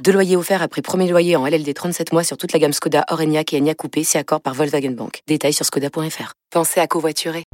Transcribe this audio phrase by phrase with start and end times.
[0.00, 3.04] Deux loyers offerts après premier loyer en LLD 37 mois sur toute la gamme Skoda,
[3.10, 5.20] Orenia et Enya Coupé, si accord par Volkswagen Bank.
[5.28, 6.32] Détails sur skoda.fr.
[6.50, 7.44] Pensez à covoiturer.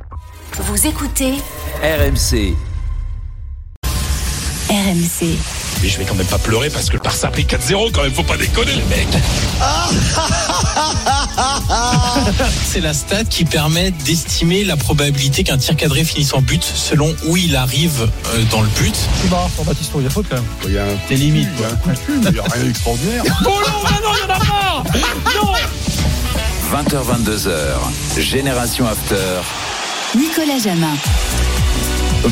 [0.54, 1.34] Vous écoutez
[1.82, 2.54] RMC.
[4.70, 5.36] RMC.
[5.82, 8.02] Mais je vais quand même pas pleurer parce que le Barça a pris 4-0 quand
[8.02, 9.08] même, faut pas déconner les mecs.
[12.64, 17.14] C'est la stat qui permet d'estimer la probabilité qu'un tir cadré finisse en but selon
[17.26, 18.94] où il arrive euh, dans le but.
[19.22, 20.44] C'est marrant pour Baptiste, il y a faute quand même.
[20.66, 21.48] Il y a un Des limites.
[21.56, 23.22] il y a un coup de cul, mais il y a rien d'extraordinaire.
[23.46, 24.84] Oh non, non, il y en a pas
[25.34, 25.52] Non
[26.82, 28.20] 20h22h.
[28.20, 29.16] Génération After.
[30.16, 30.94] Nicolas Jamin.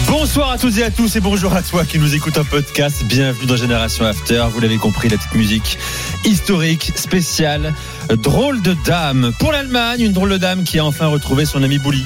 [0.09, 3.05] Bonsoir à toutes et à tous et bonjour à toi qui nous écoute en podcast.
[3.05, 4.45] Bienvenue dans Génération After.
[4.53, 5.79] Vous l'avez compris, la petite musique
[6.25, 7.73] historique, spéciale,
[8.11, 9.33] drôle de dame.
[9.39, 12.05] Pour l'Allemagne, une drôle de dame qui a enfin retrouvé son ami Bouli.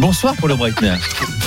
[0.00, 0.94] Bonsoir pour le Breitner.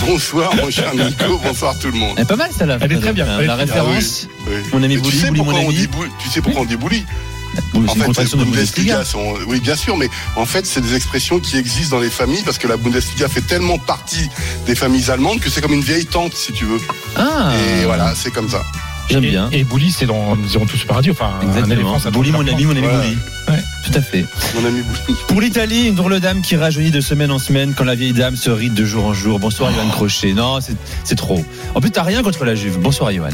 [0.05, 2.13] Bonsoir mon cher Nico, bonsoir tout le monde.
[2.17, 2.77] Elle est pas mal celle-là.
[2.81, 3.41] Elle est très bien.
[3.41, 4.27] La référence.
[4.47, 4.53] Oui.
[4.73, 5.77] Mon ami Mais tu Bouli, sais Bouli, pourquoi mon on ami.
[5.77, 6.09] dit bouli?
[6.19, 7.05] Tu sais pourquoi on dit bouli?
[7.75, 8.45] En fait, de Bundesliga.
[8.45, 9.33] Bundesliga sont.
[9.47, 12.57] Oui, bien sûr, mais en fait, c'est des expressions qui existent dans les familles parce
[12.57, 14.30] que la Bundesliga fait tellement partie
[14.66, 16.79] des familles allemandes que c'est comme une vieille tante, si tu veux.
[17.17, 18.63] Ah, Et voilà, c'est comme ça.
[19.09, 19.49] J'aime bien.
[19.52, 21.11] Et Bouli, c'est dans Nous irons tous au paradis.
[21.11, 21.97] Enfin, Exactement.
[22.13, 22.97] Bouli, mon la ami, mon ami Voilà.
[22.99, 23.17] Bouli.
[23.49, 23.63] Ouais.
[23.83, 24.25] Tout à fait.
[24.55, 25.17] Mon ami Bouli.
[25.27, 28.13] Pour l'Italie, une drôle de dame qui rajeunit de semaine en semaine quand la vieille
[28.13, 29.38] dame se ride de jour en jour.
[29.39, 30.31] Bonsoir, Johan Crochet.
[30.33, 31.44] Non, c'est- c'est trop.
[31.75, 32.77] En plus, t'as rien contre la Juve.
[32.79, 33.29] Bonsoir, Johan.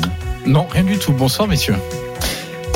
[0.47, 1.11] Non, rien du tout.
[1.11, 1.75] Bonsoir, messieurs.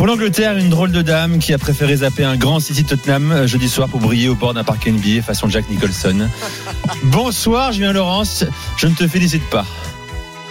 [0.01, 3.45] Pour l'Angleterre, une drôle de dame qui a préféré zapper un grand City Tottenham euh,
[3.45, 6.27] jeudi soir pour briller au bord d'un parc NBA façon Jack Nicholson.
[7.03, 8.43] Bonsoir, Julien Laurence.
[8.77, 9.63] Je ne te félicite pas.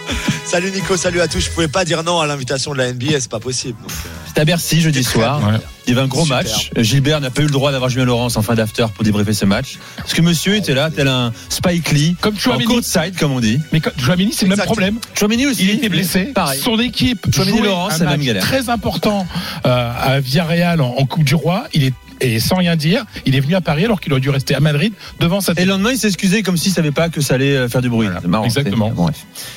[0.45, 1.39] Salut Nico, salut à tous.
[1.39, 3.77] Je pouvais pas dire non à l'invitation de la NBA, c'est pas possible.
[3.85, 3.93] Euh,
[4.27, 5.39] C'était à Bercy jeudi soir.
[5.41, 5.57] Ouais.
[5.87, 6.37] Il y avait un gros Super.
[6.39, 6.71] match.
[6.77, 9.45] Gilbert n'a pas eu le droit d'avoir Julien Laurence en fin d'after pour débriefer ce
[9.45, 9.77] match.
[9.97, 12.15] Parce que monsieur était là, tel un Spike Lee.
[12.19, 12.65] Comme En Chouameni.
[12.65, 13.59] courtside, comme on dit.
[13.71, 14.99] Mais Chouameni, c'est le même problème.
[15.17, 15.63] Chouameni aussi.
[15.63, 16.25] Il était blessé.
[16.25, 16.59] Pareil.
[16.59, 17.25] Son équipe
[17.63, 18.43] Laurent, un c'est la même galère.
[18.43, 19.25] très important
[19.65, 21.63] euh, à Villarreal en, en Coupe du Roi.
[21.73, 24.29] Il est et sans rien dire, il est venu à Paris alors qu'il aurait dû
[24.29, 27.09] rester à Madrid devant sa Et le lendemain, il s'est excusé comme s'il savait pas
[27.09, 28.07] que ça allait euh, faire du bruit.
[28.07, 28.89] Voilà, marrant, exactement.
[28.91, 29.09] bon,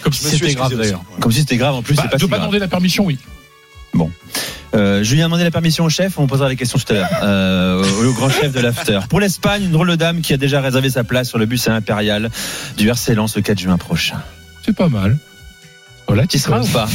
[0.03, 1.03] comme Si c'était grave d'ailleurs.
[1.21, 2.49] Comme si c'était grave en plus, Bah, pas si veux pas grave.
[2.49, 3.19] demander la permission, oui.
[4.75, 7.09] Euh, Julien a demandé la permission au chef, on posera les questions tout à l'heure.
[7.23, 9.01] Euh, au, grand chef de l'after.
[9.09, 11.69] Pour l'Espagne, une drôle de dame qui a déjà réservé sa place sur le bus
[11.69, 12.31] à Impérial
[12.77, 14.21] du RC Lens le 4 juin prochain.
[14.65, 15.17] C'est pas mal.
[16.09, 16.89] Voilà, Tu seras ou pas?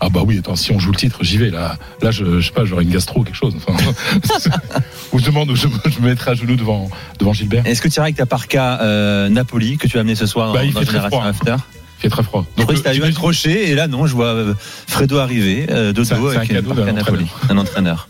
[0.00, 1.76] Ah bah oui, attends, si on joue le titre, j'y vais là.
[2.02, 3.54] Là, je, je sais pas, j'aurai une gastro ou quelque chose.
[3.56, 3.74] Enfin,
[5.12, 7.66] ou je demande, ou je, je me mettrai à genoux devant, devant Gilbert.
[7.66, 10.48] Est-ce que tu iras avec ta parka euh, Napoli que tu as amené ce soir
[10.48, 11.30] dans, Bah, il dans fait très Génération froid.
[11.30, 11.56] After
[11.98, 12.44] Il fait très froid.
[12.58, 14.54] Je croyais que euh, c'était eu un j'imagine- crochet et là non, je vois euh,
[14.86, 18.08] Fredo arriver euh, de un- dos un avec une cadeau parka d'un Napoli, un entraîneur.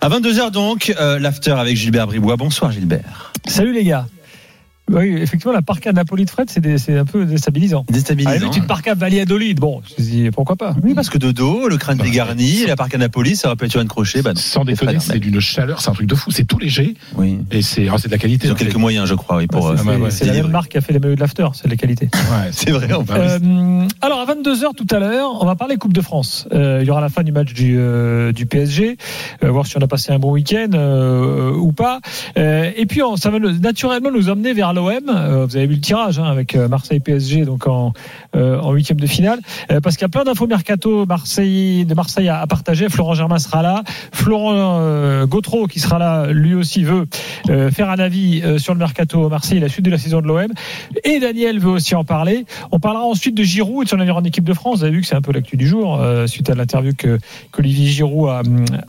[0.00, 2.36] À 22h donc, euh, l'after avec Gilbert Bribois.
[2.36, 3.32] Bonsoir Gilbert.
[3.46, 4.06] Salut les gars.
[4.90, 7.84] Oui, effectivement, la parka Napoli de Fred, c'est un peu déstabilisant.
[7.90, 8.32] Déstabilisant.
[8.38, 11.76] limite, une parka Valladolid, bon, je dis, pourquoi pas Oui, parce que de dos, le
[11.76, 14.22] crâne Bah, dégarni, la parka Napoli, ça aurait pu être un crochet.
[14.22, 14.32] Bah.
[14.34, 16.30] Sans déconner, c'est d'une chaleur, c'est un truc de fou.
[16.30, 17.38] C'est tout léger Oui.
[17.50, 18.46] et c'est ah, c'est de la qualité.
[18.46, 19.68] Ils ont hein, quelques moyens, je crois, oui, pour.
[19.68, 21.46] C'est euh, Ah, bah, ouais, la même marque qui a fait les maillots de l'after,
[21.54, 22.08] c'est la qualité.
[22.12, 23.14] Ouais, C'est vrai, en Bah.
[23.16, 26.48] Euh, alors, à 22h tout à l'heure, on va parler Coupe de France.
[26.52, 28.96] Euh, il y aura la fin du match du, euh, du PSG,
[29.44, 32.00] euh, voir si on a passé un bon week-end euh, ou pas.
[32.38, 35.08] Euh, et puis, on- ça va naturellement nous emmener vers l'OM.
[35.08, 37.92] Euh, vous avez vu le tirage hein, avec euh, Marseille-PSG donc en,
[38.34, 39.40] euh, en huitième de finale.
[39.82, 42.88] Parce qu'il y a plein d'infos mercato Marseille, de Marseille à, à partager.
[42.88, 43.82] Florent Germain sera là.
[44.12, 47.06] Florent Gautreau, qui sera là, lui aussi veut
[47.70, 50.48] faire un avis sur le mercato Marseille, la suite de la saison de l'OM.
[51.04, 52.46] Et Daniel veut aussi en parler.
[52.72, 54.78] On parlera ensuite de Giroud et de son avenir en équipe de France.
[54.78, 57.18] Vous avez vu que c'est un peu l'actu du jour, suite à l'interview que
[57.52, 58.42] qu'Olivier Giroud a,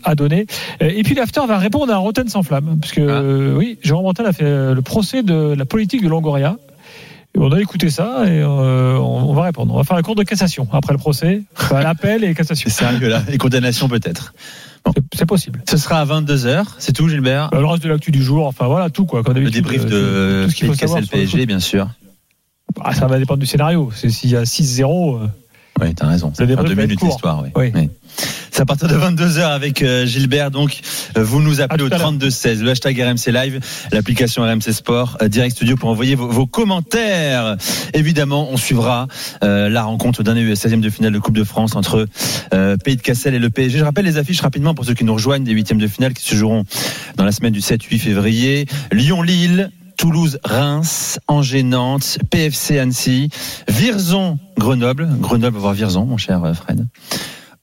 [0.03, 0.45] a donné.
[0.79, 3.01] Et puis l'after va répondre à Roten sans flamme, parce que
[3.53, 3.57] Ah.
[3.57, 6.57] oui, Jérôme Roten a fait le procès de la politique de Longoria.
[7.33, 9.73] Et on a écouté ça et euh, on, on va répondre.
[9.73, 12.69] On va faire la cour de cassation après le procès, Enfin, l'appel et cassation.
[12.69, 14.33] C'est sérieux là, et condamnation peut-être.
[14.85, 15.61] C'est- C'est possible.
[15.69, 18.67] Ce sera à 22h, c'est tout Gilbert Euh, Le reste de l'actu du jour, enfin
[18.67, 19.23] voilà tout quoi.
[19.23, 21.87] Comme Le débrief euh, de tout ce qu'il faut savoir le PSG, bien sûr.
[22.83, 23.91] Ah, ça va dépendre du scénario.
[23.95, 25.17] S'il y a 6-0.
[25.23, 25.27] euh,
[25.81, 26.31] Oui, t'as raison.
[26.33, 27.49] Ça fait débrief deux minutes oui.
[27.55, 27.71] Oui.
[27.75, 27.89] Oui.
[28.61, 30.51] C'est à partir de 22h avec euh, Gilbert.
[30.51, 30.81] Donc,
[31.17, 32.09] euh, vous nous appelez au tout à l'heure.
[32.09, 33.59] 3216, le hashtag RMC Live,
[33.91, 37.57] l'application RMC Sport, euh, Direct Studio pour envoyer vos, vos commentaires.
[37.95, 39.07] Évidemment, on suivra
[39.43, 42.05] euh, la rencontre d'un 16e de finale de Coupe de France entre
[42.53, 43.79] euh, Pays de Cassel et le PSG.
[43.79, 46.23] Je rappelle les affiches rapidement pour ceux qui nous rejoignent des huitièmes de finale qui
[46.23, 46.63] se joueront
[47.15, 48.67] dans la semaine du 7-8 février.
[48.91, 49.71] Lyon-Lille.
[49.97, 53.29] Toulouse, Reims, Angers, Nantes, PFC Annecy,
[53.67, 55.07] Virzon, Grenoble.
[55.19, 56.87] Grenoble va voir Virzon, mon cher Fred.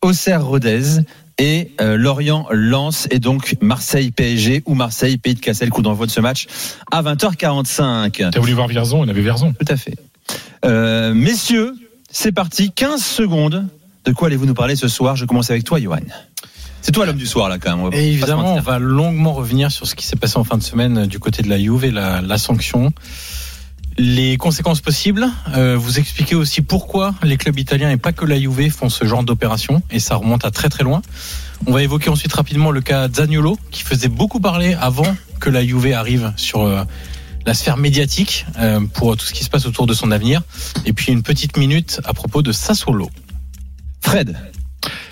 [0.03, 1.01] Auxerre, Rodez
[1.39, 5.71] et euh, Lorient, Lens et donc Marseille, PSG ou Marseille, Pays de Cassel.
[5.71, 6.47] Coup d'envoi de ce match
[6.91, 8.31] à 20h45.
[8.31, 9.53] T'as voulu voir Vierzon, on avait Vierzon.
[9.53, 9.95] Tout à fait.
[10.65, 11.75] Euh, messieurs,
[12.11, 12.73] c'est parti.
[12.73, 13.67] 15 secondes.
[14.05, 15.17] De quoi allez-vous nous parler ce soir?
[15.17, 16.01] Je commence avec toi, Johan.
[16.81, 17.87] C'est toi l'homme du soir, là, quand même.
[17.87, 20.63] On Et évidemment, on va longuement revenir sur ce qui s'est passé en fin de
[20.63, 22.93] semaine euh, du côté de la Juve et la, la sanction.
[23.99, 28.39] Les conséquences possibles, euh, vous expliquer aussi pourquoi les clubs italiens et pas que la
[28.39, 31.03] Juve font ce genre d'opération et ça remonte à très très loin.
[31.67, 35.67] On va évoquer ensuite rapidement le cas Zaniolo qui faisait beaucoup parler avant que la
[35.67, 36.85] Juve arrive sur euh,
[37.45, 40.43] la sphère médiatique euh, pour tout ce qui se passe autour de son avenir
[40.85, 43.11] et puis une petite minute à propos de Sassuolo.
[44.01, 44.37] Fred.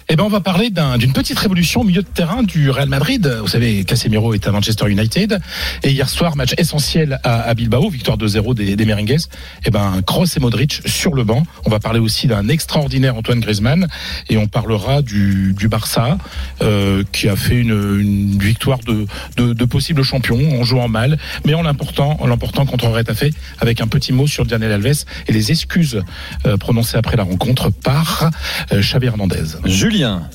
[0.08, 2.88] Eh ben, on va parler d'un- d'une petite révolution au milieu de terrain du Real
[2.88, 3.26] Madrid.
[3.40, 5.40] Vous savez, Casemiro est à Manchester United.
[5.82, 9.16] Et hier soir, match essentiel à, Bilbao, victoire 2-0 des, des Merengues.
[9.64, 11.42] Eh ben, Kroos et Modric sur le banc.
[11.64, 13.88] On va parler aussi d'un extraordinaire Antoine Griezmann.
[14.28, 16.18] Et on parlera du, du Barça,
[16.62, 21.18] euh, qui a fait une, victoire de, possible champion en jouant mal.
[21.44, 23.24] Mais en l'important, en l'emportant contre Retafe,
[23.58, 26.00] avec un petit mot sur Daniel Alves et les excuses
[26.46, 28.30] euh, prononcées après la rencontre par
[28.72, 29.56] euh, Hernandez.
[29.96, 30.28] Julien.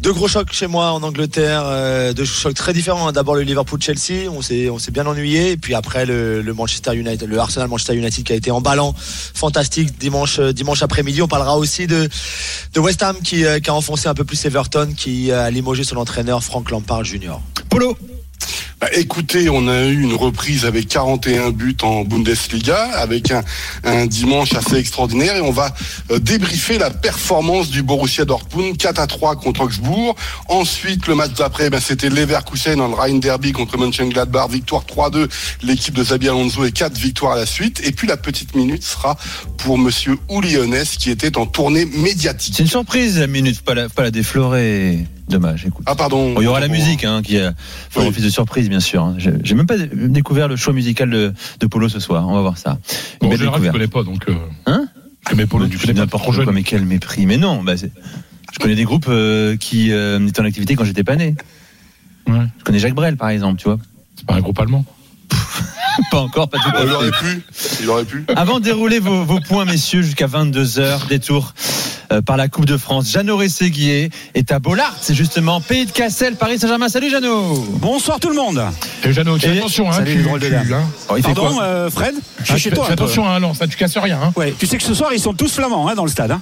[0.00, 3.10] Deux gros chocs chez moi en Angleterre, euh, deux chocs très différents.
[3.10, 6.94] D'abord le Liverpool-Chelsea, on s'est on s'est bien ennuyé, et puis après le, le Manchester
[6.94, 11.22] United, le Arsenal Manchester United qui a été emballant, fantastique dimanche euh, dimanche après-midi.
[11.22, 12.06] On parlera aussi de
[12.74, 15.84] de West Ham qui, euh, qui a enfoncé un peu plus Everton, qui a limogé
[15.84, 17.38] son entraîneur Frank Lampard Jr.
[17.70, 17.96] Polo.
[18.80, 23.42] Bah, écoutez, on a eu une reprise avec 41 buts en Bundesliga, avec un,
[23.82, 25.74] un dimanche assez extraordinaire, et on va
[26.12, 30.14] euh, débriefer la performance du Borussia Dortmund 4 à 3 contre Augsbourg.
[30.46, 35.28] Ensuite, le match d'après, ben, c'était Leverkusen dans le Rhein Derby contre Mönchengladbach, victoire 3-2,
[35.64, 37.82] l'équipe de Xabi Alonso et 4 victoires à la suite.
[37.84, 39.16] Et puis la petite minute sera
[39.56, 42.54] pour Monsieur Ouliones qui était en tournée médiatique.
[42.56, 43.60] C'est une surprise, la minute.
[43.62, 45.04] Pas la, pas la déflorer.
[45.28, 45.84] Dommage, écoute.
[45.86, 46.32] Ah pardon.
[46.34, 47.52] Bon, il y aura la musique hein, qui a
[47.90, 48.06] fait Oui.
[48.06, 49.02] office de surprise, bien sûr.
[49.02, 49.16] hein.
[49.42, 52.26] J'ai même pas découvert le choix musical de, de Polo ce soir.
[52.28, 52.78] On va voir ça.
[53.20, 53.72] Bon, en général, découverte.
[53.74, 54.24] connais pas, donc.
[54.28, 54.34] Euh,
[54.66, 54.86] Hein?
[55.24, 57.26] je connais Mais tu connais pas n'importe quoi, mais quel mépris.
[57.26, 61.04] Mais non, bah, je connais des groupes euh, qui euh, étaient en activité quand j'étais
[61.04, 61.34] pas né.
[62.26, 62.46] Ouais.
[62.58, 63.78] Je connais Jacques Brel, par exemple, tu vois.
[64.16, 64.84] C'est pas un groupe allemand.
[66.12, 66.94] Pas encore, pas tout à Il fait.
[66.94, 67.42] aurait pu.
[67.82, 68.24] Il aurait pu.
[68.36, 71.62] Avant de dérouler vos, vos points, messieurs, jusqu'à 22h, détour euh,
[72.24, 73.10] par la Coupe de France.
[73.10, 76.88] Jeannot Rességuier est à Bollard, c'est justement Pays de Cassel, Paris Saint-Germain.
[76.88, 78.62] Salut Jeannot Bonsoir tout le monde.
[79.04, 80.82] Et Jeannot, tu Et- attention, hein, Salut, tu, les drôles de tu- hein.
[81.08, 82.14] Oh, il fait Pardon, quoi euh, Fred?
[82.40, 82.86] Je suis Ah, chez fais- toi.
[82.86, 84.18] fais attention, hein, non, ça, tu casses rien.
[84.22, 84.32] Hein.
[84.36, 84.54] Ouais.
[84.58, 86.34] Tu sais que ce soir ils sont tous flamands hein, dans le stade.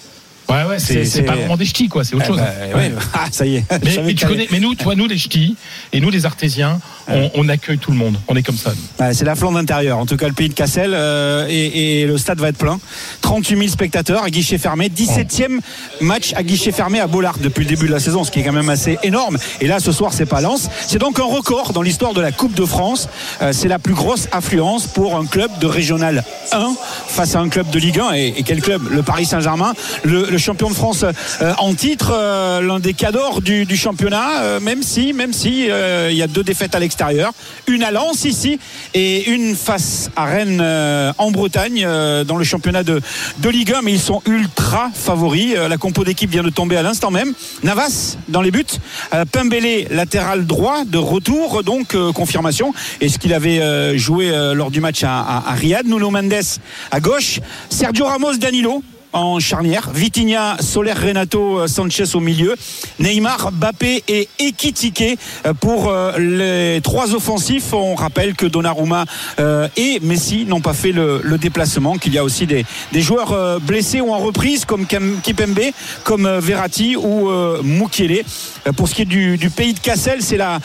[0.49, 2.41] Ouais, ouais, c'est pas vraiment des ch'tis, quoi, c'est autre Eh chose.
[2.41, 2.77] hein.
[2.77, 2.93] ouais.
[3.13, 3.65] Ah, ça y est.
[3.85, 5.57] Mais, tu connais, mais nous, toi, nous les ch'tis
[5.93, 8.17] et nous les artésiens, on, on accueille tout le monde.
[8.29, 8.73] On est comme ça.
[9.01, 9.99] Ouais, c'est la flamme intérieure.
[9.99, 12.79] En tout cas, le pays de Cassel euh, et, et le stade va être plein.
[13.23, 14.89] 38 000 spectateurs à guichet fermé.
[14.89, 15.59] 17e
[16.01, 18.45] match à guichet fermé à Bollard depuis le début de la saison, ce qui est
[18.45, 19.39] quand même assez énorme.
[19.61, 20.69] Et là, ce soir, c'est pas Lens.
[20.87, 23.09] C'est donc un record dans l'histoire de la Coupe de France.
[23.43, 26.75] Euh, c'est la plus grosse affluence pour un club de régional 1
[27.09, 28.13] face à un club de Ligue 1.
[28.15, 28.83] Et, et quel club?
[28.91, 33.41] Le Paris Saint-Germain, le, le champion de France euh, en titre, euh, l'un des cadors
[33.41, 37.33] du, championnat, euh, même si, même si il y a deux défaites à l'extérieur,
[37.67, 38.59] une à Lens ici
[38.95, 40.63] et une face à Rennes
[41.19, 41.87] en Bretagne
[42.27, 43.01] dans le championnat de,
[43.39, 45.55] de Ligue 1, mais ils sont ultra favoris.
[45.55, 47.33] La compo d'équipe vient de tomber à l'instant même.
[47.63, 48.65] Navas dans les buts,
[49.33, 52.73] Pembele latéral droit de retour, donc confirmation.
[53.01, 56.35] Et ce qu'il avait joué lors du match à, à- à Riyad, Nuno Mendes
[56.91, 57.41] à gauche,
[57.71, 58.83] Sergio Ramos, Danilo
[59.13, 62.55] en charnière, Vitinha, Soler, Renato, euh, Sanchez au milieu,
[62.99, 67.73] Neymar, Bappé et Ekitike euh, pour euh, les trois offensifs.
[67.73, 69.05] On rappelle que Donnarumma
[69.77, 74.13] et Messi n'ont pas fait le, déplacement, qu'il y a aussi des, joueurs blessés ou
[74.13, 75.61] en reprise comme Kipembe,
[76.05, 77.31] comme Verratti ou
[77.63, 78.25] Mukiele.
[78.77, 80.61] Pour ce qui est du, pays de Cassel, c'est la,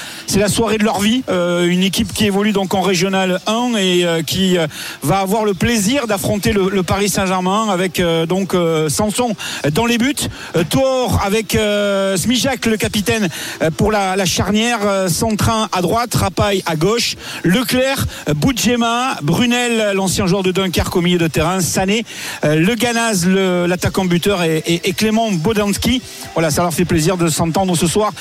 [0.47, 1.23] soirée de leur vie.
[1.29, 4.57] Une équipe qui évolue donc en régional 1 et qui
[5.03, 9.35] va avoir le plaisir d'affronter le, Paris Saint-Germain avec donc euh, Sanson
[9.73, 10.15] dans les buts,
[10.55, 13.27] euh, Thor avec euh, Smijak le capitaine
[13.75, 20.51] pour la, charnière, Centrin à droite, Rapaille à gauche, Leclerc, Boudjema, Brunel l'ancien joueur de
[20.51, 22.05] Dunkerque au milieu de terrain, Sané,
[22.43, 23.27] Le Ganaz
[23.67, 26.01] l'attaquant buteur et, Clément Bodanski.
[26.33, 28.13] Voilà, ça leur fait plaisir de s'entendre ce soir,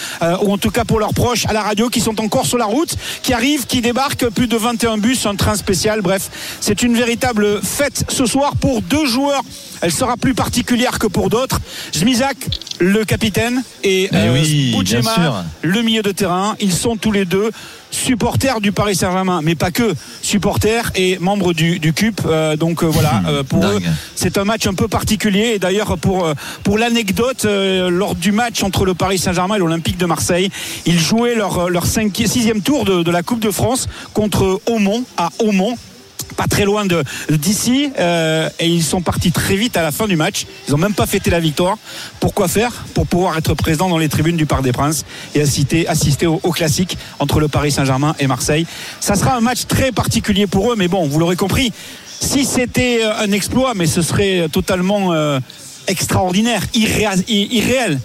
[0.42, 2.64] ou en tout cas pour leurs proches à la radio qui sont encore sur la
[2.64, 6.00] route, qui arrivent, qui débarquent, plus de 21 bus, un train spécial.
[6.00, 9.42] Bref, c'est une véritable fête ce soir pour deux joueurs.
[10.00, 11.60] Sera plus particulière que pour d'autres.
[11.92, 12.36] Zmizak,
[12.78, 14.74] le capitaine, et euh, oui,
[15.62, 16.56] le milieu de terrain.
[16.58, 17.50] Ils sont tous les deux
[17.90, 19.92] supporters du Paris Saint-Germain, mais pas que
[20.22, 22.22] supporters et membres du, du CUP.
[22.24, 23.78] Euh, donc euh, voilà, euh, pour eux,
[24.14, 25.52] c'est un match un peu particulier.
[25.54, 26.26] Et d'ailleurs, pour,
[26.64, 30.50] pour l'anecdote, lors du match entre le Paris Saint-Germain et l'Olympique de Marseille,
[30.86, 35.28] ils jouaient leur, leur sixième tour de, de la Coupe de France contre Aumont, à
[35.40, 35.76] Aumont
[36.36, 36.86] pas très loin
[37.30, 40.46] d'ici euh, et ils sont partis très vite à la fin du match.
[40.68, 41.76] Ils ont même pas fêté la victoire.
[42.20, 42.72] Pourquoi faire?
[42.94, 46.38] Pour pouvoir être présent dans les tribunes du Parc des Princes et assister, assister au,
[46.38, 48.66] classique entre le Paris Saint-Germain et Marseille.
[49.00, 51.72] Ça sera un match très particulier pour eux, mais bon, vous l'aurez compris.
[52.20, 55.40] Si c'était euh, un exploit, mais ce serait totalement euh,
[55.86, 58.00] extraordinaire, irréel,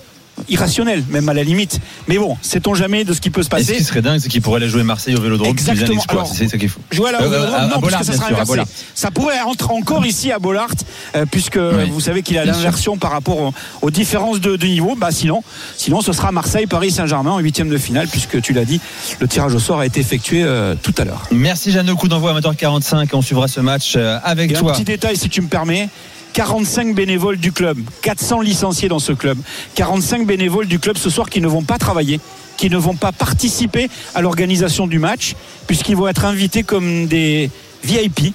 [0.50, 1.80] irrationnel, même à la limite.
[2.08, 4.20] Mais bon, sait-on jamais de ce qui peut se Et ce passer qui serait dingue,
[4.20, 5.50] c'est qu'il pourrait aller jouer Marseille au Vélodrome.
[5.50, 6.26] Exactement.
[6.26, 6.80] C'est ça qu'il faut.
[6.92, 8.46] Jouer à Euh, Vélodrome, à- à non, Bollard, ça sera sûr, inversé.
[8.52, 8.66] Bollard.
[8.94, 10.70] Ça pourrait entrer encore ici à Bollard,
[11.16, 11.90] euh, puisque Oui.
[11.90, 14.96] vous savez qu'il a l'inversion par rapport aux, aux différences de, de niveau.
[14.96, 15.42] Bah, sinon,
[15.78, 18.80] sinon, ce sera Marseille, Paris, Saint-Germain en huitième de finale, puisque tu l'as dit,
[19.20, 21.24] le tirage au sort a été effectué euh, tout à l'heure.
[21.32, 23.10] Merci Jeannot, coup d'envoi à 20h45.
[23.14, 24.74] On suivra ce match euh, avec Et un toi.
[24.74, 25.90] petit détail, si tu me permets.
[26.36, 29.38] 45 bénévoles du club, 400 licenciés dans ce club,
[29.76, 32.20] 45 bénévoles du club ce soir qui ne vont pas travailler,
[32.58, 35.34] qui ne vont pas participer à l'organisation du match,
[35.66, 37.50] puisqu'ils vont être invités comme des
[37.86, 38.34] VIP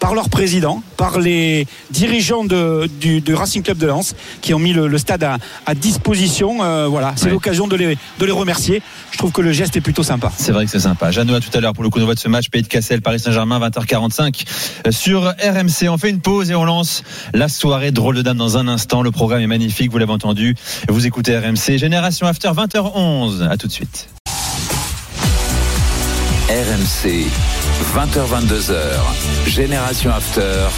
[0.00, 4.58] par leur président, par les dirigeants de, du, du Racing Club de Lens, qui ont
[4.58, 6.58] mis le, le stade à, à disposition.
[6.62, 7.30] Euh, voilà, c'est Ouais.
[7.32, 8.82] l'occasion de les, de les remercier.
[9.12, 10.32] Je trouve que le geste est plutôt sympa.
[10.36, 11.10] C'est vrai que c'est sympa.
[11.10, 12.48] Jeannot à tout à l'heure pour le coup de ce match.
[12.48, 14.44] Pays de Cassel, Paris Saint-Germain, 20h45
[14.86, 15.88] euh, sur RMC.
[15.90, 17.02] On fait une pause et on lance
[17.34, 19.02] la soirée drôle de dame dans un instant.
[19.02, 20.56] Le programme est magnifique, vous l'avez entendu.
[20.88, 21.76] Vous écoutez RMC.
[21.76, 23.46] Génération After, 20h11.
[23.48, 24.08] À tout de suite.
[26.48, 27.26] RMC,
[27.84, 28.76] 20h22h,
[29.48, 30.68] Génération After.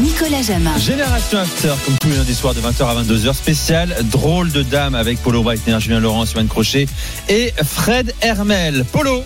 [0.00, 0.76] Nicolas Jamin.
[0.76, 4.94] Génération After, comme tous les lundis soirs de 20h à 22h, spécial drôle de dame
[4.94, 6.86] avec Polo Breitner, Julien Laurent, Sylvain Crochet
[7.28, 8.84] et Fred Hermel.
[8.92, 9.22] Polo,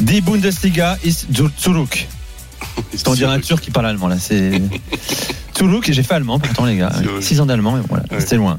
[0.00, 1.26] die Bundesliga ist
[1.58, 2.08] zurück.
[2.94, 4.16] C'est on dirait un turc qui parle allemand là.
[4.18, 4.60] C'est
[5.54, 6.90] Toulouse et j'ai fait allemand pourtant les gars.
[6.94, 7.22] C'est vrai.
[7.22, 8.20] 6 ans d'allemand et voilà, Ouais.
[8.20, 8.58] c'était loin.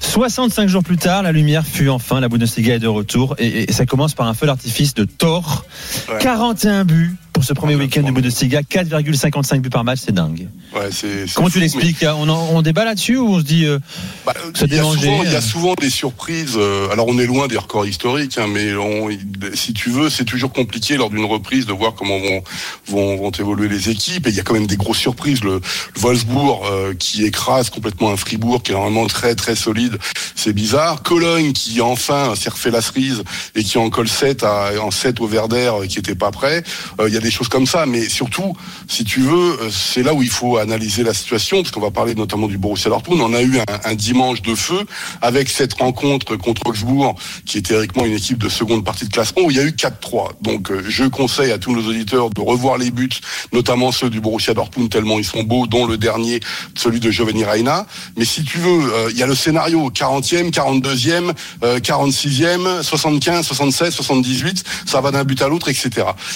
[0.00, 3.72] 65 jours plus tard, la lumière fut enfin, la Bundesliga est de retour et, et
[3.72, 5.64] ça commence par un feu d'artifice de Thor.
[6.08, 6.18] Ouais.
[6.20, 8.10] 41 buts pour ce premier En week-end de.
[8.10, 10.48] Bundesliga, 4,55 buts par match, c'est dingue.
[10.74, 13.44] Ouais, c'est- c'est Comment fou, tu l'expliques on, en- on débat là-dessus ou on se
[13.44, 13.78] dit euh,
[14.26, 16.54] Bah, il, y a souvent, il y a souvent des surprises.
[16.56, 19.08] euh, Alors on est loin des records historiques, hein, mais on-
[19.54, 22.42] si tu veux, c'est toujours compliqué lors d'une reprise de voir comment vont,
[22.88, 24.26] vont, vont évoluer les équipes.
[24.26, 25.42] Et il y a quand même des grosses surprises.
[25.44, 29.89] Le, le Wolfsburg euh, qui écrase complètement un Fribourg qui est normalement très très solide,
[30.34, 31.02] c'est bizarre.
[31.02, 33.22] Cologne qui enfin s'est refait la cerise
[33.54, 36.62] et qui en colle 7 à, en 7 au Verder qui était pas prêt.
[37.00, 38.56] Euh, Il y a des choses comme ça, mais surtout,
[38.88, 41.90] si tu veux, euh, c'est là où il faut analyser la situation, parce qu'on va
[41.90, 43.20] parler notamment du Borussia Dortmund.
[43.20, 44.86] On a eu un, dimanche de feu
[45.20, 49.42] avec cette rencontre contre Augsbourg, qui est théoriquement une équipe de seconde partie de classement,
[49.42, 50.30] où il y a eu 4-3.
[50.40, 53.08] Donc, euh, je conseille à tous nos auditeurs de revoir les buts,
[53.52, 56.40] notamment ceux du Borussia Dortmund, tellement ils sont beaux, dont le dernier,
[56.76, 57.86] celui de Giovanni Reina.
[58.16, 61.32] Mais si tu veux, il y a le scénario 40e, 42e,
[61.64, 65.90] euh, 46e, 75, 76, 78, ça va d'un but à l'autre, etc.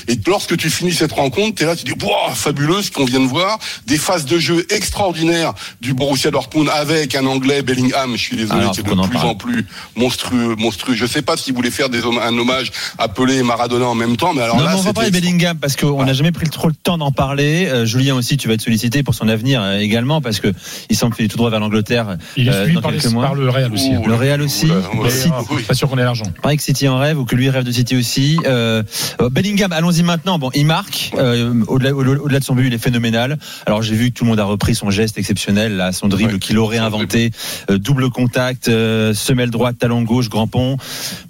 [0.09, 3.05] Et lorsque tu finis cette rencontre, tu es là, tu dis, Wouah, fabuleux ce qu'on
[3.05, 8.13] vient de voir, des phases de jeu extraordinaires du Borussia Dortmund avec un Anglais, Bellingham,
[8.17, 9.29] je suis désolé, qui est de en plus parle.
[9.29, 10.95] en plus monstrueux, monstrueux.
[10.95, 14.17] Je sais pas s'il voulait faire des un hommage à Pelé et Maradona en même
[14.17, 16.33] temps, mais alors non, là, mais on va parler de Bellingham parce qu'on n'a jamais
[16.33, 17.67] pris trop le temps d'en parler.
[17.67, 20.53] Euh, Julien aussi, tu vas être sollicité pour son avenir euh, également parce que
[20.91, 22.17] il semble qu'il est tout droit vers l'Angleterre.
[22.37, 23.25] Il est euh, suivi dans par, les- quelques mois.
[23.35, 23.93] Par le Real aussi.
[23.95, 24.01] hein.
[24.05, 24.67] Ouh, Le Real aussi.
[24.67, 25.63] Ouais.
[25.67, 26.25] Pas sûr qu'on ait l'argent.
[26.43, 28.39] Pareil que City en rêve ou que lui rêve de City aussi.
[28.47, 28.83] Euh,
[29.21, 30.39] euh, Bellingham, allons-y maintenant.
[30.39, 31.13] Bon, il marque.
[31.19, 33.39] euh, au-delà, au- au-delà de son but, il est phénoménal.
[33.67, 36.35] Alors j'ai vu que tout le monde a repris son geste exceptionnel, là, son dribble
[36.35, 37.31] Ouais, qu'il aurait inventé,
[37.71, 40.77] Euh, double contact, euh, semelle droite, talon gauche, grand pont.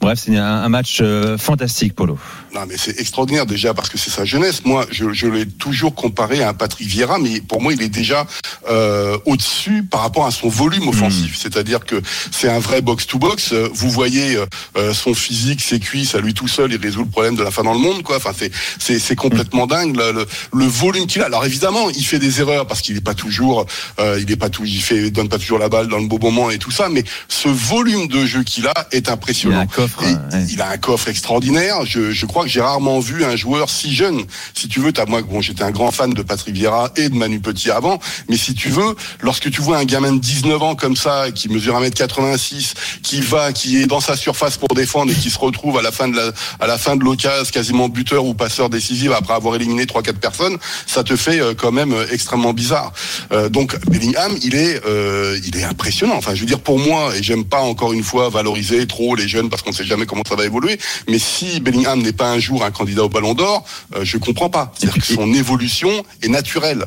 [0.00, 2.18] Bref, c'est un, un match euh, fantastique, Polo.
[2.54, 4.64] Non, mais c'est extraordinaire déjà parce que c'est sa jeunesse.
[4.64, 7.88] Moi, je, je l'ai toujours comparé à un Patrick Vieira, mais pour moi, il est
[7.88, 8.26] déjà
[8.70, 11.36] euh, au-dessus par rapport à son volume offensif.
[11.36, 11.93] C'est-à-dire que
[12.30, 13.52] c'est un vrai box-to-box.
[13.52, 14.46] Euh, Vous voyez euh,
[14.76, 17.50] euh, son physique, ses cuisses, à lui tout seul, il résout le problème de la
[17.50, 18.16] fin dans le monde, quoi.
[18.16, 21.26] Enfin, c'est c'est c'est complètement dingue le, volume qu'il a.
[21.26, 23.66] Alors évidemment, il fait des erreurs parce qu'il n'est pas toujours,
[23.98, 26.06] euh, il est pas tout, il fait, il donne pas toujours la balle dans le
[26.06, 26.88] beau moment et tout ça.
[26.88, 29.60] Mais ce volume de jeu qu'il a est Il a impressionnant.
[29.60, 30.02] un coffre.
[30.02, 30.46] Et ouais.
[30.50, 31.84] Il a un coffre extraordinaire.
[31.84, 34.24] Je, je crois que j'ai rarement vu un joueur si jeune.
[34.54, 37.14] Si tu veux, t'as moi, bon, j'étais un grand fan de Patrick Vieira et de
[37.14, 37.98] Manu Petit avant,
[38.28, 41.48] mais si tu veux, lorsque tu vois un gamin de 19 ans comme ça, qui
[41.48, 45.78] mesure 1m86, qui va, qui est dans sa surface pour défendre et qui se retrouve
[45.78, 49.10] à la fin de la, à la fin de l'occasion, quasiment buteur ou passeur décisif
[49.12, 52.92] après avoir éliminé trois quatre personnes, ça te fait euh, quand même euh, extrêmement bizarre.
[53.32, 56.14] Euh, donc Bellingham, il est euh, il est impressionnant.
[56.16, 59.28] Enfin, je veux dire pour moi, et j'aime pas encore une fois valoriser trop les
[59.28, 60.78] jeunes parce qu'on sait jamais comment ça va évoluer.
[61.08, 63.64] Mais si Bellingham n'est pas un jour un candidat au Ballon d'Or,
[63.96, 64.72] euh, je comprends pas.
[64.78, 65.90] C'est-à-dire que son évolution
[66.22, 66.84] est naturelle.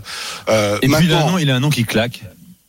[0.49, 2.21] Et puis il a, un maintenant- nom, il a un nom qui claque.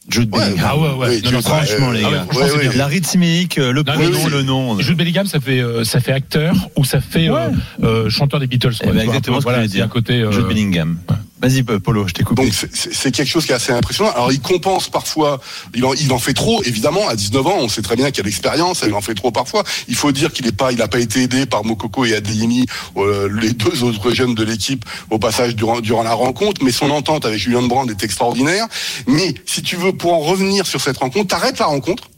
[0.09, 0.65] Jude Ouais, Bellingham.
[0.69, 1.09] Ah ouais, ouais.
[1.11, 2.25] Oui, Non, non, Franchement, euh, les ah ouais, gars.
[2.31, 2.79] franchement, c'est Ouais, bien.
[2.79, 4.81] La rythmique, le Non, prénom, oui, le nom.
[4.81, 7.51] Jude Bellingham, ça fait euh, ça fait acteur ou ça fait euh,
[7.83, 8.71] euh, chanteur des Beatles.
[8.81, 9.85] Eh quoi, ben, vois, un exactement peu, ce que voilà, j'allais c'est dire.
[9.85, 10.15] un côté.
[10.23, 10.99] euh, Jude Bellingham.
[11.41, 12.43] Vas-y, Polo, je t'ai coupé.
[12.45, 14.11] Donc c'est- quelque chose qui est assez impressionnant.
[14.11, 15.41] Alors il compense parfois,
[15.75, 17.09] il en, il en fait trop évidemment.
[17.09, 19.63] À 19 ans, on sait très bien qu'il a l'expérience, il en fait trop parfois.
[19.87, 22.67] Il faut dire qu'il est pas, il a pas été aidé par Mokoko et Adeyemi,
[22.97, 26.63] euh, les deux autres jeunes de l'équipe au passage durant, durant la rencontre.
[26.65, 28.67] Mais son entente avec Julian Brand est extraordinaire.
[29.07, 32.11] Mais si tu veux pour en revenir sur cette rencontre, t'arrêtes la rencontre.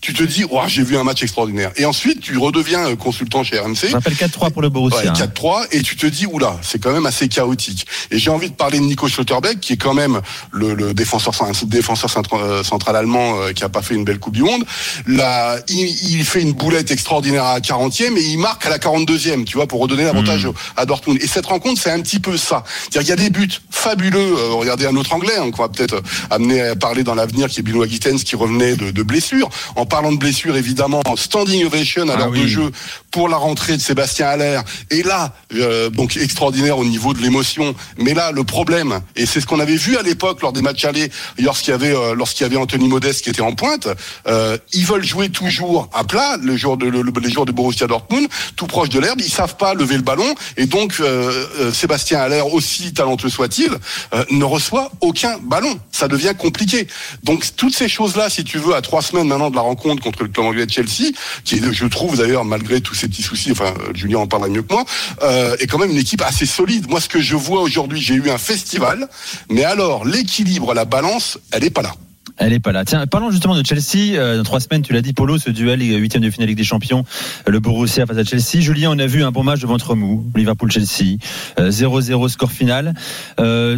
[0.00, 1.70] Tu te dis, oh, j'ai vu un match extraordinaire.
[1.76, 3.88] Et ensuite, tu redeviens euh, consultant chez RMC.
[3.88, 5.00] Je rappelle 4-3 pour le Borussia.
[5.00, 5.12] Ouais, hein.
[5.12, 8.54] 4-3 et tu te dis oula c'est quand même assez chaotique et j'ai envie de
[8.54, 13.40] parler de Nico Schlotterbeck qui est quand même le, le défenseur défenseur euh, central allemand
[13.40, 14.64] euh, qui a pas fait une belle coupe du monde
[15.06, 18.78] là il, il fait une boulette extraordinaire à la 40e et il marque à la
[18.78, 22.36] 42e tu vois pour redonner l'avantage à Dortmund et cette rencontre c'est un petit peu
[22.36, 25.68] ça c'est-à-dire il y a des buts fabuleux regardez un autre anglais hein, qu'on va
[25.68, 29.48] peut-être amener à parler dans l'avenir qui est Bilo Gittens qui revenait de, de blessure
[29.76, 32.40] en parlant de blessure évidemment standing ovation à Ah l'heure oui.
[32.42, 32.70] de jeu
[33.10, 34.60] pour la rentrée de Sébastien Haller.
[34.90, 37.74] Et là, euh, donc extraordinaire au niveau de l'émotion.
[37.98, 40.84] Mais là, le problème, et c'est ce qu'on avait vu à l'époque lors des matchs
[40.84, 43.88] allés, lorsqu'il y avait euh, lorsqu'il y avait Anthony Modeste qui était en pointe,
[44.26, 47.52] euh, ils veulent jouer toujours à plat le jour de le- le- les joueurs de
[47.52, 48.26] Borussia Dortmund,
[48.56, 49.20] tout proche de l'herbe.
[49.20, 53.70] Ils savent pas lever le ballon et donc euh, euh, Sébastien Haller, aussi talentueux soit-il,
[54.14, 55.78] euh, ne reçoit aucun ballon.
[55.92, 56.86] Ça devient compliqué.
[57.22, 60.22] Donc toutes ces choses-là, si tu veux, à trois semaines maintenant de la rencontre contre
[60.24, 61.12] le club anglais de Chelsea,
[61.44, 64.50] qui est, je trouve d'ailleurs malgré tous ces petits soucis, enfin euh, Julien en parlera
[64.50, 64.84] mieux que moi,
[65.22, 66.88] euh, est quand même une équipe assez solide.
[66.88, 69.08] Moi, ce que je vois aujourd'hui, j'ai eu un festival,
[69.50, 71.94] mais alors l'équilibre, la balance, elle est pas là.
[72.38, 72.84] Elle est pas là.
[72.84, 74.16] Tiens, parlons justement de Chelsea.
[74.16, 76.64] Euh, dans trois semaines, tu l'as dit, Polo, ce duel huitième de finale Ligue des
[76.64, 77.04] Champions,
[77.46, 78.62] le Borussia face à Chelsea.
[78.62, 81.18] Julien, on a vu un bon match de ventre mou, Liverpool-Chelsea,
[81.58, 82.94] Euh, 0-0 score final.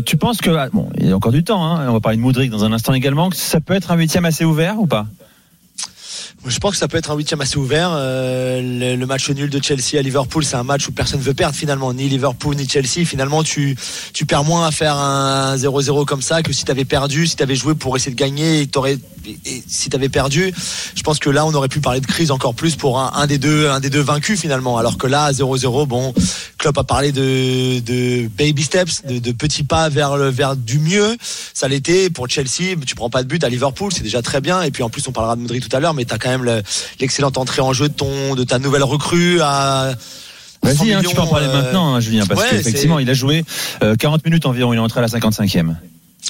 [0.07, 2.17] Tu penses que, ah, bon, il y a encore du temps, hein, on va parler
[2.17, 4.87] de Moudric dans un instant également, que ça peut être un huitième assez ouvert ou
[4.87, 5.07] pas?
[6.47, 7.91] Je pense que ça peut être un huitième assez ouvert.
[7.93, 11.57] Euh, le, match nul de Chelsea à Liverpool, c'est un match où personne veut perdre
[11.57, 13.07] finalement, ni Liverpool ni Chelsea.
[13.07, 13.77] Finalement, tu
[14.13, 17.37] tu perds moins à faire un 0-0 comme ça que si tu avais perdu, si
[17.37, 18.99] tu avais joué pour essayer de gagner t'aurais-
[19.47, 20.53] et- si tu avais perdu.
[20.95, 23.27] Je pense que là, on aurait pu parler de crise encore plus pour un, un
[23.27, 24.77] des deux un des deux vaincus finalement.
[24.77, 26.13] Alors que là, 0-0, bon,
[26.65, 30.79] Klopp a parlé de, de baby steps, de, de petits pas vers le vers du
[30.79, 31.15] mieux.
[31.53, 32.75] Ça l'était pour Chelsea.
[32.87, 34.63] Tu prends pas de but à Liverpool, c'est déjà très bien.
[34.63, 36.31] Et puis en plus, on parlera de Modric tout à l'heure, mais tu as quand
[36.31, 36.63] même le-
[37.01, 39.93] l'excellente entrée en jeu de ton de ta nouvelle recrue à
[40.63, 43.11] 100 Vas-y, hein, tu peux en parler euh, maintenant, hein, Julien, parce ouais, qu'effectivement, il
[43.11, 43.45] a joué
[43.83, 45.75] euh, 40 minutes environ, il est entré à la 55e.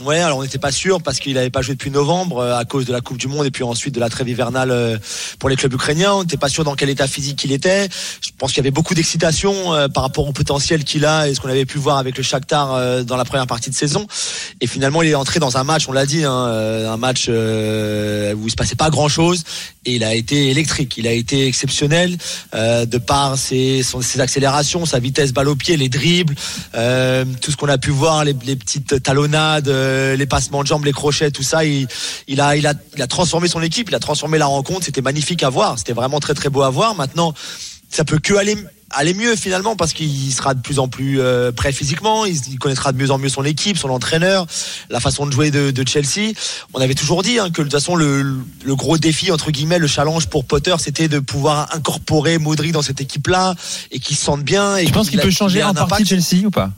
[0.03, 2.65] Ouais, alors on n'était pas sûr parce qu'il n'avait pas joué depuis novembre euh, à
[2.65, 4.99] cause de la Coupe du Monde et puis ensuite de la trêve hivernale euh,
[5.39, 6.15] pour les clubs ukrainiens.
[6.15, 7.89] On n'était pas sûr dans quel état physique il était.
[8.21, 11.35] Je pense qu'il y avait beaucoup d'excitation euh, par rapport au potentiel qu'il a et
[11.35, 14.09] ce qu'on avait pu voir avec le Shakhtar dans la première partie de saison.
[14.61, 17.33] Et finalement, il est entré dans un match, on l'a dit, hein, un match où
[17.33, 19.45] il se passait pas grand-chose
[19.85, 20.97] et il a été électrique.
[20.97, 22.17] Il a été exceptionnel
[22.53, 23.83] de par ses,
[24.19, 28.35] accélérations, sa vitesse balle au pied, les dribbles, tout ce qu'on a pu voir, les
[28.35, 31.65] petites talonnades, euh, les passements de jambes, les crochets, tout ça.
[31.65, 31.87] Il,
[32.29, 34.85] il a, il a, il a transformé son équipe, il a transformé la rencontre.
[34.85, 35.79] C'était magnifique à voir.
[35.79, 36.95] C'était vraiment très très beau à voir.
[36.95, 37.35] Maintenant,
[37.91, 38.57] ça peut que aller
[38.97, 42.59] aller mieux finalement parce qu'il sera de plus en plus euh, prêt physiquement, il, il
[42.59, 44.47] connaîtra de mieux en mieux son équipe, son entraîneur,
[44.89, 46.33] la façon de jouer de, de Chelsea.
[46.75, 49.79] On avait toujours dit hein, que de toute façon le, le gros défi entre guillemets,
[49.79, 53.55] le challenge pour Potter, c'était de pouvoir incorporer Modric dans cette équipe-là
[53.91, 54.77] et qu'il se sente bien.
[54.77, 56.07] Et Tu penses qu'il peut changer en partie.
[56.07, 56.71] Chelsea ou pas?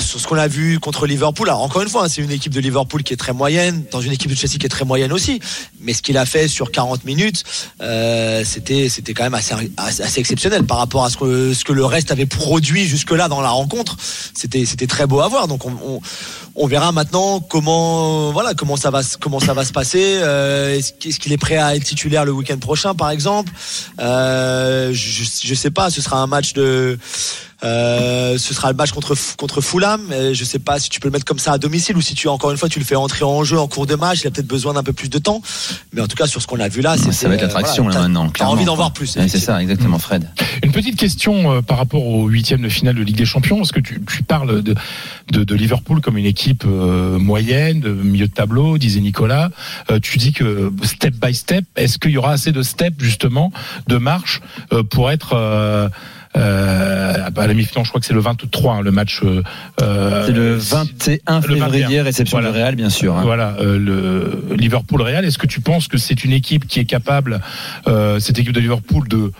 [0.00, 2.52] Sur ce qu'on a vu contre Liverpool, alors encore une fois, hein, c'est une équipe
[2.52, 5.12] de Liverpool qui est très moyenne, dans une équipe de Chelsea qui est très moyenne
[5.12, 5.40] aussi.
[5.80, 7.44] Mais ce qu'il a fait sur 40 minutes,
[7.82, 11.72] euh, c'était c'était quand même assez, assez, exceptionnel par rapport à ce que ce que
[11.72, 13.96] le reste avait produit jusque là dans la rencontre.
[14.34, 15.48] C'était c'était très beau à voir.
[15.48, 16.00] Donc on,
[16.54, 20.18] on, verra maintenant comment voilà comment ça va comment ça va se passer.
[20.22, 23.52] Euh, est-ce est-ce qu'il est prêt à être titulaire le week-end prochain, par exemple?
[24.00, 25.90] Euh, je, je sais pas.
[25.90, 26.98] Ce sera un match de
[27.64, 30.00] euh, ce sera le match contre contre Fulham.
[30.12, 32.14] Euh, Je sais pas si tu peux le mettre comme ça à domicile ou si
[32.14, 34.20] tu encore une fois tu le fais entrer en jeu en cours de match.
[34.22, 35.42] Il a peut-être besoin d'un peu plus de temps.
[35.92, 37.84] Mais en tout cas sur ce qu'on a vu là, c'est Ça va être l'attraction
[37.84, 38.30] voilà, là maintenant.
[38.30, 39.16] T'as envie d'en voir plus.
[39.16, 40.28] Ouais, C'est ça, exactement, Fred.
[40.62, 43.58] Une petite question euh, par rapport au huitième de finale de Ligue des Champions.
[43.58, 44.74] Parce que tu, tu parles de,
[45.32, 49.50] de, de Liverpool comme une équipe euh, moyenne, de milieu de tableau, disait Nicolas.
[49.90, 53.52] Euh, tu dis que step by step, est-ce qu'il y aura assez de steps justement,
[53.86, 54.40] de marche,
[54.72, 55.90] euh, pour être
[56.38, 59.20] euh, à la mi-finale, je crois que c'est le 23, hein, le match.
[59.24, 59.42] euh,
[60.26, 61.70] C'est le euh, 21 le 21.
[61.70, 62.52] février, réception Voilà.
[62.52, 63.16] du Real, bien sûr.
[63.16, 63.22] hein.
[63.22, 65.24] Voilà, euh, le Liverpool Real.
[65.24, 67.40] Est-ce que tu penses que c'est une équipe qui est capable,
[67.86, 69.32] euh, cette équipe de Liverpool, de,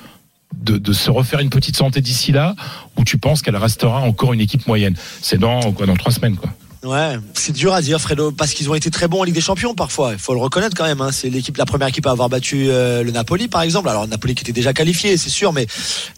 [0.56, 2.54] de, de se refaire une petite santé d'ici là,
[2.96, 4.94] ou tu penses qu'elle restera encore une équipe moyenne?
[5.22, 6.50] C'est dans quoi, dans trois semaines, quoi.
[6.84, 9.40] Ouais, c'est dur à dire, Fredo, parce qu'ils ont été très bons en Ligue des
[9.40, 10.12] Champions parfois.
[10.12, 11.00] Il faut le reconnaître quand même.
[11.00, 11.10] Hein.
[11.10, 13.88] C'est l'équipe, la première équipe à avoir battu euh, le Napoli, par exemple.
[13.88, 15.66] Alors le Napoli qui était déjà qualifié, c'est sûr, mais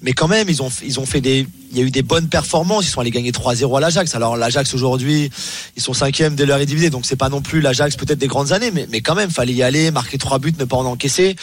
[0.02, 2.28] mais quand même, ils ont ils ont fait des, il y a eu des bonnes
[2.28, 2.84] performances.
[2.84, 4.14] Ils sont allés gagner 3-0 à l'Ajax.
[4.14, 5.30] Alors l'Ajax aujourd'hui,
[5.76, 8.52] ils sont cinquième de leur divisée, donc c'est pas non plus l'Ajax peut-être des grandes
[8.52, 11.36] années, mais mais quand même, fallait y aller, marquer trois buts, ne pas en encaisser.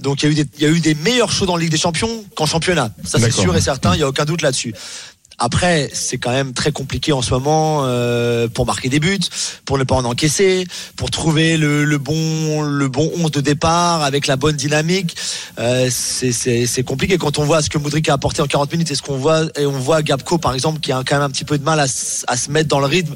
[0.00, 1.62] Donc il y a eu des, il y a eu des meilleurs shows dans la
[1.62, 2.92] Ligue des Champions qu'en championnat.
[3.04, 3.94] Ça c'est sûr et certain.
[3.94, 4.74] Il y a aucun doute là-dessus.
[5.38, 9.18] Après, c'est quand même très compliqué en ce moment euh, pour marquer des buts,
[9.64, 10.66] pour ne pas en encaisser,
[10.96, 15.16] pour trouver le, le bon le bon 11 de départ avec la bonne dynamique.
[15.58, 18.94] Euh, c'est- compliqué quand on voit ce que Moudric a apporté en 40 minutes et
[18.94, 21.44] ce qu'on voit et on voit Gabco par exemple qui a quand même un petit
[21.44, 23.14] peu de mal à, se mettre dans le rythme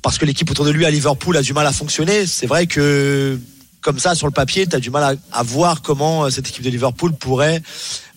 [0.00, 2.26] parce que l'équipe autour de lui à Liverpool a du mal à fonctionner.
[2.26, 3.38] C'est vrai que
[3.82, 6.48] comme ça sur le papier, tu as du mal à, à voir comment euh, cette
[6.48, 7.62] équipe de Liverpool pourrait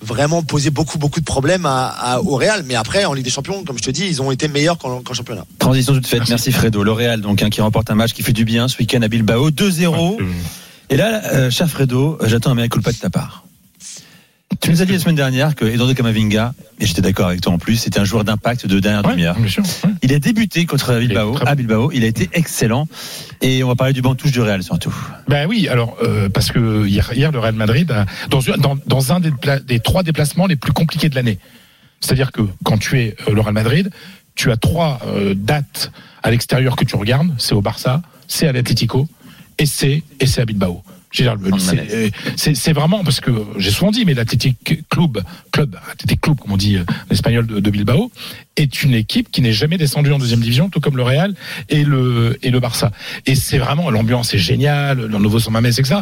[0.06, 2.64] vraiment poser beaucoup beaucoup de problèmes à, à- au Real.
[2.66, 5.02] Mais après, en Ligue des Champions, comme je te dis, ils ont été meilleurs qu'en
[5.14, 5.46] championnat.
[5.60, 6.24] Transition toute faite.
[6.30, 6.84] Merci, Fredo.
[6.84, 9.08] Le Real, donc, hein, qui remporte un match qui fait du bien ce week-end à
[9.10, 9.50] Bilbao.
[9.52, 10.18] 2-0.
[10.90, 13.44] Et là, euh, cher Fredo, j'attends un mea culpa de ta part.
[14.62, 17.54] Tu nous as dit la semaine dernière que Eduardo Camavinga, et j'étais d'accord avec toi
[17.54, 19.38] en plus, c'était un joueur d'impact de dernière Ouais, demi-heure.
[19.38, 19.90] ouais.
[20.02, 21.92] Il a débuté contre Bilbao, à Bilbao.
[21.94, 22.88] Il a été excellent.
[23.42, 24.94] Et on va parler du banc touche du Real surtout.
[25.28, 28.78] Ben oui, alors euh, parce que hier, hier, le Real Madrid a, dans, un- dans,
[28.88, 31.38] dans un des, trois déplacements les plus compliqués de l'année.
[32.02, 33.90] C'est-à-dire que quand tu es euh, le Real Madrid,
[34.36, 35.92] tu as trois euh, dates
[36.24, 37.30] à l'extérieur que tu regardes.
[37.38, 39.08] C'est au Barça, c'est à l'Atlético
[39.60, 40.82] et c'est et c'est à Bilbao.
[41.16, 42.14] Je veux dire, le- En c'est- Manette.
[42.36, 46.52] C'est c'est vraiment parce que j'ai souvent dit, mais l'Athletic Club, club, Athletic Club, comme
[46.52, 48.12] on dit euh, en espagnol de, de Bilbao,
[48.58, 51.34] est une équipe qui n'est jamais descendue en deuxième division, tout comme le Real
[51.70, 52.92] et le et le Barça.
[53.26, 55.96] Et c'est vraiment l'ambiance est géniale, le nouveau San Mamés, etc.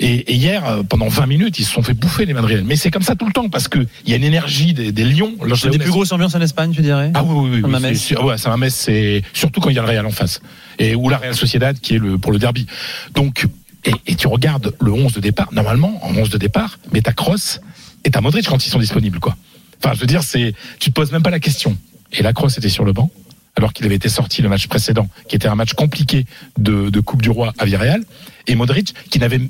[0.00, 2.64] Et, et hier, euh, pendant 20 minutes, ils se sont fait bouffer les Madrilènes.
[2.66, 4.92] Mais c'est comme ça tout le temps parce que il y a une énergie des,
[4.92, 5.34] des lions.
[5.56, 7.10] C'est des plus grosses ambiances en Espagne, tu dirais?
[7.14, 7.94] Ah oui, oui, oui.
[7.94, 10.40] San oui, ouais, San c'est surtout quand il y a le Real en face.
[10.78, 12.66] Et ou la Real Sociedad qui est le, pour le derby.
[13.14, 13.46] Donc,
[13.84, 17.60] et, tu regardes le 11 de départ, normalement, en 11 de départ, mais t'as Kroos
[18.04, 19.36] et t'as Modric quand ils sont disponibles, quoi.
[19.82, 21.76] Enfin, je veux dire, c'est, tu te poses même pas la question.
[22.12, 23.10] Et la Kroos était sur le banc,
[23.56, 26.26] alors qu'il avait été sorti le match précédent, qui était un match compliqué
[26.58, 28.04] de, Coupe du Roi à Villarreal.
[28.46, 29.40] Et Modric, qui n'avait,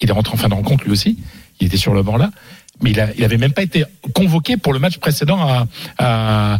[0.00, 1.18] il est rentré en fin de rencontre lui aussi,
[1.60, 2.30] il était sur le banc là,
[2.80, 5.66] mais il, a, il avait même pas été convoqué pour le match précédent à,
[5.98, 6.58] à.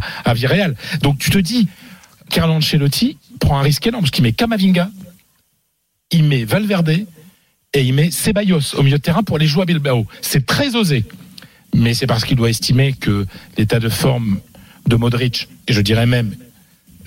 [1.01, 1.67] Donc tu te dis,
[2.29, 4.89] Carlo Ancelotti prend un risque énorme parce qu'il met Kamavinga,
[6.11, 7.05] il met Valverde
[7.73, 10.07] et il met Ceballos au milieu de terrain pour aller jouer à Bilbao.
[10.21, 11.05] C'est très osé,
[11.75, 13.25] mais c'est parce qu'il doit estimer que
[13.57, 14.39] l'état de forme
[14.87, 16.35] de Modric et je dirais même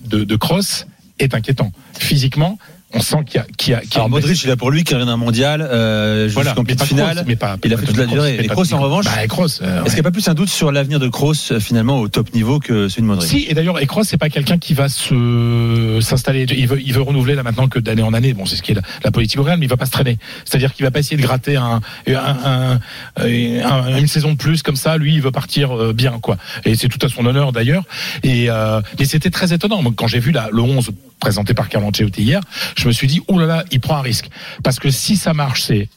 [0.04, 0.86] de, de Kroos
[1.18, 1.72] est inquiétant.
[1.98, 2.58] Physiquement,
[2.94, 4.10] on sent qu'il y a, qu'il y a, qu'il y a Alors.
[4.10, 7.14] Modric, il a pour lui qui revient d'un mondial, euh, Voilà, jusqu'en finale.
[7.16, 8.36] Kroos, mais pas- il a fait toute la Kroos, durée.
[8.42, 10.48] Et Kroos, en revanche, Bah, Kroos, euh, est-ce qu'il n'y a pas plus un doute
[10.48, 13.54] sur l'avenir de Kroos euh, finalement au top niveau que celui de Modric Si, et
[13.54, 16.44] d'ailleurs, Ekros, c'est pas quelqu'un qui va se s'installer.
[16.56, 18.32] Il veut, il veut renouveler là maintenant que d'année en année.
[18.34, 19.90] Bon, c'est ce qui est la, la politique au Real, mais il va pas se
[19.90, 20.18] traîner.
[20.44, 22.80] C'est-à-dire qu'il va pas essayer de gratter un, un, un-
[23.16, 24.96] un- une saison de plus comme ça.
[24.96, 26.36] Lui, il veut partir euh, bien, quoi.
[26.64, 27.84] Et c'est tout à son honneur d'ailleurs.
[28.22, 29.82] Et euh, mais c'était très étonnant.
[29.82, 32.40] Moi, quand j'ai vu la, le 11 présenté par Carlo Ancelotti hier,
[32.76, 34.28] je me suis dit, oh là là, il prend un risque.
[34.62, 35.88] Parce que si ça marche, c'est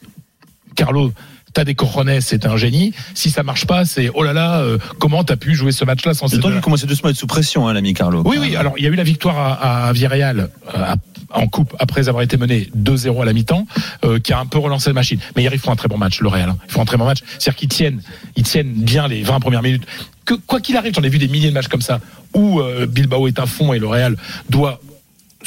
[0.75, 1.11] Carlo,
[1.53, 2.93] t'as des cojones, c'est un génie.
[3.13, 6.13] Si ça marche pas, c'est oh là là, euh, comment t'as pu jouer ce match-là
[6.13, 8.23] sans deux-là qu'il commençait doucement à être sous pression, hein, l'ami Carlo.
[8.25, 8.55] Oui, oui.
[8.57, 10.47] Alors, il y a eu la victoire à, à Villarreal euh,
[10.83, 10.95] à-
[11.31, 13.65] en coupe après avoir été mené 2-0 à la mi-temps,
[14.05, 15.19] euh, qui a un peu relancé la machine.
[15.35, 16.49] Mais hier, ils font un très bon match, le Real.
[16.49, 16.57] hein.
[16.67, 17.19] Ils font un très bon match.
[17.39, 18.01] C'est-à-dire qu'ils tiennent,
[18.37, 19.83] ils tiennent bien les 20 premières minutes.
[20.23, 21.99] Que quoi qu'il arrive, j'en ai vu des milliers de matchs comme ça
[22.33, 24.15] où euh, Bilbao est à fond et le Real
[24.49, 24.79] doit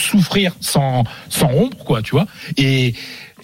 [0.00, 2.26] souffrir sans sans ombre quoi tu vois.
[2.56, 2.94] Et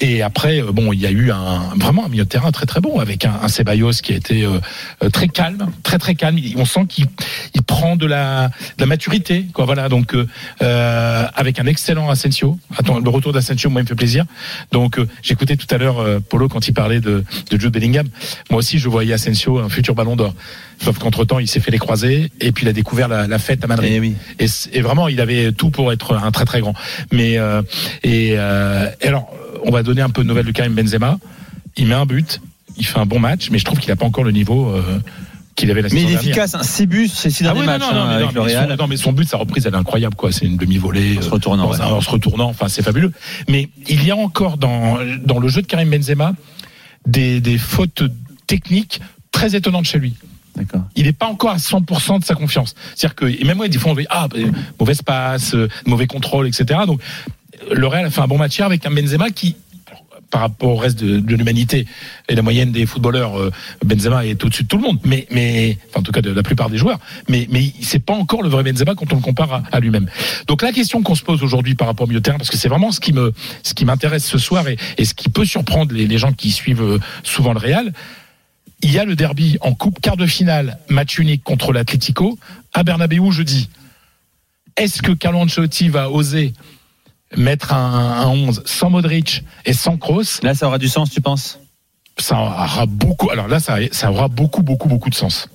[0.01, 2.67] et après euh, bon il y a eu un vraiment un milieu de terrain très
[2.67, 4.59] très bon avec un, un Ceballos qui a été euh,
[5.03, 6.39] euh, très calme très très calme.
[6.57, 7.07] On sent qu'il
[7.55, 9.89] il prend de la de la maturité quoi voilà.
[9.89, 10.27] Donc euh,
[10.63, 12.59] euh, avec un excellent Asensio.
[12.77, 14.25] Attends le retour d'Asensio moi il me fait plaisir.
[14.73, 18.09] Donc euh, j'écoutais tout à l'heure euh, Polo quand il parlait de de Jude Bellingham.
[18.51, 20.35] Moi aussi je voyais Asensio un futur Ballon d'Or.
[20.83, 23.39] Sauf qu'entre temps il s'est fait les croisés et puis il a découvert la, la
[23.39, 23.93] fête à Madrid.
[23.95, 24.17] Eh oui.
[24.41, 26.75] et, et vraiment, il avait tout pour être un très très grand.
[27.13, 27.63] Mais euh,
[28.03, 29.33] et, euh, et alors,
[29.65, 31.19] on va donner un peu de nouvelles de Karim Benzema.
[31.77, 32.41] Il met un but,
[32.77, 34.83] il fait un bon match, mais je trouve qu'il n'a pas encore le niveau euh,
[35.57, 36.31] qu'il avait la Mais saison il est dernière.
[36.31, 36.63] efficace, hein.
[36.63, 38.77] 6 buts, c'est 6 Ah derniers matchs hein, mais avec le mais son- Real.
[38.79, 40.33] non, mais son but, sa reprise, elle est incroyable, quoi.
[40.33, 41.19] C'est une demi-volée.
[41.19, 41.81] En se euh, retournant, ouais.
[41.81, 43.13] un- en se retournant, enfin, c'est fabuleux.
[43.49, 46.35] Mais il y a encore dans, dans le jeu de Karim Benzema
[47.07, 48.03] des, des fautes
[48.47, 49.01] techniques
[49.33, 50.15] très étonnantes chez lui.
[50.57, 50.83] D'accord.
[50.95, 52.75] Il n'est pas encore à 100% de sa confiance.
[52.95, 54.47] C'est-à-dire que, et même moi, des fois, on dit, ah, euh,
[54.79, 56.81] mauvaise passe, euh, mauvais contrôle, etc.
[56.87, 57.01] Donc,
[57.73, 59.57] le Real a fait un bon match hier avec un Benzema qui,
[60.31, 61.87] par rapport au reste de, l'humanité
[62.29, 63.53] et la moyenne des footballeurs, euh,
[63.85, 66.71] Benzema est au-dessus de tout le monde, mais, mais, en tout cas de la plupart
[66.71, 69.81] des joueurs, mais, mais c'est pas encore le vrai Benzema quand on le compare à,
[69.81, 70.09] lui-même.
[70.47, 72.57] Donc la question qu'on se pose aujourd'hui par rapport au milieu de terrain, parce que
[72.57, 75.95] c'est vraiment ce qui me, ce qui m'intéresse ce soir et, ce qui peut surprendre
[75.95, 77.93] les, les gens qui suivent euh, souvent le Real,
[78.83, 82.39] il y a le derby en coupe quart de finale, match unique contre l'Atlético
[82.73, 83.71] à Bernabeu jeudi.
[84.77, 86.53] Est-ce que Carlo Ancelotti va oser
[87.37, 91.21] mettre un, un 11 sans Modric et sans Kroos Là, ça aura du sens, tu
[91.21, 91.59] penses?
[92.19, 93.31] Ça aura beaucoup.
[93.31, 95.49] Alors là, ça, ça aura beaucoup, beaucoup, beaucoup de sens.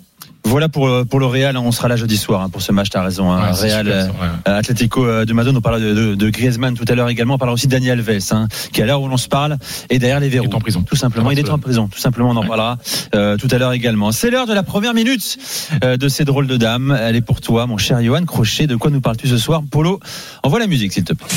[0.45, 2.89] Voilà pour, euh, pour le Real, on sera là jeudi soir hein, pour ce match,
[2.89, 3.32] t'as raison.
[3.32, 3.52] Hein.
[3.52, 4.28] Ouais, Real, super, ça, ouais.
[4.47, 7.36] euh, Atlético euh, de Madrid, on parle de, de, de Griezmann tout à l'heure également,
[7.36, 9.58] on parle aussi de Daniel Alves, hein, qui à l'heure où l'on se parle
[9.89, 10.45] est derrière les verrous.
[10.47, 10.82] Il est en prison.
[10.82, 12.78] Tout simplement, il est en prison, tout simplement, on en parlera
[13.15, 14.12] euh, tout à l'heure également.
[14.12, 15.38] C'est l'heure de la première minute
[15.84, 16.97] euh, de ces drôles de dames.
[16.99, 18.65] Elle est pour toi, mon cher Johan Crochet.
[18.65, 19.62] De quoi nous parles-tu ce soir?
[19.69, 19.99] Polo,
[20.41, 21.28] envoie la musique s'il te plaît.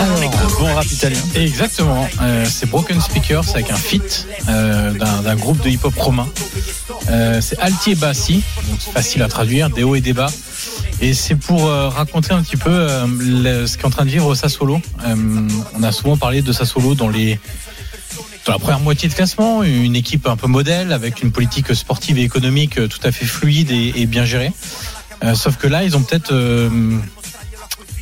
[0.00, 1.18] Alors, bon rap italien.
[1.34, 2.08] Exactement.
[2.22, 6.21] Euh, c'est Broken Speakers avec un feat euh, d'un d'un groupe de hip-hop romain.
[7.10, 10.30] Euh, c'est Alti et Bassi, donc c'est facile à traduire, des hauts et des bas.
[11.00, 14.34] Et c'est pour euh, raconter un petit peu euh, ce qu'est en train de vivre
[14.36, 14.80] Sassuolo.
[15.04, 20.28] Euh, on a souvent parlé de Sassuolo dans la première moitié de classement, une équipe
[20.28, 24.24] un peu modèle avec une politique sportive et économique tout à fait fluide et, bien
[24.24, 24.52] gérée.
[25.34, 26.34] Sauf que là, ils ont peut-être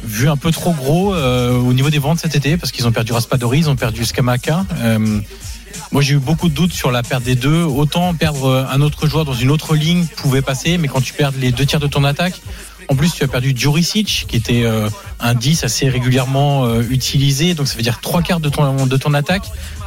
[0.03, 3.13] vu un peu trop gros au niveau des ventes cet été parce qu'ils ont perdu
[3.13, 4.65] Raspadori, ils ont perdu Scamaca.
[4.79, 5.21] Euh,
[5.93, 7.63] moi, j'ai eu beaucoup de doutes sur la perte des deux.
[7.63, 11.13] Autant perdre euh, un autre joueur dans une autre ligne pouvait passer, mais quand tu
[11.13, 12.41] perds les deux tiers de ton attaque,
[12.89, 14.89] en plus, tu as perdu Juricic, qui était euh,
[15.21, 17.55] un 10 assez régulièrement euh, utilisé.
[17.55, 19.45] Donc, ça veut dire trois quarts de ton, de ton attaque,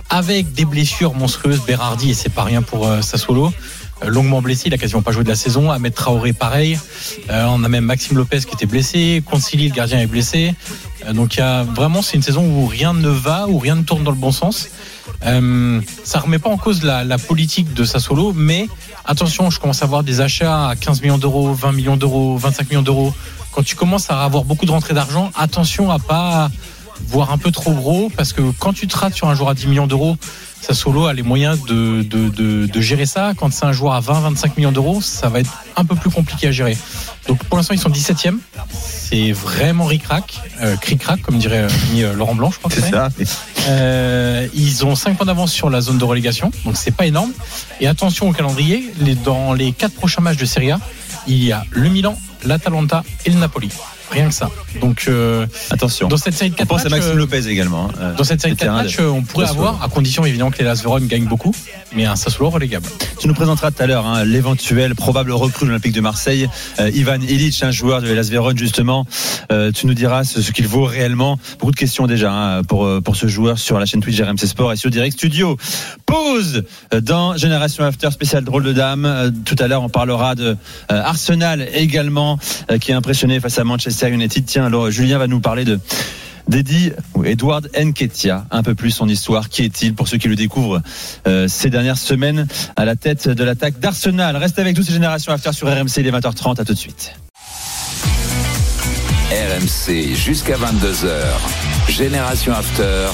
[0.09, 1.61] avec des blessures monstrueuses.
[1.65, 4.63] Berardi, et c'est pas rien pour euh, euh, longuement blessé.
[4.67, 5.71] Il a quasiment pas joué de la saison.
[5.71, 6.79] Ahmed Traoré, pareil.
[7.29, 9.23] Euh, on a même Maxime Lopez qui était blessé.
[9.25, 10.53] Concili, le gardien, est blessé.
[11.13, 13.83] Donc, il y a vraiment, c'est une saison où rien ne va, où rien ne
[13.83, 14.69] tourne dans le bon sens.
[15.25, 18.67] Euh, ça remet pas en cause la, politique de Sassuolo, mais
[19.05, 22.69] attention, je commence à voir des achats à 15 millions d'euros, 20 millions d'euros, 25
[22.69, 23.13] millions d'euros.
[23.51, 26.49] Quand tu commences à avoir beaucoup de rentrées d'argent, attention à pas
[27.13, 29.53] voir un peu trop gros, parce que quand tu te rates sur un joueur à
[29.53, 30.17] 10 millions d'euros,
[30.61, 33.33] Sassuolo a les moyens de, de, de, de gérer ça.
[33.37, 36.47] Quand c'est un joueur à 20-25 millions d'euros, ça va être un peu plus compliqué
[36.47, 36.75] à gérer.
[37.27, 38.37] Donc pour l'instant, ils sont 17e.
[38.81, 40.75] C'est vraiment ric-rac, euh,
[41.21, 42.71] comme dirait euh, euh, Laurent Blanc, je crois.
[42.73, 43.09] C'est ça.
[43.67, 47.31] euh, ils ont 5 points d'avance sur la zone de relégation, donc c'est pas énorme.
[47.79, 50.79] Et attention au calendrier, les, dans les 4 prochains matchs de Serie A,
[51.27, 53.69] il y a le Milan, l'Atalanta et le Napoli.
[54.13, 54.49] Rien que ça.
[54.79, 56.07] Donc euh, Attention.
[56.07, 57.89] dans cette série de On 4 pense à Maxime euh, Lopez également.
[57.99, 58.13] hein.
[58.17, 59.67] dans cette série de C'était 4 un matchs, des- euh, on pourrait Sassuolo.
[59.67, 61.53] avoir, à condition évidemment que les Las Vérone gagnent beaucoup,
[61.95, 62.85] mais un Sassuolo relégable.
[63.19, 66.47] Tu nous présenteras tout à l'heure hein, l'éventuel probable recrue de l'Olympique de Marseille,
[66.79, 69.05] euh, Ivan Illich, un joueur de Las Vérone justement.
[69.51, 71.39] Euh, tu nous diras ce, ce qu'il vaut réellement.
[71.59, 74.45] Beaucoup de questions déjà hein, pour euh, pour ce joueur sur la chaîne Twitch RMC
[74.45, 75.57] Sport et sur Direct Studio.
[76.05, 79.05] Pause euh, dans Génération After spécial drôle de dame.
[79.05, 80.55] Euh, tout à l'heure, on parlera de euh,
[80.89, 82.37] Arsenal également
[82.71, 84.02] euh, qui est impressionné face à Manchester
[84.45, 85.79] Tiens, alors Julien va nous parler de
[86.49, 86.91] d'Eddie
[87.23, 88.45] Edward Nketiah.
[88.51, 89.47] Un peu plus son histoire.
[89.47, 89.93] Qui est-il?
[89.93, 90.81] Pour ceux qui le découvrent
[91.25, 95.31] euh, ces dernières semaines à la tête de l'attaque d'Arsenal Reste avec nous, ces générations
[95.31, 96.59] After sur RMC, il est 20h30.
[96.59, 97.13] À tout de suite.
[99.31, 101.89] RMC jusqu'à 22h.
[101.89, 103.07] Génération After.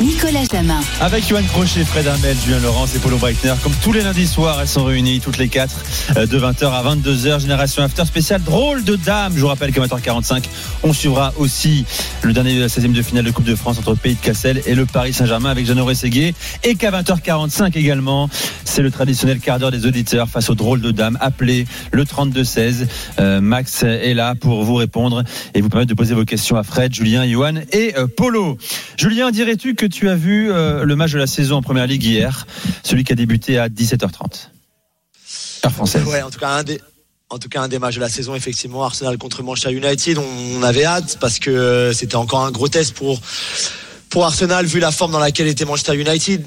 [0.00, 0.80] Nicolas Jamin.
[1.00, 3.54] Avec Johan Crochet, Fred Hermel, Julien Laurence et Paulo Breitner.
[3.62, 5.76] Comme tous les lundis soirs, elles sont réunies toutes les quatre
[6.16, 7.40] euh, de 20h à 22h.
[7.40, 9.32] Génération After spécial drôle de dame.
[9.36, 10.44] Je vous rappelle qu'à 20h45,
[10.82, 11.84] on suivra aussi
[12.22, 14.62] le dernier de la 16e de finale de Coupe de France entre Pays de Cassel
[14.66, 16.34] et le Paris Saint-Germain avec Jeannot Rességuier.
[16.64, 18.28] Et qu'à 20h45 également,
[18.64, 21.16] c'est le traditionnel quart d'heure des auditeurs face au drôle de dame.
[21.20, 22.86] Appelez le 32-16.
[23.20, 25.22] Euh, Max est là pour vous répondre
[25.54, 28.58] et vous permettre de poser vos questions à Fred, Julien, Johan et euh, Polo.
[28.96, 32.04] Julien, dirais-tu que tu as vu euh, le match de la saison en première ligue
[32.04, 32.46] hier,
[32.82, 34.48] celui qui a débuté à 17h30
[35.64, 36.04] Heure française.
[36.06, 36.80] Ouais, en tout cas, un des.
[37.78, 41.92] Matchs de la saison, effectivement, Arsenal contre Manchester United, on avait hâte parce que euh,
[41.92, 43.18] c'était encore un gros test pour
[44.24, 46.44] Arsenal vu la forme dans laquelle était Manchester United,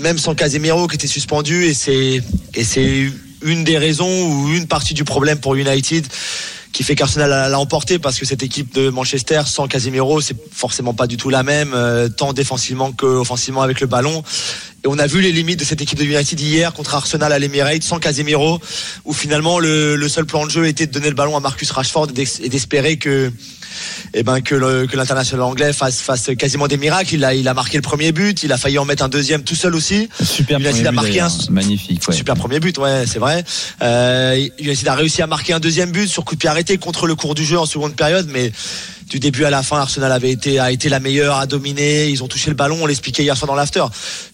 [0.00, 2.22] même sans Casemiro qui était suspendu et c'est
[3.42, 6.06] une des raisons ou une partie du problème pour United
[6.72, 10.94] qui fait qu'Arsenal l'a emporté parce que cette équipe de Manchester sans Casemiro c'est forcément
[10.94, 14.22] pas du tout la même euh, tant défensivement qu'offensivement avec le ballon.
[14.84, 17.38] Et on a vu les limites de cette équipe de United hier contre Arsenal à
[17.38, 18.60] l'Emirates sans Casemiro
[19.04, 21.70] où finalement le, le seul plan de jeu était de donner le ballon à Marcus
[21.70, 23.32] Rashford et d'espérer que
[24.14, 27.14] eh ben que le- que l'international anglais fasse fasse quasiment des miracles.
[27.14, 29.42] Il a il a marqué le premier but, il a failli en mettre un deuxième
[29.42, 30.08] tout seul aussi.
[30.22, 32.02] Super premier a but, marqué un magnifique.
[32.08, 32.14] ouais.
[32.14, 33.44] Super premier but, ouais, c'est vrai.
[33.82, 37.06] Euh, United a réussi à marquer un deuxième but sur coup de pied arrêté contre
[37.06, 38.52] le cours du jeu en seconde période, mais
[39.10, 42.08] du début à la fin, Arsenal avait été a été la meilleure, a dominé.
[42.08, 43.84] Ils ont touché le ballon, on l'expliquait hier soir dans l'after.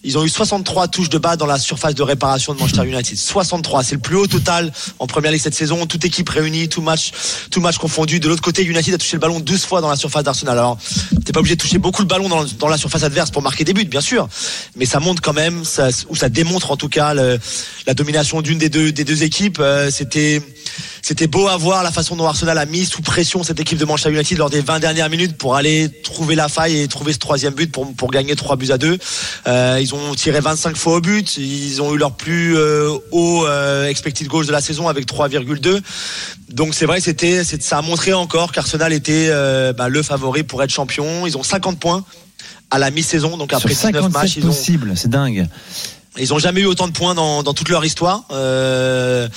[0.03, 3.17] Ils ont eu 63 touches de balle dans la surface de réparation de Manchester United.
[3.17, 5.85] 63, c'est le plus haut total en première ligue cette saison.
[5.87, 7.11] Toute équipe réunie, tout match,
[7.49, 8.19] tout match confondu.
[8.19, 10.57] De l'autre côté, United a touché le ballon 12 fois dans la surface d'Arsenal.
[10.57, 10.77] Alors,
[11.25, 13.63] t'es pas obligé de toucher beaucoup le ballon dans, dans la surface adverse pour marquer
[13.63, 14.29] des buts, bien sûr,
[14.75, 17.39] mais ça montre quand même, ça, ou ça démontre en tout cas le-
[17.87, 19.57] la domination d'une des deux des deux équipes.
[19.59, 20.41] Euh, c'était
[21.01, 23.85] c'était beau à voir la façon dont Arsenal a mis sous pression cette équipe de
[23.85, 27.19] Manchester United lors des 20 dernières minutes pour aller trouver la faille et trouver ce
[27.19, 28.97] troisième but pour, pour gagner 3 buts à 2.
[29.47, 33.45] Euh, ils ont tiré 25 fois au but, ils ont eu leur plus euh, haut
[33.45, 35.81] euh, expected goals de la saison avec 3,2.
[36.49, 39.29] Donc c'est vrai, c'était ça a montré encore qu'Arsenal était
[39.73, 41.27] bah, le favori pour être champion.
[41.27, 42.03] Ils ont 50 points
[42.69, 45.47] à la mi-saison, donc après Sur 19 matchs, 57 ils ont c'est dingue.
[46.19, 49.27] Ils ont jamais eu autant de points dans, dans toute leur histoire, euh,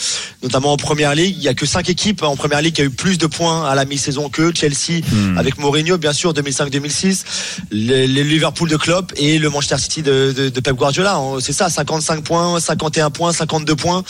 [0.43, 1.37] notamment en première ligue.
[1.37, 3.69] Il y a que cinq équipes en première ligue qui a eu plus de points
[3.69, 5.37] à la mi-saison que Chelsea Hmm.
[5.39, 7.23] avec Mourinho, bien sûr, 2005-2006,
[7.71, 11.21] le, le Liverpool de Klopp et le Manchester City de, de, de Pep Guardiola.
[11.41, 14.03] C'est ça, 55 points, 51 points, 52 points.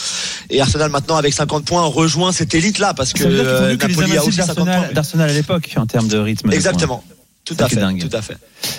[0.48, 4.16] Et Arsenal maintenant avec 50 points rejoint cette élite là parce que euh, les Napoli
[4.16, 4.88] a aussi 50 points.
[4.92, 6.52] d'Arsenal à l'époque en termes de rythme.
[6.52, 7.02] Exactement.
[7.44, 8.08] Tout à fait, dingue.
[8.08, 8.36] tout à fait.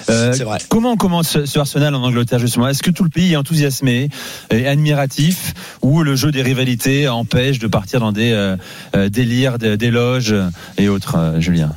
[0.10, 0.60] Euh, C'est vrai.
[0.70, 2.68] Comment on commence ce, Arsenal en Angleterre justement?
[2.68, 4.10] Est-ce que tout le pays est enthousiasmé
[4.50, 8.56] et admiratif ou le jeu des rivalités empêche de partir dans des euh,
[8.96, 10.36] euh, délires d'éloges
[10.78, 11.76] et autres, euh, Julien?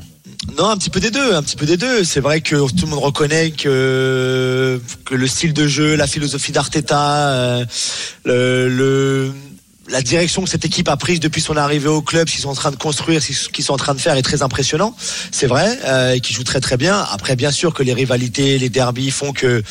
[0.58, 2.04] Non, un petit peu des deux, un petit peu des deux.
[2.04, 6.52] C'est vrai que tout le monde reconnaît que que le style de jeu, la philosophie
[6.52, 7.64] d'Arteta, euh,
[8.24, 9.32] le, le
[9.88, 12.48] la direction que cette équipe a prise depuis son arrivée au club, ce qu'ils sont
[12.48, 14.96] en train de construire, ce qu'ils sont en train de faire est très impressionnant.
[15.30, 17.04] C'est vrai, euh, et qui joue très très bien.
[17.12, 19.62] Après, bien sûr que les rivalités, les derbies font que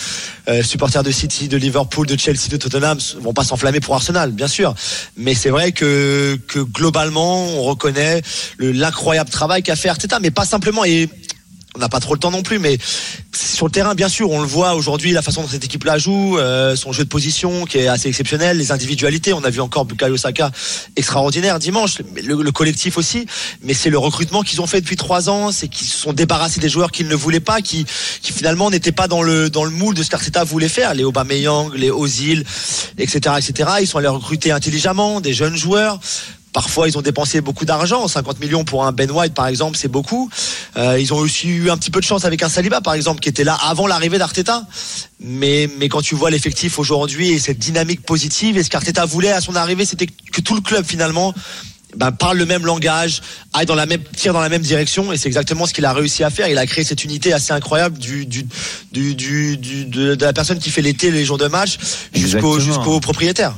[0.47, 4.31] euh, supporters de City, de Liverpool, de Chelsea, de Tottenham vont pas s'enflammer pour Arsenal,
[4.31, 4.75] bien sûr.
[5.17, 8.21] Mais c'est vrai que que globalement, on reconnaît
[8.57, 11.09] le- l'incroyable travail qu'a fait Arteta, mais pas simplement et
[11.75, 12.77] on n'a pas trop le temps non plus, mais
[13.35, 16.37] sur le terrain, bien sûr, on le voit aujourd'hui, la façon dont cette équipe-là joue,
[16.37, 19.33] euh, son jeu de position qui est assez exceptionnel, les individualités.
[19.33, 20.51] On a vu encore Bukayo Saka
[20.95, 23.25] extraordinaire dimanche, le, le collectif aussi,
[23.63, 26.59] mais c'est le recrutement qu'ils ont fait depuis trois ans, c'est qu'ils se sont débarrassés
[26.59, 27.85] des joueurs qu'ils ne voulaient pas, qui,
[28.21, 31.73] finalement n'étaient pas dans le dans le moule de ce qu'Arteta voulait faire, les Aubameyang,
[31.75, 32.43] les Ozil,
[32.97, 33.69] etc., etc.
[33.81, 35.99] Ils sont allés recruter intelligemment des jeunes joueurs.
[36.53, 38.07] Parfois, ils ont dépensé beaucoup d'argent.
[38.07, 40.29] 50 millions pour un Ben White, par exemple, c'est beaucoup.
[40.77, 43.19] Euh, ils ont aussi eu un petit peu de chance avec un Saliba, par exemple,
[43.19, 44.63] qui était là avant l'arrivée d'Arteta.
[45.19, 49.31] Mais, mais quand tu vois l'effectif aujourd'hui et cette dynamique positive, et ce qu'Arteta voulait
[49.31, 51.33] à son arrivée, c'était que tout le club, finalement,
[51.95, 53.21] ben, parle le même langage,
[53.53, 55.93] aille dans la même, tire dans la même direction, et c'est exactement ce qu'il a
[55.93, 56.47] réussi à faire.
[56.47, 58.45] Il a créé cette unité assez incroyable du, du,
[58.91, 61.77] du, du, de, de la personne qui fait l'été, les jours de match,
[62.13, 63.55] jusqu'au, jusqu'au propriétaire.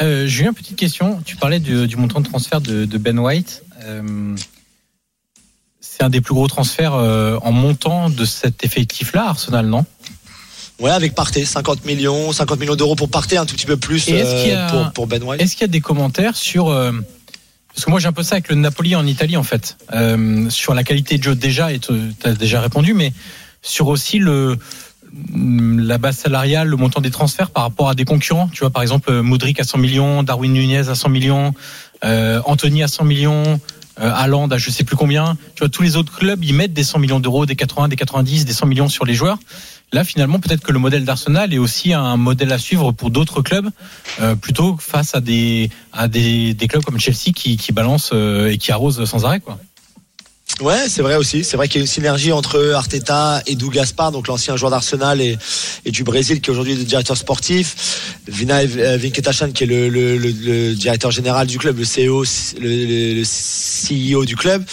[0.00, 1.20] Euh, Julien, petite question.
[1.24, 3.62] Tu parlais du, du montant de transfert de, de Ben White.
[3.84, 4.34] Euh,
[5.80, 9.84] c'est un des plus gros transferts euh, en montant de cet effectif-là, Arsenal, non?
[10.80, 14.06] Ouais, avec Partey, 50 millions, 50 millions d'euros pour Partey, un tout petit peu plus
[14.10, 15.40] euh, a- pour, pour Ben White.
[15.42, 16.92] Est-ce qu'il y a des commentaires sur euh,
[17.74, 20.48] parce que moi j'ai un peu ça avec le Napoli en Italie en fait euh,
[20.50, 21.92] sur la qualité de jeu déjà et tu
[22.24, 23.12] as déjà répondu mais
[23.62, 24.56] sur aussi le
[25.34, 28.48] la base salariale, le montant des transferts par rapport à des concurrents.
[28.52, 31.54] Tu vois, par exemple, Modric à 100 millions, Darwin Nunez à 100 millions,
[32.04, 33.60] euh, Anthony à 100 millions,
[34.00, 35.36] euh, Haaland à je sais plus combien.
[35.54, 37.96] Tu vois, tous les autres clubs, ils mettent des 100 millions d'euros, des 80, des
[37.96, 39.38] 90, des 100 millions sur les joueurs.
[39.92, 43.40] Là, finalement, peut-être que le modèle d'Arsenal est aussi un modèle à suivre pour d'autres
[43.40, 43.70] clubs,
[44.20, 48.50] euh, plutôt face à des à des, des clubs comme Chelsea qui, qui balancent euh,
[48.50, 49.58] et qui arrosent sans arrêt, quoi.
[50.60, 51.44] Ouais, c'est vrai aussi.
[51.44, 54.72] C'est vrai qu'il y a une synergie entre Arteta et Doug Gaspar, donc l'ancien joueur
[54.72, 55.38] d'Arsenal et,
[55.86, 58.18] du Brésil, qui est aujourd'hui le directeur sportif.
[58.26, 62.24] Vinay Venkatachan, qui est le, le, le, le directeur général du club, le CEO,
[62.60, 64.64] le, CEO du club.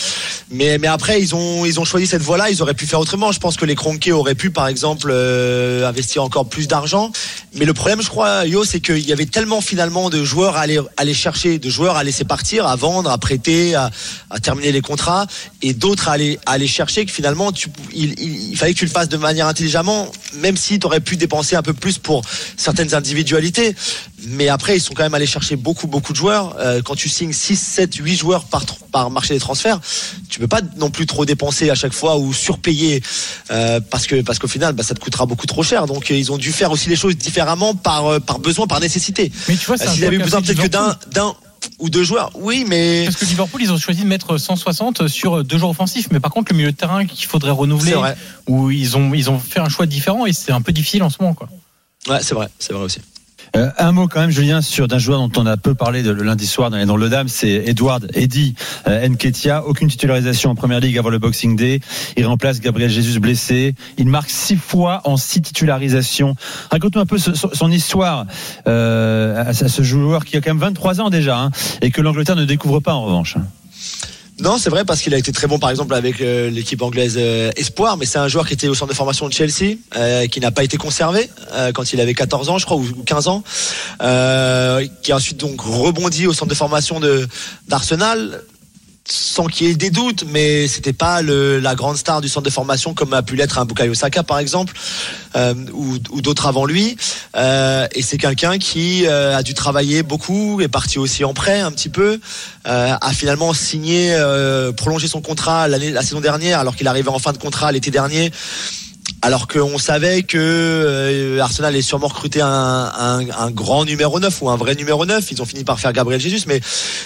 [0.50, 2.50] Mais, mais après, ils ont, ils ont choisi cette voie-là.
[2.50, 3.32] Ils auraient pu faire autrement.
[3.32, 7.12] Je pense que les Kroenke auraient pu, par exemple, euh, investir encore plus d'argent.
[7.54, 10.62] Mais le problème, je crois, Yo, c'est qu'il y avait tellement finalement de joueurs à
[10.62, 13.91] aller, à aller chercher, de joueurs à laisser partir, à vendre, à prêter, à,
[14.32, 15.28] à terminer les contrats,
[15.75, 18.85] d'autres à aller, à aller chercher que finalement, tu, il, il, il fallait que tu
[18.85, 22.21] le fasses de manière intelligemment, même si tu aurais pu dépenser un peu plus pour
[22.57, 23.75] certaines individualités.
[24.27, 26.56] Mais après, ils sont quand même allés chercher beaucoup, beaucoup de joueurs.
[26.60, 29.79] Euh, quand tu signes 6, 7, 8 joueurs par, par marché des transferts,
[30.29, 33.02] tu peux pas non plus trop dépenser à chaque fois ou surpayer
[33.52, 35.85] euh, parce que parce qu'au final, bah, ça te coûtera beaucoup trop cher.
[35.85, 39.31] Donc, euh, ils ont dû faire aussi les choses différemment par par besoin, par nécessité.
[39.47, 40.67] Mais tu vois, c'est Euh, S'ils avaient besoin peut-être que
[41.13, 41.35] d'un
[41.79, 42.31] ou deux joueurs.
[42.35, 46.07] Oui, mais Parce que Liverpool, ils ont choisi de mettre 160 sur deux joueurs offensifs,
[46.11, 48.17] mais par contre, le milieu de terrain qu'il faudrait renouveler, c'est vrai.
[48.47, 51.09] où ils ont, ils ont fait un choix différent et c'est un peu difficile en
[51.09, 51.49] ce moment, quoi.
[52.07, 52.99] Ouais, c'est vrai, c'est vrai aussi.
[53.56, 56.13] Euh, un mot quand même, Julien, sur d'un joueur dont on a peu parlé le
[56.13, 58.56] lundi soir dans, dans le Dame, c'est Edward Eddy
[58.87, 59.65] euh, Nketiah.
[59.65, 61.79] Aucune titularisation en première ligue avant le Boxing Day.
[62.17, 63.75] Il remplace Gabriel Jesus blessé.
[63.97, 66.35] Il marque six fois en six titularisations.
[66.69, 68.25] Raconte-nous un peu son, histoire
[68.67, 71.51] euh, à, ce joueur qui a quand même 23 ans déjà hein,
[71.81, 73.37] et que l'Angleterre ne découvre pas en revanche.
[74.38, 77.15] Non, c'est vrai parce qu'il a été très bon par exemple avec euh, l'équipe anglaise
[77.17, 80.27] euh, Espoir, mais c'est un joueur qui était au centre de formation de Chelsea, euh,
[80.27, 83.04] qui n'a pas été conservé euh, quand il avait 14 ans, je crois, ou ou
[83.04, 83.44] 15 ans,
[84.00, 87.27] qui a ensuite donc rebondi au centre de formation de
[87.69, 88.42] d'Arsenal
[89.08, 92.45] sans qu'il y ait des doutes, mais c'était pas le, la grande star du centre
[92.45, 94.73] de formation comme a pu l'être un Bukayo Saka par exemple,
[95.35, 96.97] euh, ou, ou d'autres avant lui.
[97.35, 101.60] Euh, et c'est quelqu'un qui euh, a dû travailler beaucoup, est parti aussi en prêt
[101.60, 102.19] un petit peu,
[102.67, 107.19] euh, a finalement signé, euh, prolongé son contrat la saison dernière, alors qu'il arrivait en
[107.19, 108.31] fin de contrat l'été dernier.
[109.21, 114.41] Alors qu'on savait que euh, Arsenal allait sûrement recruter un, un, un grand numéro 9
[114.41, 115.31] ou un vrai numéro 9.
[115.31, 116.62] Ils ont fini par faire Gabriel Jesus, mais,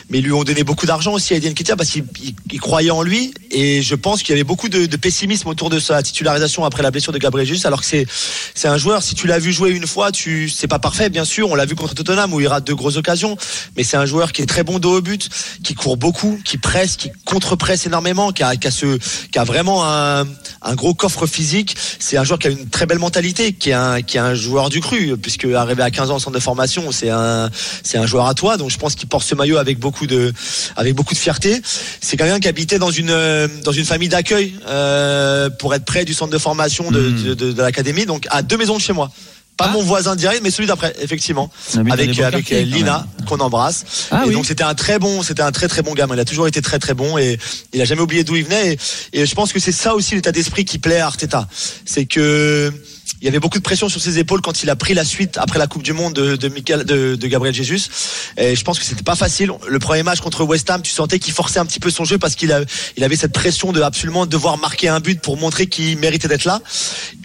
[0.10, 2.60] mais ils lui ont donné beaucoup d'argent aussi à Eden Ketia parce qu'ils ils- ils
[2.60, 3.34] croyaient en lui.
[3.52, 6.84] Et je pense qu'il y avait beaucoup de, de pessimisme autour de sa titularisation après
[6.84, 7.66] la blessure de Gabriel Jesus.
[7.66, 8.06] Alors que c'est
[8.54, 11.26] c'est un joueur, si tu l'as vu jouer une fois, tu c'est pas parfait, bien
[11.26, 11.50] sûr.
[11.50, 13.38] On l'a vu contre Tottenham où il rate de grosses occasions,
[13.78, 15.30] mais c'est un joueur qui est très bon dos au but,
[15.64, 18.98] qui court beaucoup, qui presse, qui contre-presse énormément, qui a, qui a ce,
[19.32, 20.26] qui a vraiment un,
[20.62, 21.76] un gros coffre physique.
[21.98, 24.36] C'est un joueur qui a une très belle mentalité, qui est un, qui est un
[24.36, 27.50] joueur du cru, puisque arrivé à 15 ans en centre de formation, c'est un,
[27.84, 28.58] c'est un joueur à toi.
[28.58, 30.34] Donc je pense qu'il porte ce maillot avec beaucoup de,
[30.76, 31.62] avec beaucoup de fierté.
[32.02, 36.06] C'est quelqu'un qui habitait dans une, euh, dans une famille d'accueil euh, pour être près
[36.06, 38.94] du centre de formation de, de, de- de l'académie, donc à deux maisons de chez
[38.94, 39.12] moi.
[39.60, 43.84] Pas mon voisin direct, mais celui d'après, effectivement, des avec avec Lina qu'on embrasse.
[44.10, 44.34] Ah et oui.
[44.34, 46.16] donc c'était un très bon, c'était un très très bon gamin.
[46.16, 47.38] Il a toujours été très très bon et
[47.74, 48.78] il a jamais oublié d'où il venait.
[49.14, 51.48] Et, et je pense que c'est ça aussi l'état d'esprit qui plaît à Arteta,
[51.86, 52.74] c'est que
[53.22, 55.38] il y avait beaucoup de pression sur ses épaules quand il a pris la suite
[55.38, 57.90] après la Coupe du Monde de, Gabriel Jesus.
[58.38, 59.52] Et je pense que c'était pas facile.
[59.68, 62.18] Le premier match contre West Ham, tu sentais qu'il forçait un petit peu son jeu
[62.18, 66.28] parce qu'il avait cette pression de absolument devoir marquer un but pour montrer qu'il méritait
[66.28, 66.62] d'être là.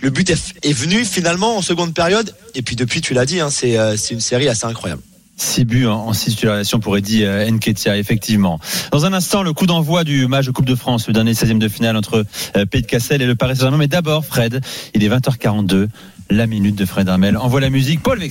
[0.03, 2.35] Le but est, venu finalement en seconde période.
[2.55, 5.03] Et puis depuis, tu l'as dit, hein, euh, c'est une série assez incroyable.
[5.37, 8.59] 6 buts en, titularisations pour Eddy euh, Nketiah, effectivement.
[8.93, 11.59] Dans un instant, le coup d'envoi du match de Coupe de France, le dernier 16e
[11.59, 12.25] de finale entre
[12.57, 13.79] euh, Pays de Cassel et le Paris Saint-Germain.
[13.79, 14.61] Mais d'abord, Fred,
[14.95, 15.89] il est 20h42,
[16.31, 17.37] la minute de Fred Hermel.
[17.37, 18.23] Envoie la musique, Paul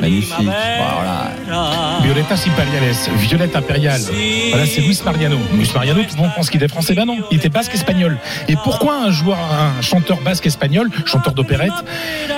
[0.00, 0.34] Magnifique.
[0.38, 1.98] Voilà.
[2.02, 4.00] Violetas Imperiales, Violette impériale.
[4.50, 5.38] Voilà, c'est Luis Mariano.
[5.54, 6.94] Luis Mariano, tout le monde pense qu'il est français.
[6.94, 8.18] Ben non, il était basque espagnol.
[8.48, 11.72] Et pourquoi un joueur, un chanteur basque espagnol, chanteur d'opérette?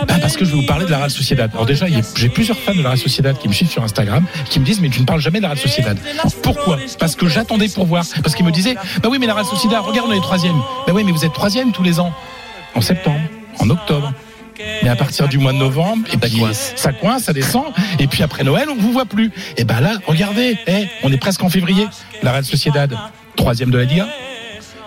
[0.09, 1.51] Ben Parce que je vais vous parler de la Real Sociedad.
[1.53, 4.61] Alors déjà, j'ai plusieurs fans de la Real Sociedad qui me suivent sur Instagram, qui
[4.61, 5.99] me disent mais tu ne parles jamais de la Real Sociedad.
[6.43, 6.79] Pourquoi?
[6.99, 8.05] Parce que j'attendais pour voir.
[8.23, 10.57] Parce qu'ils me disaient bah oui mais la Real Sociedad, regarde on est troisième.
[10.87, 12.13] Ben oui mais vous êtes troisième tous les ans.
[12.75, 13.21] En septembre,
[13.61, 14.13] en octobre.
[14.83, 17.65] Mais à partir du mois de novembre, et puis ça coince, ça descend,
[17.99, 19.31] et puis après Noël, on vous voit plus.
[19.57, 21.87] Et ben là, regardez, eh, on est presque en février.
[22.23, 22.97] La Real Sociedad,
[23.37, 24.09] troisième de la Liga,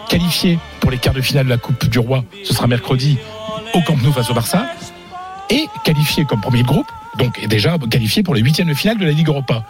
[0.10, 3.18] qualifié pour les quarts de finale de la Coupe du Roi, ce sera mercredi
[3.74, 4.68] au Camp Nou face au Barça,
[5.50, 6.88] et qualifié comme premier de groupe,
[7.18, 9.64] donc déjà qualifié pour les huitièmes de finale de la Ligue Europa.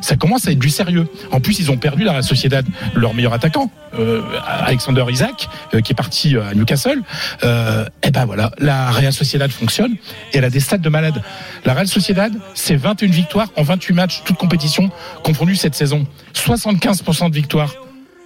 [0.00, 1.08] Ça commence à être du sérieux.
[1.30, 2.64] En plus, ils ont perdu la Sociedad,
[2.94, 7.02] leur meilleur attaquant, euh, Alexander Isaac, euh, qui est parti à Newcastle.
[7.42, 9.92] Euh, et ben voilà, la Real Sociedad fonctionne
[10.32, 11.22] et elle a des stats de malade.
[11.64, 14.90] La Real Sociedad, c'est 21 victoires en 28 matchs, toutes compétitions
[15.22, 16.06] confondues cette saison.
[16.34, 17.74] 75% de victoires.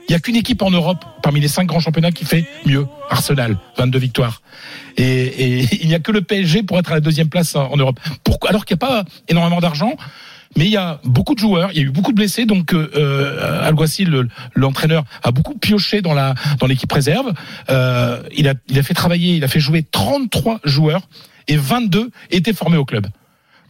[0.09, 2.86] Il n'y a qu'une équipe en Europe, parmi les cinq grands championnats, qui fait mieux.
[3.11, 4.40] Arsenal, 22 victoires.
[4.96, 7.76] Et, et il n'y a que le PSG pour être à la deuxième place en
[7.76, 7.98] Europe.
[8.24, 9.94] Pourquoi Alors qu'il n'y a pas énormément d'argent,
[10.57, 12.72] mais il y a beaucoup de joueurs, il y a eu beaucoup de blessés, donc
[12.72, 17.32] euh, euh, le- l'entraîneur, a beaucoup pioché dans la dans l'équipe réserve.
[17.68, 21.09] Euh, il a il a fait travailler, il a fait jouer 33 joueurs
[21.48, 23.07] et 22 étaient formés au club.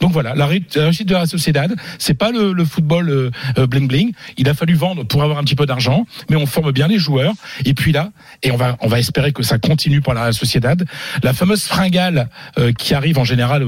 [0.01, 3.67] Donc voilà, la ré- la réussite de la Sociedad, c'est pas le, football euh, euh,
[3.67, 4.13] bling bling.
[4.37, 6.99] Il a fallu vendre pour avoir un petit peu d'argent, mais on forme bien les
[6.99, 7.33] joueurs.
[7.65, 8.11] Et puis là,
[8.43, 10.85] et on va on va espérer que ça continue pour la Sociedad.
[11.23, 12.29] La fameuse fringale
[12.59, 13.65] euh, qui arrive en général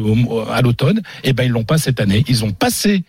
[0.53, 2.24] à l'automne, eh ben ils l'ont pas cette année.
[2.29, 3.05] Ils ont passé,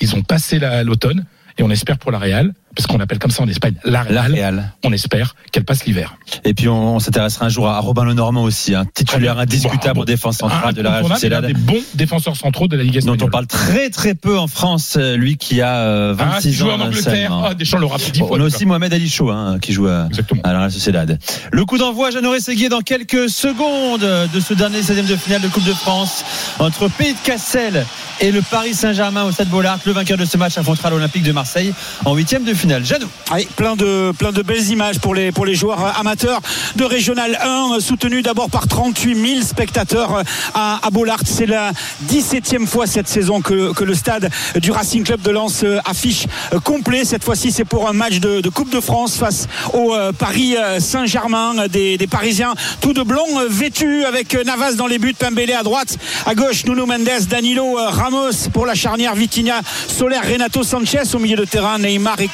[0.00, 1.24] ils ont passé la- l'automne.
[1.58, 4.72] Et on espère pour la Real, parce qu'on appelle comme ça en Espagne la Real,
[4.84, 6.16] on espère qu'elle passe l'hiver.
[6.44, 10.02] Et puis on, on s'intéressera un jour à Robin Lenormand aussi, un titulaire indiscutable Bon,
[10.02, 11.44] en défense centrale de la Real Sociedad.
[11.46, 13.22] des bons défenseurs centraux de la Ligue dont espagnole.
[13.28, 16.68] on parle très très peu en France, euh, lui qui a euh, Ah, 26 ans
[16.70, 17.02] en Angleterre.
[17.30, 17.44] seulement.
[17.44, 20.40] Ah, Deschamps l'aura Bon, on a aussi Mohamed Ali Chaud hein, qui joue à, Exactement.
[20.44, 21.18] à la Real Sociedad.
[21.52, 25.48] Le coup d'envoi, Jeannot Seguier dans quelques secondes de ce dernier 16e de finale de
[25.48, 26.24] Coupe de France
[26.58, 27.86] entre Pays de Cassel
[28.20, 29.78] et le Paris Saint-Germain au Stade Bollard.
[29.86, 31.72] Le vainqueur de ce match affrontera l'Olympique de Marseille
[32.04, 32.63] en huitième de finale.
[32.64, 33.06] Jeannot.
[33.30, 36.40] Allez, plein de plein de belles images pour les pour les joueurs amateurs
[36.76, 40.22] de Régional 1 soutenus d'abord par 38 000 spectateurs
[40.54, 41.20] à, à Bollard.
[41.24, 41.72] C'est la
[42.10, 46.26] 17e fois cette saison que, que le stade du Racing Club de Lens euh, affiche
[46.52, 47.04] euh, complet.
[47.04, 50.80] Cette fois-ci, c'est pour un match de, Coupe de France face au euh, Paris euh,
[50.80, 54.98] Saint-Germain euh, des, des Parisiens tout de blanc euh, vêtus avec euh, Navas dans les
[54.98, 55.96] buts, Pembele à droite,
[56.26, 61.18] à gauche Nuno Mendes, Danilo euh, Ramos pour la charnière Vitinha, Soler, Renato Sanchez au
[61.18, 62.28] milieu de terrain, Neymar et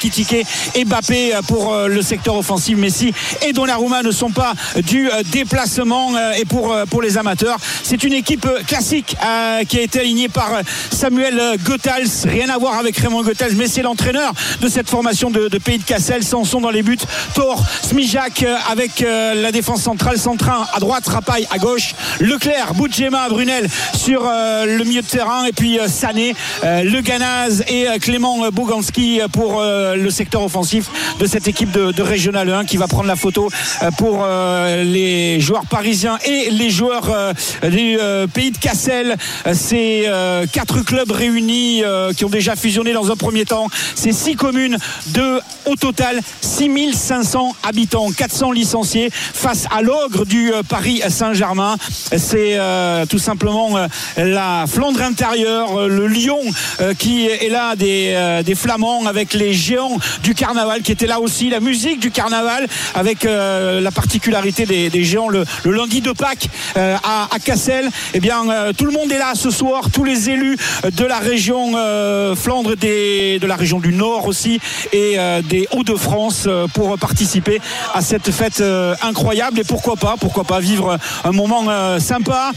[0.75, 2.77] Et Mbappé euh, pour euh, le secteur offensif.
[2.77, 3.13] Messi
[3.47, 4.53] et Donnarumma ne sont pas
[4.85, 9.17] du euh, déplacement et pour pour les amateurs, c'est une équipe classique
[9.69, 10.51] qui a été alignée par
[10.91, 12.27] Samuel Goethals.
[12.27, 15.85] Rien à voir avec Raymond Goethals, mais c'est l'entraîneur de cette formation de, Pays de
[15.85, 16.23] Cassel.
[16.23, 16.99] Sanson dans les buts,
[17.35, 23.69] Thor, Smijak avec la défense centrale, Centrin à droite, Rapaille à gauche, Leclerc, Boudjema, Brunel
[23.95, 29.95] sur le milieu de terrain et puis Sané, Le Ganaz et Clément Boganski pour euh,
[30.11, 30.91] le secteur offensif
[31.21, 33.49] de cette équipe de, Régional 1 qui va prendre la photo
[33.83, 37.33] euh, pour euh, les joueurs parisiens et les joueurs euh,
[37.71, 37.97] du
[38.35, 39.17] pays de Cassel.
[39.47, 41.85] Euh, quatre clubs réunis
[42.17, 43.69] qui ont déjà fusionné dans un premier temps.
[43.95, 51.03] C'est six communes de au total 6500 habitants, 400 licenciés face à l'ogre du Paris
[51.09, 51.77] Saint-Germain.
[52.17, 52.59] C'est
[53.09, 53.79] tout simplement
[54.17, 56.41] la Flandre intérieure, le Lyon
[56.99, 61.51] qui est là des, des Flamands avec les géants du carnaval qui étaient là aussi,
[61.51, 66.97] la musique du carnaval avec euh, la particularité des, géants le, lundi de Pâques euh,
[67.03, 67.89] à, Cassel.
[68.15, 70.57] Eh bien, euh, tout le monde est là ce soir, tous les élus
[70.93, 71.73] de la région
[72.37, 74.61] Flandre, des, de la région du Nord aussi
[74.93, 77.61] et des Hauts-de-France pour participer
[77.95, 78.63] à cette fête
[79.03, 82.53] incroyable et pourquoi pas, pourquoi pas vivre un moment sympa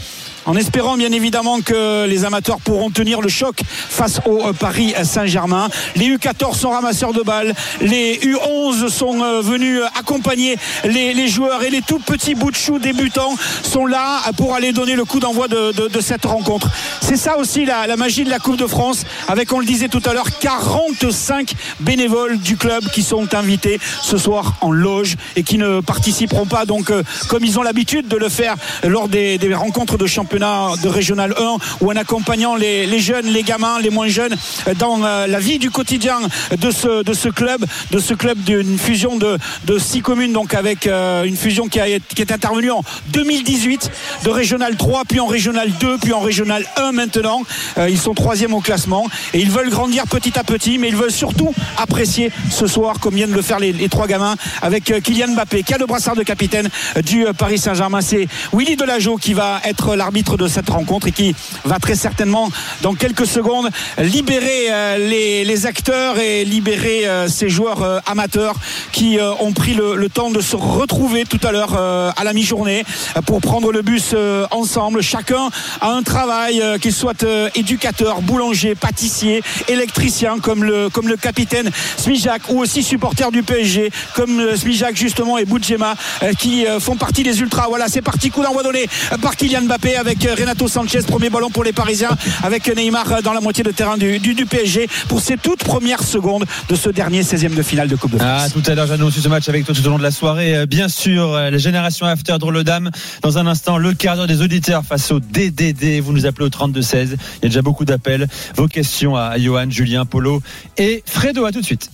[0.46, 4.94] en espérant bien évidemment que les amateurs pourront tenir le choc face au euh, Paris
[5.02, 5.68] Saint-Germain.
[5.96, 11.62] Les U14 sont ramasseurs de balles, les U11 sont euh, venus euh, accompagner les, joueurs
[11.62, 15.20] et les tout petits bouts de chou débutants sont là pour aller donner le coup
[15.20, 16.68] d'envoi de, cette rencontre.
[17.00, 20.02] C'est ça aussi la, magie de la Coupe de France, avec on le disait tout
[20.04, 25.56] à l'heure 45 bénévoles du club qui sont invités ce soir en loge et qui
[25.56, 26.92] ne participeront pas donc
[27.28, 31.32] comme ils ont l'habitude de le faire lors des, des rencontres de championnat de régional
[31.38, 34.34] 1 ou en accompagnant les, jeunes, les gamins, les moins jeunes
[34.66, 36.18] euh, dans euh, la vie du quotidien
[36.58, 40.54] de ce, de ce club, de ce club d'une fusion de, de six communes donc
[40.54, 43.90] avec euh, une fusion qui, a, qui est intervenue en 2018
[44.24, 47.42] de régional 3 puis en régional 2 puis en régional 1 maintenant.
[47.88, 51.12] Ils sont troisième au classement et ils veulent grandir petit à petit mais ils veulent
[51.12, 55.34] surtout apprécier ce soir comme viennent de le faire les, les trois gamins avec Kylian
[55.34, 56.68] Mbappé qui a le brassard de capitaine
[57.04, 58.00] du Paris Saint-Germain.
[58.00, 62.50] C'est Willy Delageau qui va être l'arbitre de cette rencontre et qui va très certainement
[62.82, 64.98] dans quelques secondes libérer euh,
[65.44, 68.54] les, acteurs et libérer euh, ces joueurs euh, amateurs
[68.92, 72.84] qui ont pris le, temps de se retrouver tout à l'heure à la mi-journée
[73.26, 74.14] pour prendre le bus
[74.50, 75.02] ensemble.
[75.02, 75.48] Chacun
[75.80, 82.42] a un travail, qu'il soit éducateur, boulanger, pâtissier, électricien, comme le, comme le capitaine Smijak,
[82.50, 85.96] ou aussi supporter du PSG, comme Smijak justement et Boudjema,
[86.38, 87.66] qui font partie des ultras.
[87.68, 88.86] Voilà, c'est parti, coup d'envoi donné
[89.20, 93.20] par Kylian Mbappé avec euh, Renato Sanchez, premier ballon pour les Parisiens, avec Neymar euh,
[93.22, 96.74] dans la moitié de terrain du, du, du PSG pour ces toutes premières secondes de
[96.74, 98.42] ce dernier 16e de finale de Coupe de France.
[98.46, 100.10] Ah, tout à l'heure, Jeannot, sur ce match avec toi tout au long de la
[100.10, 100.56] soirée.
[100.56, 102.90] Euh, Bien sûr, la génération After Drôle de Dame.
[103.22, 106.00] Dans un instant, le quart d'heure des auditeurs face au DDD.
[106.00, 106.84] Vous nous appelez au 32-16.
[106.94, 108.26] Il y a déjà beaucoup d'appels.
[108.56, 110.42] Vos questions à Johan, Julien, Polo
[110.78, 111.44] et Fredo.
[111.44, 111.90] À tout de suite.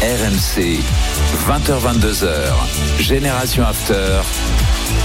[0.00, 0.78] RMC,
[1.48, 2.28] 20h22h,
[3.00, 4.20] Génération After.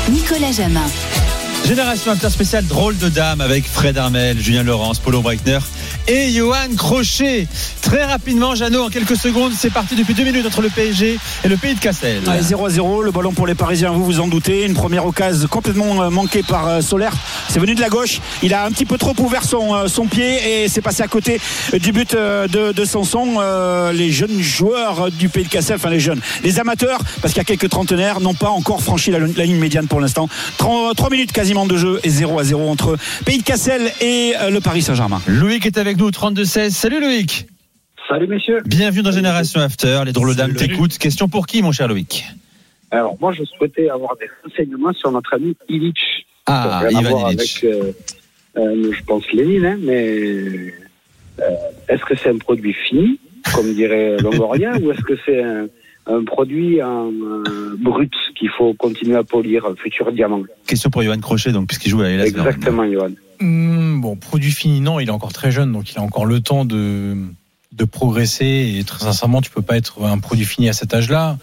[0.09, 1.22] Nicolas Jamin.
[1.67, 5.59] Génération After spéciale Drôle de Dame avec Fred Armel, Julien Laurence, Polo Breitner
[6.07, 7.47] et Johan Crochet.
[7.81, 11.47] Très rapidement, Jeannot, en quelques secondes, c'est parti depuis deux minutes entre le PSG et
[11.47, 12.21] le pays de Cassel.
[12.27, 14.65] Allez, 0 à 0, le ballon pour les Parisiens, vous vous en doutez.
[14.65, 17.13] Une première occasion complètement euh, manquée par euh, Solaire.
[17.47, 18.19] C'est venu de la gauche.
[18.41, 21.39] Il a un petit peu trop ouvert son, euh, pied et c'est passé à côté
[21.79, 23.39] du but de, de Sanson.
[23.93, 27.45] Les jeunes joueurs du Pays de Cassel, enfin les jeunes, les amateurs, parce qu'il y
[27.45, 30.27] a quelques trentenaires, n'ont pas encore franchi la, la ligne médiane pour l'instant.
[30.57, 34.49] 3 minutes quasiment de jeu et 0 à 0 entre Pays de Cassel et euh,
[34.49, 35.21] le Paris Saint-Germain.
[35.27, 36.71] Loïc est avec nous, 32-16.
[36.71, 37.45] Salut Loïc.
[38.09, 38.61] Salut messieurs.
[38.65, 40.01] Bienvenue dans Génération After.
[40.05, 40.97] Les drôles dames t'écoutent.
[40.97, 42.25] Question pour qui, mon cher Loïc
[42.89, 46.25] Alors moi je souhaitais avoir des renseignements sur notre ami Illich.
[46.47, 47.63] Ah, Ivan Illich.
[47.63, 47.91] avec, euh,
[48.57, 50.73] euh, je pense Lénine, hein, mais
[51.39, 51.43] euh,
[51.87, 53.19] est-ce que c'est un produit fini,
[53.53, 55.67] comme dirait Longoria, ou est-ce que c'est un,
[56.05, 61.03] un produit en euh, brut qu'il faut continuer à polir, un futur diamant Question pour
[61.03, 62.09] Johan Crochet, donc, puisqu'il joue à.
[62.09, 63.11] Exactement, Johan.
[63.39, 66.39] Hmm, bon, produit fini, non, il est encore très jeune, donc il a encore le
[66.39, 67.15] temps de,
[67.71, 68.75] de progresser.
[68.77, 71.37] Et très sincèrement, tu peux pas être un produit fini à cet âge-là.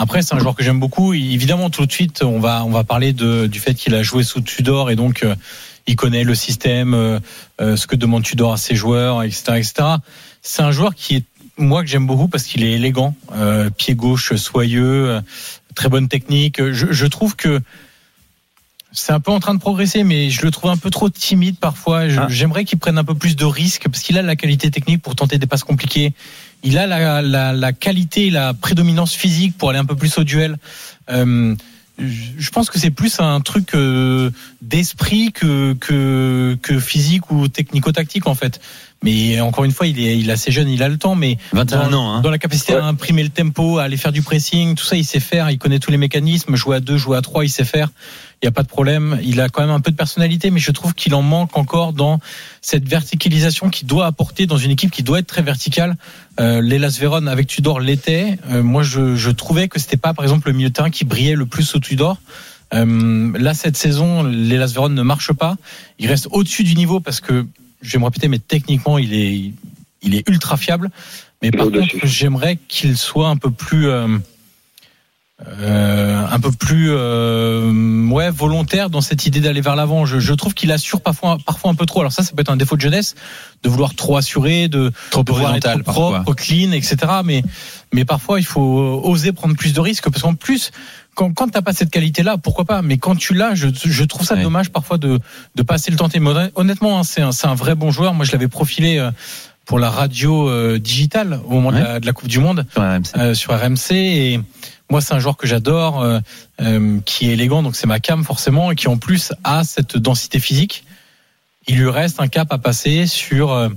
[0.00, 1.12] Après, c'est un joueur que j'aime beaucoup.
[1.12, 4.22] Évidemment, tout de suite, on va, on va parler de, du fait qu'il a joué
[4.22, 5.34] sous Tudor et donc euh,
[5.88, 7.18] il connaît le système, euh,
[7.60, 9.72] euh, ce que demande Tudor à ses joueurs, etc., etc.
[10.40, 11.24] C'est un joueur qui est
[11.58, 15.20] moi que j'aime beaucoup parce qu'il est élégant, euh, pied gauche soyeux, euh,
[15.74, 16.62] très bonne technique.
[16.72, 17.60] Je, je trouve que
[18.92, 21.56] c'est un peu en train de progresser, mais je le trouve un peu trop timide
[21.58, 22.08] parfois.
[22.08, 22.26] Je- Ah.
[22.30, 25.14] J'aimerais qu'il prenne un peu plus de risques parce qu'il a la qualité technique pour
[25.14, 26.14] tenter des passes compliquées.
[26.64, 30.24] Il a la, la, la qualité, la prédominance physique pour aller un peu plus au
[30.24, 30.56] duel.
[31.10, 31.54] Euh,
[31.98, 32.04] je
[32.38, 34.30] je pense que c'est plus un truc euh,
[34.62, 38.60] d'esprit que, que que physique ou technico-tactique en fait.
[39.02, 41.38] Mais encore une fois, il est, il est assez jeune, il a le temps, mais
[41.52, 42.20] 21 dans, ans, hein.
[42.20, 45.04] dans la capacité à imprimer le tempo, à aller faire du pressing, tout ça, il
[45.04, 45.50] sait faire.
[45.50, 46.56] Il connaît tous les mécanismes.
[46.56, 47.90] Jouer à deux, jouer à trois, il sait faire.
[48.42, 49.18] Il n'y a pas de problème.
[49.22, 51.92] Il a quand même un peu de personnalité, mais je trouve qu'il en manque encore
[51.92, 52.18] dans
[52.60, 55.96] cette verticalisation qu'il doit apporter dans une équipe qui doit être très verticale.
[56.40, 58.38] Euh, L'Elas Véron avec Tudor l'était.
[58.50, 61.04] Euh, moi, je, je trouvais que c'était pas, par exemple, le milieu de terrain qui
[61.04, 62.18] brillait le plus au Tudor.
[62.74, 65.56] Euh, là, cette saison, l'Elas Véron ne marche pas.
[65.98, 67.46] Il reste au-dessus du niveau parce que,
[67.80, 69.52] je vais me répéter, mais techniquement, il est,
[70.02, 70.90] il est ultra fiable.
[71.42, 74.18] Mais par contre, j'aimerais qu'il soit un peu plus, euh,
[75.46, 80.04] euh, un peu plus, euh, ouais, volontaire dans cette idée d'aller vers l'avant.
[80.04, 82.00] Je, je trouve qu'il assure parfois, parfois un peu trop.
[82.00, 83.14] Alors ça, ça peut être un défaut de jeunesse,
[83.62, 86.96] de vouloir trop assurer, de Trop de vouloir propre, clean, etc.
[87.24, 87.44] Mais,
[87.92, 90.72] mais parfois, il faut oser prendre plus de risques parce qu'en plus,
[91.18, 92.80] quand, quand t'as pas cette qualité-là, pourquoi pas?
[92.80, 94.42] Mais quand tu l'as, je, je trouve ça Ouais.
[94.44, 95.18] dommage parfois de
[95.56, 96.20] de passer le tenter.
[96.20, 98.14] Mais honnêt- honnêtement, hein, c'est un, c'est un vrai bon joueur.
[98.14, 99.10] Moi, je l'avais profilé euh,
[99.66, 102.82] pour la radio euh, digitale au moment de, la, de la Coupe du Monde Sur
[102.82, 103.02] RMC.
[103.18, 104.40] euh, sur RMC et
[104.90, 106.20] moi c'est un joueur que j'adore euh,
[106.62, 109.98] euh, qui est élégant donc c'est ma cam forcément et qui en plus a cette
[109.98, 110.84] densité physique
[111.66, 113.68] il lui reste un cap à passer sur euh,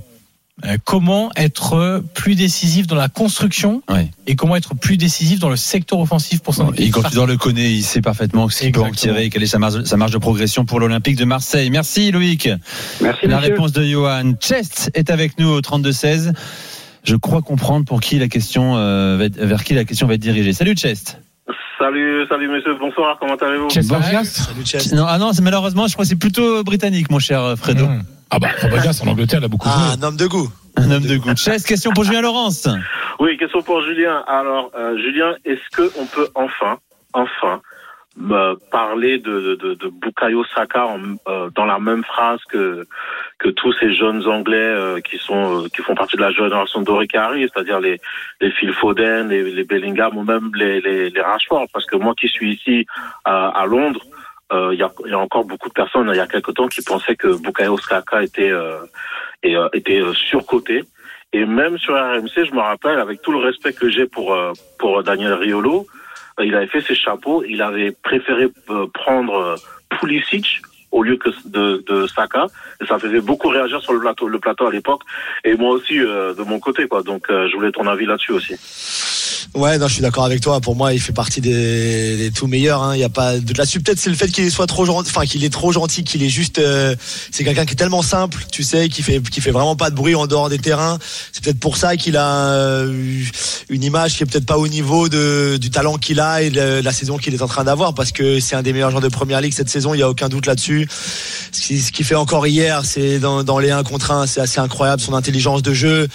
[0.84, 4.08] comment être plus décisif dans la construction Ouais.
[4.26, 7.36] et comment être plus décisif dans le secteur offensif pour son Et quand Tudor le
[7.36, 10.12] connaît, il sait parfaitement ce qu'il peut en tirer, quelle est sa marge, sa marge
[10.12, 11.70] de progression pour l'Olympique de Marseille.
[11.70, 12.48] Merci Loïc.
[13.00, 14.32] Merci La réponse de Johan.
[14.40, 16.32] Chest est avec nous au 32-16.
[17.04, 20.14] Je crois comprendre pour qui la question, euh, va être- vers qui la question va
[20.14, 20.52] être dirigée.
[20.52, 21.18] Salut Chest.
[21.78, 23.68] Salut, salut monsieur, bonsoir, comment allez-vous?
[23.68, 24.92] Chest Fabregas Salut, Chess.
[24.92, 27.86] Non, ah non, c'est malheureusement, je crois que c'est plutôt britannique, mon cher euh, Fredo.
[27.86, 28.02] Mmh.
[28.34, 29.98] Ah bah, Fabregas en Angleterre, il a beaucoup Ah, joué.
[30.02, 30.48] un homme de goût.
[30.76, 31.34] Un homme de goût.
[31.34, 32.66] Chest, question pour Julien Laurence.
[33.20, 34.24] Oui, question pour Julien.
[34.26, 36.78] Alors, euh, Julien, est-ce que on peut enfin,
[37.12, 37.60] enfin,
[38.16, 42.86] me parler de, de, de, de Bukayo Saka en- euh, dans la même phrase que
[43.38, 46.80] que tous ces jeunes Anglais euh, qui sont euh, qui font partie de la génération
[46.82, 48.00] dorée qui arrive, c'est-à-dire les
[48.40, 52.14] les Phil Foden, les, les Bellingham ou même les, les, les Rashford, parce que moi
[52.18, 52.86] qui suis ici
[53.24, 54.11] à, à Londres, euh,
[54.72, 57.16] il y, y a encore beaucoup de personnes il y a quelque temps qui pensaient
[57.16, 58.78] que Bukayo Saka était euh,
[59.42, 60.84] et, euh, était euh, surcoté.
[61.32, 64.52] Et même sur RMC, je me rappelle, avec tout le respect que j'ai pour euh,
[64.78, 65.86] pour Daniel Riolo,
[66.38, 67.42] euh, il avait fait ses chapeaux.
[67.44, 69.54] Il avait préféré euh, prendre euh,
[69.98, 70.62] Pulisic
[70.92, 72.46] au lieu que de, de Saka.
[72.80, 75.00] Et ça faisait beaucoup réagir sur le plateau, le plateau à l'époque.
[75.44, 77.02] Et moi aussi euh, de mon côté, quoi.
[77.02, 78.54] Donc, euh, je voulais ton avis là-dessus aussi.
[79.54, 80.60] Ouais, non, je suis d'accord avec toi.
[80.60, 82.82] Pour moi, il fait partie des, des tout meilleurs.
[82.82, 82.94] hein.
[82.94, 83.80] Il y a pas de là-dessus.
[83.80, 86.28] Peut-être c'est le fait qu'il soit trop gentil, enfin qu'il est trop gentil, qu'il est
[86.30, 86.58] juste.
[86.58, 86.94] euh,
[87.30, 89.94] c'est quelqu'un qui est tellement simple, tu sais, qui fait qui fait vraiment pas de
[89.94, 90.98] bruit en dehors des terrains.
[91.32, 92.92] C'est peut-être pour ça qu'il a euh,
[93.68, 96.80] une image qui est peut-être pas au niveau de du talent qu'il a et de
[96.82, 99.08] la saison qu'il est en train d'avoir, parce que c'est un des meilleurs joueurs de
[99.08, 99.92] première ligue cette saison.
[99.92, 100.81] Il y a aucun doute là-dessus.
[100.90, 104.40] Ce qui- ce qu'il fait encore hier, c'est dans, dans les 1 contre 1, c'est
[104.40, 106.08] assez incroyable son intelligence de jeu.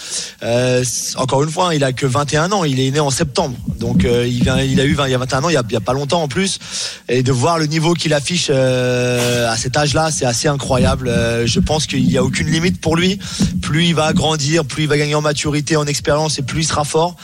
[0.43, 0.83] Euh,
[1.15, 3.55] encore une fois, il a que 21 ans, il est né en septembre.
[3.79, 5.57] Donc euh, il, vient, il a eu 20, il y a 21 ans, il y
[5.57, 6.59] a, il y a pas longtemps en plus.
[7.09, 11.11] Et de voir le niveau qu'il affiche euh, à cet âge-là, c'est assez incroyable.
[11.45, 13.19] Je pense qu'il n'y a aucune limite pour lui.
[13.61, 16.65] Plus il va grandir, plus il va gagner en maturité, en expérience et plus il
[16.67, 17.15] sera fort.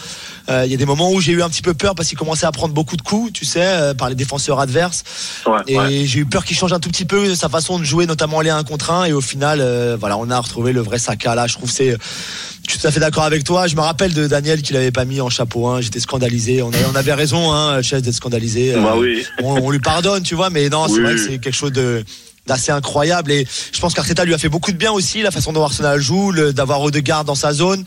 [0.50, 2.18] Euh, Il y a des moments où j'ai eu un petit peu peur parce qu'il
[2.18, 5.04] commençait à prendre beaucoup de coups, tu sais, euh, par les défenseurs adverses.
[5.46, 6.06] Ouais, Et ouais.
[6.06, 8.50] j'ai eu peur qu'il change un tout petit peu sa façon de jouer, notamment les
[8.50, 9.06] 1 contre 1.
[9.06, 11.48] Et au final, euh, voilà, on a retrouvé le vrai Saka là.
[11.48, 11.96] Je trouve c'est.
[12.66, 13.68] Je suis tout à fait d'accord avec toi.
[13.68, 15.82] Je me rappelle de Daniel qui l'avait pas mis en chapeau 1.
[15.82, 16.62] J'étais scandalisé.
[16.62, 18.74] On avait, on avait raison, hein, Chess, d'être scandalisé.
[18.74, 19.26] Euh, Bah oui.
[19.42, 21.02] on, on lui pardonne, tu vois, mais non, c'est Oui.
[21.02, 22.04] vrai que c'est quelque chose de
[22.46, 25.54] d'assez incroyable et je pense qu'Arteta lui a fait beaucoup de bien aussi la façon
[25.54, 27.84] dont Arsenal joue d'avoir Odegaard dans sa zone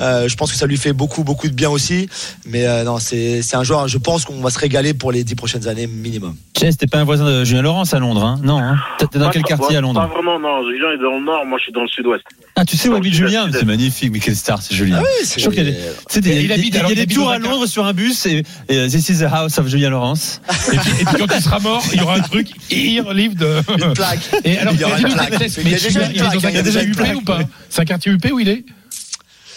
[0.00, 2.08] Euh, je pense que ça lui fait beaucoup beaucoup de bien aussi
[2.46, 5.22] mais euh, non c'est c'est un joueur je pense qu'on va se régaler pour les
[5.22, 8.38] dix prochaines années minimum Chess, t'es pas un voisin de Julien Laurence à Londres, hein?
[8.44, 8.76] Non, hein?
[8.98, 10.62] T'es dans Pas- quel pas- quartier à Pas Londres vraiment, non.
[10.70, 12.22] Julien est dans le nord, moi je suis dans le sud-ouest.
[12.54, 13.48] Ah, tu sais où habite Julien?
[13.52, 14.98] C'est magnifique, mais quelle star, c'est Julien.
[15.00, 15.72] Ah oui, c'est- sûr qu'il y a
[16.20, 19.58] des, habite tours à Londres sur un bus et, et euh, This is the house
[19.58, 20.40] of Julien Laurence.
[20.72, 23.34] Et puis, et puis quand il sera mort, il y aura un truc Here live
[23.36, 23.56] de.
[23.92, 25.32] Une plaque Et alors, Il y aura une plaque.
[25.58, 27.16] Il y a déjà une plaque, il y a déjà une UP plaque.
[27.16, 27.38] ou pas
[27.68, 28.64] C'est un quartier UP où il est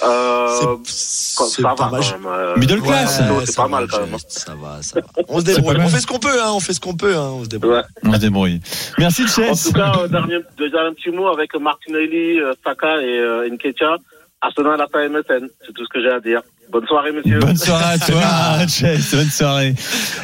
[0.03, 2.01] Euh, C'est- pas mal.
[2.01, 2.25] même.
[2.27, 3.19] euh, Middle class.
[3.19, 4.13] ouais, c'est ça pas va, mal quand même.
[4.13, 4.17] hein.
[4.27, 6.73] ça va ça va on se débrouille on fait ce qu'on peut hein, on fait
[6.73, 7.81] ce qu'on peut hein, on se débrouille Ouais.
[8.03, 8.59] On se débrouille.
[8.97, 9.63] Merci En Chess.
[9.63, 13.97] tout cas, euh, dernier, déjà un petit mot avec Martinelli, euh, Saka et euh, Nketiah.
[14.41, 16.41] Arsenal a pas MSN, c'est tout ce que j'ai à dire.
[16.75, 17.39] Bonne soirée, monsieur.
[17.39, 19.15] Bonne soirée à toi, Chess.
[19.15, 19.73] Bonne soirée.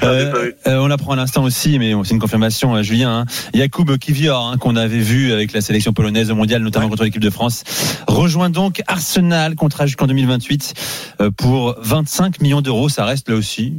[0.03, 3.19] Euh, euh, on l'apprend à l'instant aussi, mais c'est une confirmation, euh, Julien.
[3.19, 3.25] Hein.
[3.53, 7.21] Yacoub Kivior, hein, qu'on avait vu avec la sélection polonaise au mondial, notamment contre l'équipe
[7.21, 7.63] de France,
[8.05, 10.73] rejoint donc Arsenal, contrat jusqu'en 2028
[11.21, 12.89] euh, pour 25 millions d'euros.
[12.89, 13.73] Ça reste là aussi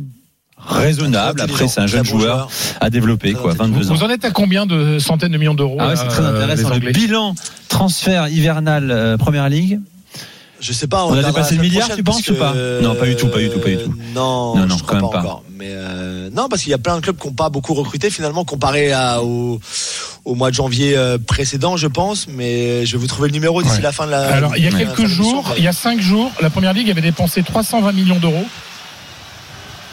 [0.56, 1.40] raisonnable.
[1.40, 2.48] Très Après, c'est un jeune très joueur
[2.80, 3.72] à développer, Très quoi, intelligent.
[3.74, 3.94] 22 ans.
[3.96, 6.36] Vous en êtes à combien de centaines de millions d'euros Ah ouais, c'est très euh,
[6.36, 6.70] intéressant.
[6.70, 7.34] les Le bilan
[7.68, 9.80] transfert hivernal euh, Première Ligue.
[10.62, 11.04] Je sais pas.
[11.04, 13.38] On a regardera dépassé le milliard, tu penses ou pas Non, pas du tout, pas
[13.38, 13.90] du tout, pas du tout.
[13.90, 15.42] euh, Non, Non, non, je quand crois même pas, encore.
[15.58, 18.08] Mais euh, non, parce qu'il y a plein de clubs qui n'ont pas beaucoup recruté
[18.10, 19.60] finalement comparé à, au,
[20.24, 22.26] au mois de janvier euh, précédent, je pense.
[22.28, 23.82] Mais je vais vous trouver le numéro d'ici Ouais.
[23.82, 24.32] la fin de la.
[24.34, 27.00] Alors, il y a quelques jours, il y a cinq jours, la première ligue avait
[27.00, 28.44] dépensé 320 millions d'euros.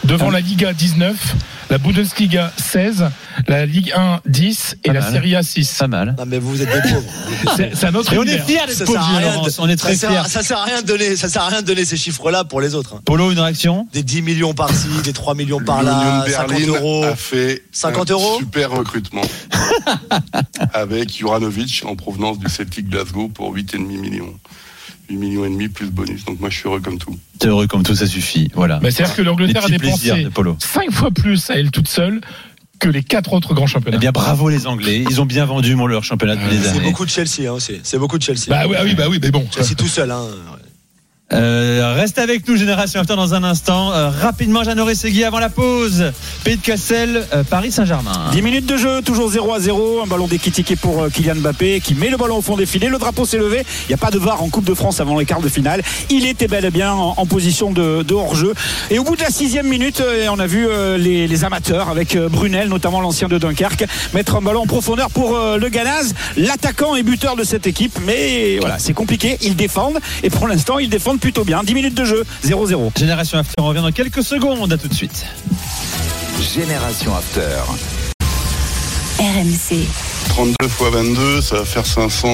[0.05, 0.33] Devant Ah.
[0.33, 1.35] la Liga 19,
[1.69, 3.09] la Bundesliga 16,
[3.47, 5.13] la Ligue 1 10 et Pas la mal.
[5.13, 5.75] Serie A 6.
[5.77, 6.15] Pas mal.
[6.17, 7.03] Non, mais vous, êtes des pauvres.
[7.75, 9.55] C'est un autre Et on est fiers Ça d'être sert pauvres, à Julien rien Laurence.
[9.57, 10.21] de- On est très ça fiers.
[10.29, 12.61] ça sert à rien de donner, ça sert à rien de donner ces chiffres-là pour
[12.61, 13.01] les autres.
[13.05, 16.67] Polo, une réaction Des 10 millions par-ci, des 3 millions par là, L'Union 50 Berlin
[16.79, 17.03] euros.
[17.03, 19.21] a fait 50 un euros super recrutement
[20.73, 24.33] avec Juranovic en provenance du Celtic Glasgow pour 8,5 millions.
[25.09, 26.25] 8 millions et demi plus bonus.
[26.25, 27.17] Donc moi je suis heureux comme tout.
[27.39, 28.49] T'es heureux comme tout, ça suffit.
[28.53, 28.79] Voilà.
[28.81, 30.55] Mais C'est-à-dire que l'Angleterre a dépensé de Polo.
[30.59, 32.21] 5 fois plus à elle toute seule
[32.79, 33.97] que les quatre autres grands Eh championnats.
[33.97, 35.03] bien, bravo les Anglais.
[35.09, 36.79] Ils ont bien vendu mon leur championnat depuis des C'est années.
[36.81, 37.73] beaucoup de Chelsea hein, aussi.
[37.83, 38.45] C'est beaucoup de Chelsea.
[38.47, 39.45] Bah oui, ah oui, bah oui, mais bon.
[39.53, 40.09] Chelsea tout seul.
[40.11, 40.27] Hein.
[41.31, 43.93] Euh, reste avec nous, Génération After, dans un instant.
[43.93, 46.11] Euh, rapidement, Jeannot Segui avant la pause.
[46.43, 48.31] Pays de Cassel, euh, Paris Saint-Germain.
[48.31, 50.01] 10 minutes de jeu, toujours 0 à 0.
[50.03, 52.89] Un ballon déquitiqué pour euh, Kylian Mbappé qui met le ballon au fond des filets.
[52.89, 53.63] Le drapeau s'est levé.
[53.83, 55.83] Il n'y a pas de VAR en Coupe de France avant les quarts de finale.
[56.09, 58.55] Il était bel et bien en, position de, hors-jeu.
[58.89, 60.01] Et au bout de la sixième minute,
[60.31, 60.67] on a vu
[60.97, 65.69] les, amateurs avec Brunel, notamment l'ancien de Dunkerque, mettre un ballon en profondeur pour le
[65.69, 67.97] Ganaz, l'attaquant et buteur de cette équipe.
[68.05, 69.37] Mais voilà, c'est compliqué.
[69.41, 69.99] Ils défendent.
[70.23, 71.63] Et pour l'instant, ils défendent plutôt bien.
[71.63, 72.91] 10 minutes de jeu, 0-0.
[72.97, 74.71] Génération After, on revient dans quelques secondes.
[74.73, 75.25] À tout de suite.
[76.55, 77.41] Génération After.
[79.19, 79.85] RMC.
[80.29, 82.27] 32 fois 22, ça va faire 500.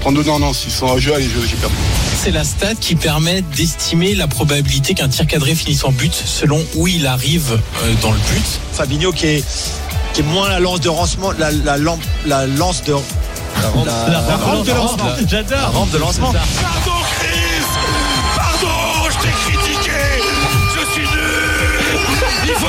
[0.00, 0.86] 32, non, non, 600.
[0.90, 1.74] Ah, je- allez, je- j'ai perdu.
[2.22, 6.60] C'est la stat qui permet d'estimer la probabilité qu'un tir cadré finisse en but selon
[6.74, 7.52] où il arrive
[7.84, 8.44] euh, dans le but.
[8.72, 9.44] Fabinho qui est,
[10.12, 12.94] qui est moins la lance de lancement, la, la, lampe- la lance de.
[13.62, 15.04] La, rampe- La rampe de lancement.
[15.06, 15.72] La J'adore.
[15.72, 16.32] rampe de lancement.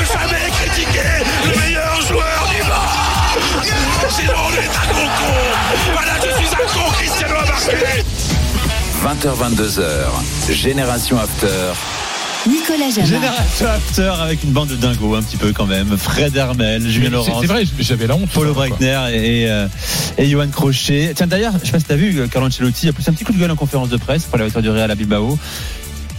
[0.05, 6.13] Faut jamais critiquer le meilleur joueur du monde Sinon on est un gros con Voilà,
[6.17, 8.03] je suis un con, Cristiano a marqué
[9.03, 10.53] 20h22h.
[10.53, 11.47] Génération After.
[12.47, 13.07] Nicolas Jamin.
[13.07, 15.97] Génération After avec une bande de dingos un petit peu quand même.
[15.97, 17.39] Fred Hermel, Julien Laurent.
[17.41, 18.29] C'est vrai, j'avais la honte.
[18.29, 18.53] Paulo.
[18.53, 19.67] Breitner et, et, euh,
[20.17, 21.13] et Johan Crochet.
[21.15, 23.23] Tiens d'ailleurs, je sais pas si t'as vu, euh, Carlo Ancelotti a poussé un petit
[23.23, 25.37] coup de gueule en conférence de presse pour la victoire du Real à Bilbao.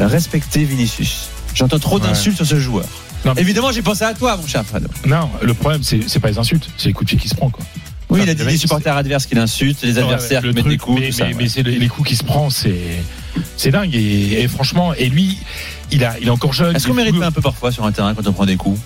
[0.01, 1.29] Respectez Vinicius.
[1.55, 2.07] J'entends trop Ouais.
[2.09, 2.87] d'insultes sur ce joueur.
[3.25, 4.87] Non, mais- Évidemment, j'ai pensé à toi, mon cher Fred.
[5.07, 7.35] Non, le problème, c'est c'est pas les insultes, c'est les coups de pied qui se
[7.35, 7.65] prend, quoi.
[8.11, 10.55] Oui, Enfin, il a dit le les supporters adverses qu'il insulte, les adversaires Ouais, qui
[10.55, 11.25] le mettent des coups, mais, tout ça.
[11.25, 11.43] mais- ouais.
[11.45, 12.77] mais c'est les, les coups qui se prend, c'est
[13.57, 13.95] c'est dingue.
[13.95, 15.39] Et, et franchement, et lui,
[15.91, 16.77] il a, il est encore jeune.
[16.77, 18.79] Est-ce qu'on mérite pas un peu parfois sur un terrain quand on prend des coups?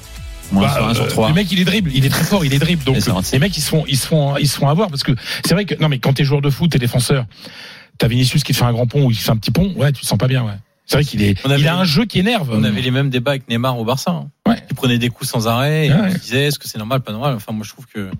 [0.53, 1.29] Moins Bah, sur un sur euh, trois.
[1.29, 2.85] Le mec, il est dribble, il est très fort, il est dribble.
[2.85, 2.99] Donc
[3.33, 5.11] les mecs, ils se font, ils se font, ils se font avoir parce que
[5.45, 7.27] c'est vrai que non, mais quand t'es joueur de foot, t'es défenseur,
[7.99, 9.91] t'as Vinicius qui te fait un grand pont ou il fait un petit pont, ouais,
[9.91, 10.53] tu te sens pas bien, ouais.
[10.87, 12.49] C'est vrai qu'il est, On avait- il a un jeu qui énerve.
[12.53, 14.13] On avait les mêmes débats avec Neymar au Barça.
[14.13, 14.31] hein.
[14.49, 14.63] Ouais.
[14.71, 15.87] Il prenait des coups sans arrêt.
[15.89, 17.35] Et Ouais, on se disait est-ce que c'est normal, pas normal?
[17.35, 18.11] Enfin, moi, je trouve que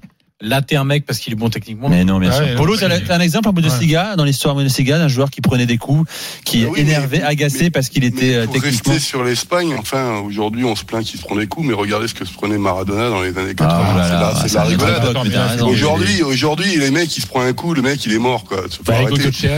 [0.41, 1.89] là, t'es un mec parce qu'il est bon techniquement.
[1.89, 2.43] Mais non, bien sûr.
[2.45, 5.41] ouais, Polo, t'as c'est- t'as un exemple en Bundesliga, dans l'histoire Bundesliga, d'un joueur qui
[5.41, 6.11] prenait des coups,
[6.45, 8.93] qui Ah oui, mais- agacé mais- parce qu'il était euh, pour techniquement.
[8.93, 12.07] rester sur l'Espagne, enfin, aujourd'hui, on se plaint qu'il se prend des coups, mais regardez
[12.09, 13.95] ce que se prenait Maradona dans les années 80.
[13.97, 15.63] Ah, là, c'est de la rigolade.
[15.63, 18.59] Aujourd'hui, aujourd'hui, les mecs, il se prend un coup, le mec, il est mort, quoi.
[18.85, 18.95] Bah,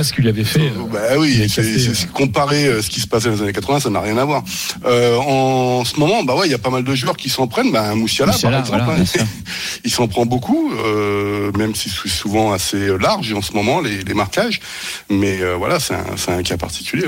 [0.02, 0.60] ce qu'il avait fait.
[0.60, 3.80] euh, Bah oui, c'est c'est comparer euh, ce qui se passait dans les années 80,
[3.80, 4.42] ça n'a rien à voir.
[4.84, 7.46] Euh, en ce moment, bah ouais, il y a pas mal de joueurs qui s'en
[7.46, 7.72] prennent.
[7.72, 9.24] Bah, Moussiala, par exemple, hein.
[9.84, 10.67] il s'en prend beaucoup.
[10.70, 14.60] Euh, même si c'est souvent assez large en ce moment les, marquages.
[15.10, 15.94] Mais euh, voilà, c'est
[16.30, 17.06] un, cas particulier.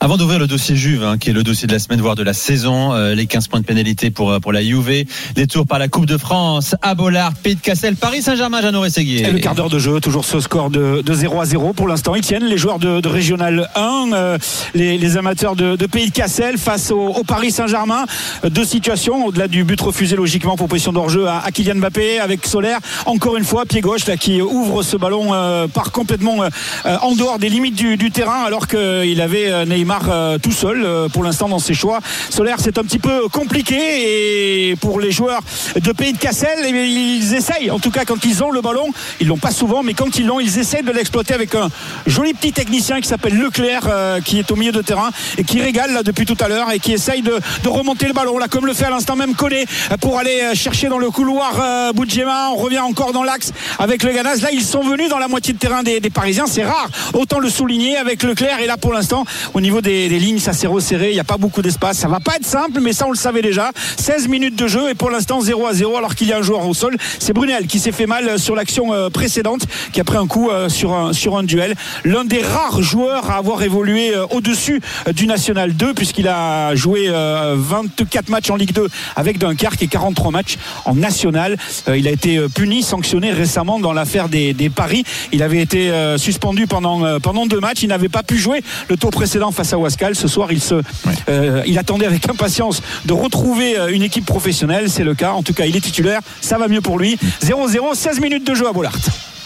[0.00, 2.22] Avant d'ouvrir le dossier Juve, hein, qui est le dossier de la semaine, voire de
[2.22, 5.66] la saison, euh, les 15 points de pénalité pour, euh, pour la Juve, les tours
[5.66, 9.22] par la Coupe de France, à Bollard, Pays de Cassel, Paris Saint-Germain, Jeannot Rességuier.
[9.22, 11.88] Et le quart d'heure de jeu, toujours ce score de, de 0 à 0 pour
[11.88, 12.14] l'instant.
[12.14, 14.38] Ils tiennent les joueurs de, de Régional 1, euh,
[14.74, 18.04] les, les amateurs de, de Pays de Cassel face au, au Paris Saint-Germain.
[18.48, 22.46] Deux situations, au-delà du but refusé logiquement pour position d'hors-jeu à, à Kylian Mbappé avec
[22.46, 22.78] Solaire.
[23.06, 26.48] Encore une fois, pied gauche là, qui ouvre ce ballon, euh, part complètement euh,
[26.86, 30.52] euh, en dehors des limites du, du terrain alors qu'il avait euh, Neymar euh, tout
[30.52, 32.00] seul euh, pour l'instant dans ses choix.
[32.28, 35.40] Solaire, c'est un petit peu compliqué et pour les joueurs
[35.80, 37.70] de Pays de Cassel, eh ils essayent.
[37.70, 38.88] En tout cas, quand ils ont le ballon,
[39.20, 41.70] ils l'ont pas souvent, mais quand ils l'ont, ils essaient de l'exploiter avec un
[42.06, 45.60] joli petit technicien qui s'appelle Leclerc, euh, qui est au milieu de terrain et qui
[45.60, 48.66] régale là depuis tout à l'heure et qui essaye de, remonter le ballon là, comme
[48.66, 52.50] le fait à l'instant même euh, pour aller chercher dans le couloir Boudjema.
[52.50, 54.42] On revient encore dans l'axe avec le Ganaz.
[54.42, 56.46] Là, ils sont venus dans la moitié de terrain des, des Parisiens.
[56.46, 58.60] C'est rare, autant le souligner avec Leclerc.
[58.60, 59.24] Et là, pour l'instant,
[59.54, 61.10] au niveau des, lignes, ça s'est resserré.
[61.10, 61.98] Il n'y a pas beaucoup d'espace.
[61.98, 63.70] Ça va pas être simple, mais ça, on le savait déjà.
[63.98, 66.42] 16 minutes de jeu et pour l'instant 0 à 0 alors qu'il y a un
[66.42, 66.96] joueur au sol.
[67.18, 69.62] C'est Brunel qui s'est fait mal sur l'action euh, précédente,
[69.92, 71.74] qui a pris un coup euh, sur un, sur un duel.
[72.04, 76.74] L'un des rares joueurs à avoir évolué euh, au-dessus euh, du National 2 puisqu'il a
[76.74, 81.56] joué euh, 24 matchs en Ligue 2 avec Dunkerque et 43 matchs en National.
[81.88, 85.04] Euh, il a été euh, puni, sanctionné récemment dans l'affaire des, des paris.
[85.32, 87.82] Il avait été euh, suspendu pendant, euh, pendant deux matchs.
[87.82, 90.14] Il n'avait pas pu jouer le tour précédent face à Wascal.
[90.14, 90.82] Ce soir, il, se,
[91.28, 94.90] euh, il attendait avec impatience de retrouver euh, une équipe professionnelle.
[94.90, 95.32] C'est le cas.
[95.32, 96.20] En tout cas, il est titulaire.
[96.40, 97.18] Ça va mieux pour lui.
[97.42, 98.96] 0-0, 16 minutes de jeu à Bollard.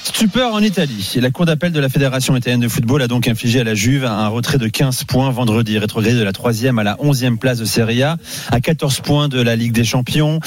[0.05, 1.13] Stupeur en Italie.
[1.21, 4.05] La Cour d'appel de la Fédération italienne de football a donc infligé à la Juve
[4.05, 7.65] un retrait de 15 points vendredi, rétrogradé de la 3e à la 11e place de
[7.65, 8.17] Serie A,
[8.51, 10.41] à 14 points de la Ligue des Champions.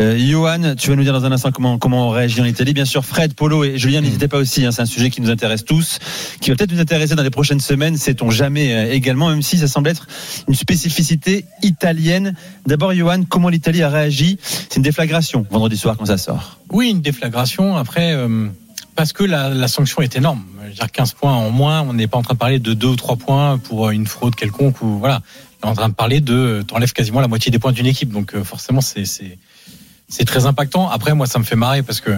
[0.00, 2.72] Euh, Johan, tu vas nous dire dans un instant comment, comment on réagit en Italie.
[2.72, 5.30] Bien sûr, Fred, Polo et Julien, n'hésitez pas aussi, hein, c'est un sujet qui nous
[5.30, 5.98] intéresse tous,
[6.40, 9.58] qui va peut-être nous intéresser dans les prochaines semaines, sait-on jamais euh, également, même si
[9.58, 10.06] ça semble être
[10.46, 12.36] une spécificité italienne.
[12.64, 14.38] D'abord, Johan, comment l'Italie a réagi?
[14.42, 16.60] C'est une déflagration vendredi soir quand ça sort.
[16.70, 17.76] Oui, une déflagration.
[17.76, 18.46] Après, euh,
[18.94, 20.44] parce que la, la sanction est énorme.
[20.62, 22.74] Je veux dire, 15 points en moins, on n'est pas en train de parler de
[22.74, 25.22] 2 ou 3 points pour une fraude quelconque ou voilà.
[25.62, 28.10] On est en train de parler de t'enlèves quasiment la moitié des points d'une équipe.
[28.10, 30.88] Donc euh, forcément, c'est c'est très impactant.
[30.88, 32.10] Après, moi, ça me fait marrer parce que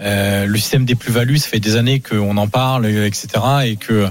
[0.00, 3.28] euh, le système des plus-values, ça fait des années qu'on en parle, euh, etc.
[3.64, 4.08] Et que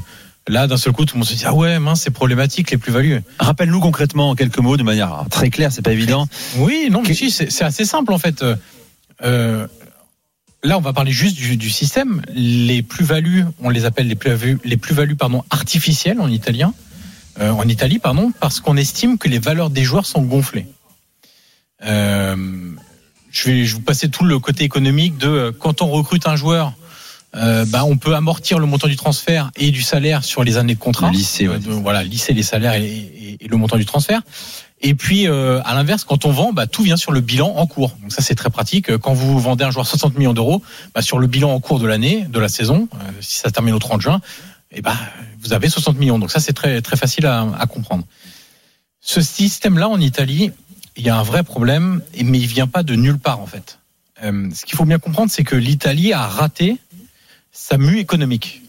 [0.48, 2.78] là, d'un seul coup, tout le monde se dit ah ouais, mince, c'est problématique les
[2.78, 3.22] plus-values.
[3.40, 6.28] Rappelle-nous concrètement en quelques mots, de manière très claire, c'est pas évident.
[6.58, 8.44] Oui, non, mais si, c'est c'est assez simple en fait.
[9.24, 9.68] Euh,
[10.64, 12.22] là, on va parler juste du, du système.
[12.34, 16.74] Les plus-values, on les appelle les plus-values, les plus-values pardon artificielles en italien,
[17.40, 20.68] euh, en Italie pardon, parce qu'on estime que les valeurs des joueurs sont gonflées.
[21.86, 22.36] Euh,
[23.32, 26.28] je vais je vais vous passer tout le côté économique de euh, quand on recrute
[26.28, 26.74] un joueur.
[27.36, 30.74] Euh, bah, on peut amortir le montant du transfert et du salaire sur les années
[30.76, 31.12] de contrat.
[31.12, 31.56] Lisser, ouais.
[31.56, 34.22] Euh, voilà, lisser les salaires et, et- et le montant du transfert.
[34.82, 37.66] Et puis, euh, à l'inverse, quand on vend, bah, tout vient sur le bilan en
[37.66, 37.98] cours.
[38.02, 38.96] Donc ça, c'est très pratique.
[38.98, 40.62] Quand vous vendez un joueur 60 millions d'euros,
[40.94, 43.74] bah, sur le bilan en cours de l'année, de la saison, euh, si ça termine
[43.74, 44.22] au 30 juin,
[44.72, 44.96] et bah,
[45.42, 46.20] vous avez 60 millions.
[46.20, 48.06] Donc ça, c'est très, très facile à, à comprendre.
[49.02, 50.52] Ce système-là, en Italie,
[50.96, 53.80] il y a un vrai problème, mais il vient pas de nulle part, en fait.
[54.24, 56.78] Euh, ce qu'il faut bien comprendre, c'est que l'Italie a raté
[57.52, 58.64] sa mue économique.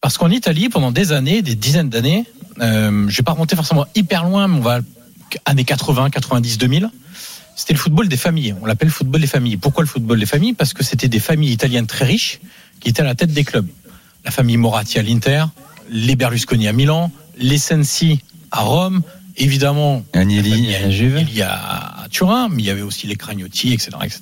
[0.00, 2.24] Parce qu'en Italie, pendant des années, des dizaines d'années,
[2.60, 4.80] euh, je vais pas remonter forcément hyper loin, mais on va
[5.44, 6.90] années 80, 90, 2000.
[7.56, 8.54] C'était le football des familles.
[8.62, 9.56] On l'appelle football des familles.
[9.56, 10.52] Pourquoi le football des familles?
[10.52, 12.40] Parce que c'était des familles italiennes très riches
[12.80, 13.66] qui étaient à la tête des clubs.
[14.24, 15.44] La famille Moratti à l'Inter,
[15.90, 18.20] les Berlusconi à Milan, les Sensi
[18.50, 19.02] à Rome,
[19.36, 21.24] évidemment Agnelli à Juve.
[22.10, 24.20] Turin, mais il y avait aussi les Cragnotti, etc., etc.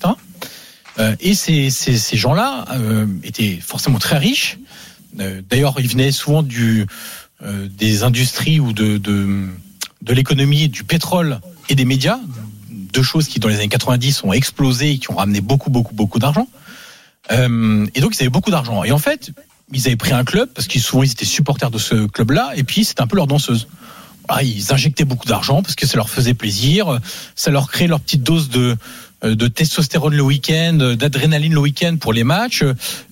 [0.99, 4.59] Euh, et ces, ces, ces gens-là euh, étaient forcément très riches.
[5.21, 6.87] Euh, D'ailleurs, ils venaient souvent du,
[7.43, 9.47] des industries ou de, de,
[10.03, 12.19] de l'économie, du pétrole et des médias,
[12.71, 15.95] deux choses qui dans les années 90 ont explosé et qui ont ramené beaucoup, beaucoup,
[15.95, 16.49] beaucoup d'argent.
[17.33, 18.85] Euh, et donc, ils avaient beaucoup d'argent.
[18.85, 19.33] Et en fait,
[19.73, 22.63] ils avaient pris un club parce qu'ils souvent ils étaient supporters de ce club-là, et
[22.63, 23.69] puis c'était un peu leur danseuse.
[24.29, 27.01] Voilà, ils injectaient beaucoup d'argent parce que ça leur faisait plaisir,
[27.35, 28.77] ça leur créait leur petite dose de
[29.23, 32.63] de testostérone le week-end, euh, d'adrénaline le week-end pour les matchs.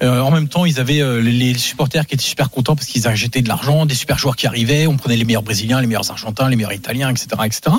[0.02, 2.86] Euh, en même temps, ils avaient euh, les- les supporters qui étaient super contents parce
[2.88, 5.86] qu'ils injectaient de l'argent, des super joueurs qui arrivaient, on prenait les meilleurs Brésiliens, les
[5.86, 7.76] meilleurs Argentins, les meilleurs Italiens, etc., etc.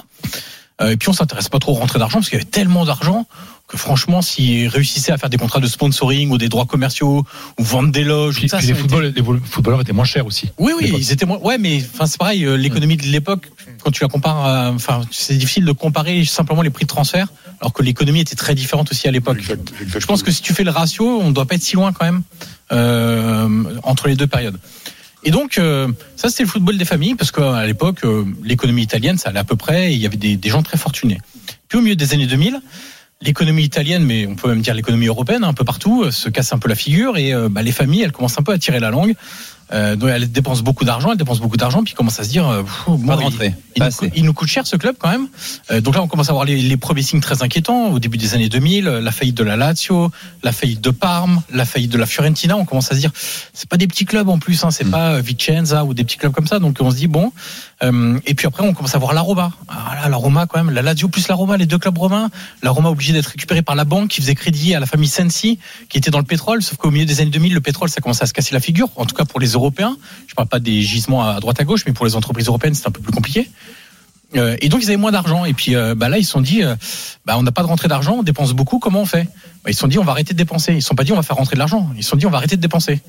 [0.81, 2.83] Euh, et puis on s'intéresse pas trop aux rentrées d'argent parce qu'il y avait tellement
[2.83, 3.25] d'argent
[3.67, 7.25] que franchement, s'ils réussissaient à faire des contrats de sponsoring ou des droits commerciaux
[7.57, 10.25] ou vendre des loges, Puis, tout ça, puis ça les, été- footballeurs étaient moins chers
[10.27, 10.49] aussi.
[10.59, 11.39] oui, oui, ils étaient moins.
[11.39, 12.45] Ouais, mais enfin, c'est pareil.
[12.45, 13.51] euh, L'économie de l'époque,
[13.83, 17.27] quand tu la compares, à- enfin, c'est difficile de comparer simplement les prix de transfert,
[17.59, 19.39] alors que l'économie était très différente aussi à l'époque.
[19.41, 22.05] Je pense que si tu fais le ratio, on doit pas être si loin quand
[22.05, 22.21] même
[22.71, 24.59] euh, entre les deux périodes.
[25.23, 29.17] Et donc, euh, ça, c'était le football des familles, parce qu'à l'époque, euh, l'économie italienne,
[29.17, 31.19] ça allait à peu près, et il y avait des, des gens très fortunés.
[31.67, 32.61] Puis au milieu des années 2000,
[33.21, 36.53] l'économie italienne, mais on peut même dire l'économie européenne, un peu partout, euh, se casse
[36.53, 38.79] un peu la figure, et euh, bah, les familles, elles commencent un peu à tirer
[38.79, 39.13] la langue.
[39.73, 42.29] Euh, donc elles dépensent beaucoup d'argent, elles dépensent beaucoup d'argent, puis ils commencent à se
[42.29, 44.47] dire, euh, pff, bon, Pas de il- rentrée, il, pas nous, coûte- il nous coûte
[44.47, 45.27] cher ce club quand même.
[45.71, 47.87] Euh, donc là, on commence à voir les, les premiers signes très inquiétants.
[47.91, 50.11] Au début des années 2000, euh, la faillite de la Lazio,
[50.43, 52.55] la faillite de Parme, la faillite de la Fiorentina.
[52.57, 53.11] On commence à se dire,
[53.53, 56.17] c'est pas des petits clubs en plus, hein, c'est pas euh, Vicenza ou des petits
[56.17, 56.59] clubs comme ça.
[56.59, 57.31] Donc on se dit bon.
[58.25, 59.51] Et puis après, on commence à voir la Roma.
[59.69, 62.29] Ah là, la Roma quand même, la Lazio plus la Roma, les deux clubs romains.
[62.63, 65.59] La Roma obligée d'être récupérée par la banque qui faisait crédit à la famille Sensi,
[65.89, 66.63] qui était dans le pétrole.
[66.63, 68.89] Sauf qu'au milieu des années 2000, le pétrole, ça commence à se casser la figure.
[68.95, 69.97] En tout cas pour les Européens.
[70.27, 72.87] Je parle pas des gisements à droite à gauche, mais pour les entreprises européennes, c'est
[72.87, 73.49] un peu plus compliqué.
[74.35, 75.45] Euh, et donc ils avaient moins d'argent.
[75.45, 76.75] Et puis euh, bah là ils se sont dit, euh,
[77.25, 78.79] bah on n'a pas de rentrée d'argent, on dépense beaucoup.
[78.79, 79.23] Comment on fait?
[79.63, 80.73] Bah, Ils se sont dit on va arrêter de dépenser.
[80.73, 81.89] Ils se sont pas dit on va faire rentrer de l'argent.
[81.95, 83.01] Ils se sont dit on va arrêter de dépenser.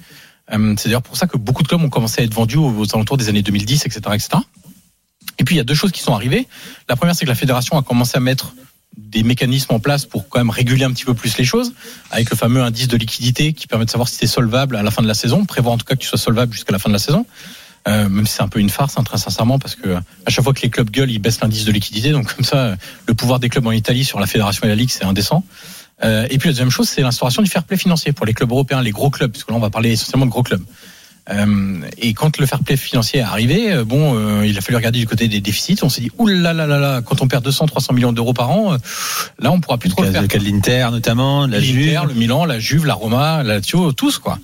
[0.49, 3.16] C'est d'ailleurs pour ça que beaucoup de clubs ont commencé à être vendus aux, alentours
[3.16, 4.28] des années 2010, etc., etc.
[5.38, 6.47] Et puis il y a deux choses qui sont arrivées.
[6.88, 8.55] La première c'est que la fédération a commencé à mettre
[8.97, 11.72] des mécanismes en place pour quand même réguler un petit peu plus les choses,
[12.11, 14.82] avec le fameux indice de liquidité qui permet de savoir si tu es solvable à
[14.82, 16.78] la fin de la saison, prévoir en tout cas que tu sois solvable jusqu'à la
[16.78, 17.26] fin de la saison.
[17.88, 20.42] Euh, même si c'est un peu une farce, hein, très sincèrement, parce que à chaque
[20.42, 22.11] fois que les clubs gueulent, ils baissent l'indice de liquidité.
[22.11, 22.76] Donc comme ça,
[23.07, 25.44] le pouvoir des clubs en Italie sur la fédération et la ligue, c'est indécent.
[26.03, 28.51] Euh, et puis la deuxième chose, c'est l'instauration du fair play financier pour les clubs
[28.51, 30.62] européens, les gros clubs, parce que là on va parler essentiellement de gros clubs.
[31.29, 34.77] Euh, et quand le fair play financier est arrivé, euh, bon, euh, il a fallu
[34.77, 35.79] regarder du côté des déficits.
[35.83, 38.33] On s'est dit, ouh là là là là, quand on perd 200, 300 millions d'euros
[38.33, 38.77] par an,
[39.39, 40.22] là on pourra plus trop le faire.
[40.22, 42.09] Le cas de l'Inter notamment, la L'Inter, Juve.
[42.09, 44.39] le Milan, la Juve, la Roma, la Lazio, tous quoi.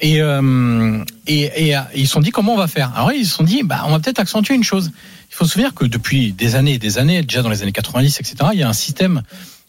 [0.00, 2.92] Et, euh, et, et, ils se sont dit comment on va faire?
[2.94, 4.92] Alors ils se sont dit bah on va peut-être accentuer une chose.
[5.30, 7.72] Il faut se souvenir que depuis des années et des années, déjà dans les années
[7.72, 9.22] 90, etc., il y a un système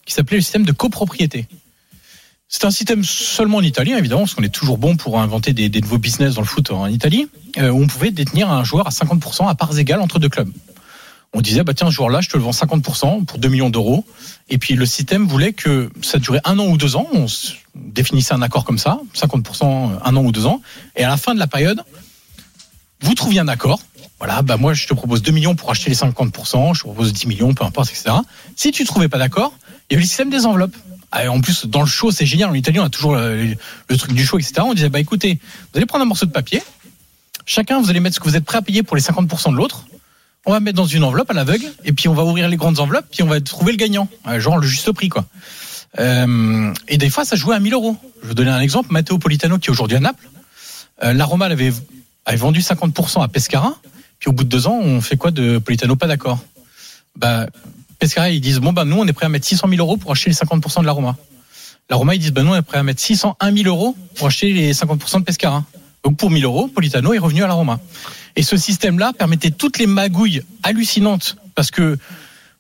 [0.06, 1.48] qui s'appelait le système de copropriété.
[2.50, 5.68] C'est un système seulement en Italie, évidemment, parce qu'on est toujours bon pour inventer des,
[5.68, 7.28] des nouveaux business dans le foot en Italie,
[7.58, 10.50] euh, où on pouvait détenir un joueur à 50% à parts égales entre deux clubs.
[11.34, 14.06] On disait, bah tiens, ce joueur-là, je te le vends 50% pour 2 millions d'euros.
[14.50, 17.08] Et puis le système voulait que ça durait un an ou deux ans.
[17.14, 17.26] On
[17.76, 20.62] définissait un accord comme ça, 50% un an ou deux ans.
[20.96, 21.84] Et à la fin de la période,
[23.02, 23.82] vous trouviez un accord.
[24.20, 27.14] Voilà, bah moi je te propose 2 millions pour acheter les 50%, je te propose
[27.14, 28.16] 10 millions, peu importe, etc.
[28.56, 29.54] Si tu trouvais pas d'accord,
[29.90, 30.76] il y avait le système des enveloppes.
[31.12, 32.50] Ah, en plus, dans le show, c'est génial.
[32.50, 33.56] En Italie, on a toujours le,
[33.98, 34.56] truc du show, etc.
[34.62, 36.62] On disait, bah écoutez, vous allez prendre un morceau de papier.
[37.46, 39.56] Chacun, vous allez mettre ce que vous êtes prêt à payer pour les 50% de
[39.56, 39.86] l'autre.
[40.46, 42.80] On va mettre dans une enveloppe à l'aveugle, et puis on va ouvrir les grandes
[42.80, 44.10] enveloppes, puis on va trouver le gagnant.
[44.38, 45.26] Genre le juste prix, quoi.
[46.00, 47.98] Euh, et des fois, ça jouait à 1000 euros.
[48.22, 48.92] Je vais donner un exemple.
[48.92, 50.30] Matteo Politano, qui est aujourd'hui à Naples,
[51.04, 51.74] euh, la Roma avait,
[52.26, 53.78] avait vendu 50% à Pescara,
[54.20, 55.96] puis au bout de deux ans, on fait quoi de Politano?
[55.96, 56.40] Pas d'accord.
[57.16, 57.48] Bah,
[58.00, 60.12] Pescara, ils disent, bon, bah, nous, on est prêt à mettre 600 000 euros pour
[60.12, 61.16] acheter les 50% de la Roma.
[61.90, 64.28] La Roma, ils disent, bah, nous, on est prêt à mettre 601 000 euros pour
[64.28, 65.64] acheter les 50% de Pescara.
[66.04, 67.80] Donc, pour 1000 euros, Politano est revenu à la Roma.
[68.36, 71.98] Et ce système-là permettait toutes les magouilles hallucinantes, parce que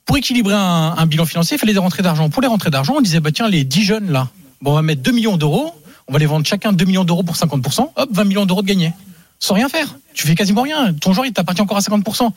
[0.05, 2.29] pour équilibrer un, bilan financier, il fallait des rentrées d'argent.
[2.29, 4.29] Pour les rentrées d'argent, on disait, bah, tiens, les 10 jeunes, là,
[4.61, 5.73] bon, on va mettre 2 millions d'euros,
[6.07, 8.67] on va les vendre chacun 2 millions d'euros pour 50%, hop, 20 millions d'euros de
[8.67, 8.93] gagnés.
[9.39, 9.95] Sans rien faire.
[10.13, 10.93] Tu fais quasiment rien.
[10.93, 12.31] Ton joueur, il t'appartient encore à 50%.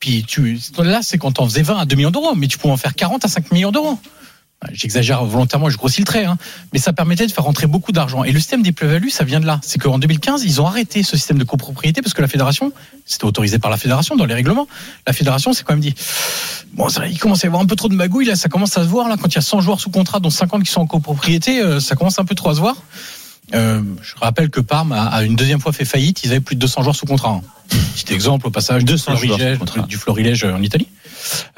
[0.00, 2.72] Puis tu, là, c'est quand on faisait 20 à 2 millions d'euros, mais tu pouvais
[2.72, 3.98] en faire 40 à 5 millions d'euros.
[4.72, 6.38] J'exagère volontairement, je grossis le trait, hein.
[6.72, 8.24] mais ça permettait de faire rentrer beaucoup d'argent.
[8.24, 9.60] Et le système des plus-values, ça vient de là.
[9.62, 12.72] C'est qu'en 2015, ils ont arrêté ce système de copropriété parce que la fédération,
[13.04, 14.66] c'était autorisé par la fédération dans les règlements.
[15.06, 15.94] La fédération s'est quand même dit,
[16.72, 18.76] bon, ça, il commence à y avoir un peu trop de magouilles, là, ça commence
[18.78, 20.72] à se voir, là, quand il y a 100 joueurs sous contrat, dont 50 qui
[20.72, 22.76] sont en copropriété, euh, ça commence un peu trop à se voir.
[23.54, 26.56] Euh, je rappelle que Parme a, a une deuxième fois fait faillite, ils avaient plus
[26.56, 27.30] de 200 joueurs sous contrat.
[27.30, 27.42] hein.
[27.94, 30.88] Petit exemple au passage 200 du joueurs Florilège, du Florilège en Italie.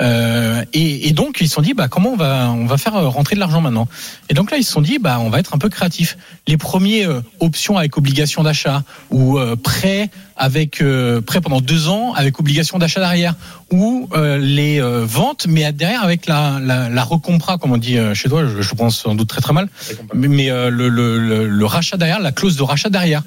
[0.01, 2.97] Euh, et, et donc ils se sont dit bah comment on va on va faire
[2.97, 3.89] euh, rentrer de l'argent maintenant?
[4.29, 6.17] Et donc là ils se sont dit bah on va être un peu créatif.
[6.47, 10.83] Les premiers euh, options avec obligation d'achat ou euh, prêt avec
[11.27, 13.35] prêt pendant deux ans avec obligation d'achat derrière
[13.73, 14.07] ou
[14.39, 18.61] les ventes mais derrière avec la la, la recompra comme on dit chez toi je,
[18.61, 19.71] je pense sans doute très très mal
[20.13, 23.23] mais, mais, le, le, le, le rachat derrière la clause de rachat derrière.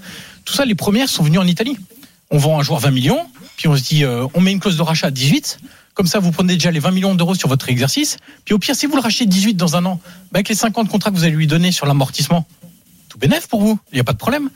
[0.46, 1.80] Tout ça les premières sont venues en Italie.
[2.30, 3.26] On vend un joueur 20 millions
[3.60, 5.60] puis on se dit euh, on met une clause de rachat à 18
[6.00, 8.16] comme ça, vous prenez déjà les 20 millions d'euros sur votre exercice.
[8.46, 10.00] Puis au pire, si vous le rachetez 18 dans un an,
[10.32, 12.48] bah, avec les 50 contrats que vous allez lui donner sur l'amortissement,
[13.10, 13.78] tout bénef pour vous.
[13.92, 14.50] Il n'y a pas de problème.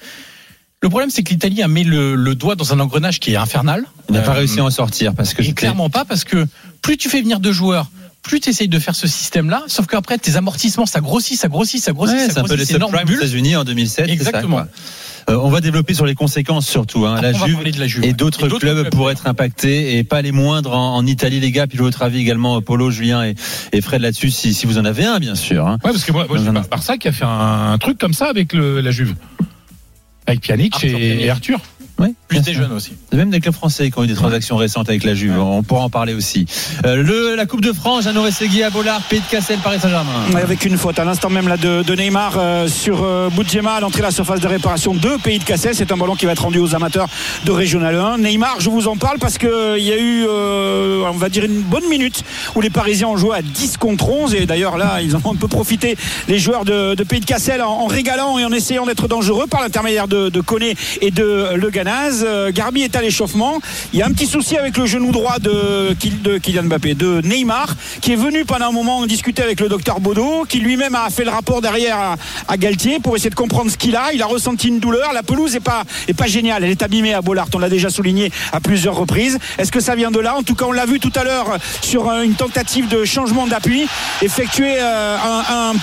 [0.81, 3.35] Le problème, c'est que l'Italie a mis le, le doigt dans un engrenage qui est
[3.35, 3.83] infernal.
[4.07, 6.47] Il n'a pas Euh, réussi à en sortir parce que et clairement pas parce que
[6.81, 7.91] plus tu fais venir de joueurs,
[8.21, 11.83] plus tu essayes de faire ce système-là, sauf qu'après tes amortissements, ça grossit, ça grossit,
[11.83, 13.11] ça grossit, Ouais, ça c'est un peu les subprimes aux.
[13.17, 13.95] États-Unis en 2007.
[13.95, 14.61] c'est ça, Exactement.
[15.29, 17.05] Euh, on va développer sur les conséquences surtout.
[17.05, 17.21] Hein.
[17.21, 20.21] La Juve parler de la Juve, et d'autres clubs, clubs, pourraient être impactés et pas
[20.21, 21.67] les moindres en, en Italie, les gars.
[21.67, 23.35] Puis votre avis également, Polo, Julien et,
[23.71, 25.65] et Fred là-dessus, si, si vous en avez un, bien sûr.
[25.67, 25.77] hein.
[25.83, 26.61] Ouais, parce que moi, moi instant.
[26.69, 29.15] Barça qui a fait un, un truc comme ça avec le, la Juve.
[30.27, 31.59] Avec Pjanic Arthur et, et Arthur.
[31.99, 32.63] Oui, Plus bien des sûr.
[32.63, 32.93] jeunes aussi.
[33.11, 35.37] Même des clubs français qui ont eu des transactions récentes avec la Juve.
[35.39, 36.45] On pourra en parler aussi.
[36.85, 40.11] Euh, le, la Coupe de France, Jeannot Rességui à Bollard, Pays de Cassel, Paris Saint-Germain.
[40.35, 43.79] Avec une faute à l'instant même là de, de Neymar euh, sur euh, Boudjema à
[43.79, 45.75] l'entrée de la surface de réparation de Pays de Cassel.
[45.75, 47.07] C'est un ballon qui va être rendu aux amateurs
[47.45, 48.17] de Régional 1.
[48.19, 51.43] Neymar, je vous en parle parce que il y a eu, euh, on va dire,
[51.45, 52.23] une bonne minute
[52.55, 54.33] où les Parisiens ont joué à 10 contre 11.
[54.35, 55.95] Et d'ailleurs là, ils en ont un peu profité,
[56.27, 59.47] les joueurs de, de Pays de Cassel, en, en régalant et en essayant d'être dangereux
[59.47, 62.22] par l'intermédiaire de, de Koné et de Le Ganaz.
[62.23, 63.59] Euh, Garbi est à l'échauffement.
[63.93, 66.95] Il y a un petit souci avec le genou droit de, Kyl- de Kylian Mbappé,
[66.95, 70.95] de Neymar, qui est venu pendant un moment discuter avec le docteur Baudot, qui lui-même
[70.95, 72.15] a fait le rapport derrière
[72.47, 74.13] à, Galtier pour essayer de comprendre ce qu'il a.
[74.13, 75.11] Il a ressenti une douleur.
[75.13, 75.83] La pelouse est pas,
[76.25, 76.63] géniale.
[76.63, 77.47] Elle est abîmée à Bollard.
[77.53, 79.37] On l'a déjà souligné à plusieurs reprises.
[79.57, 80.35] Est-ce que ça vient de là?
[80.35, 83.47] En tout cas, on l'a vu tout à l'heure sur euh, une tentative de changement
[83.47, 83.85] d'appui,
[84.21, 85.17] effectuer euh,
[85.49, 85.73] un,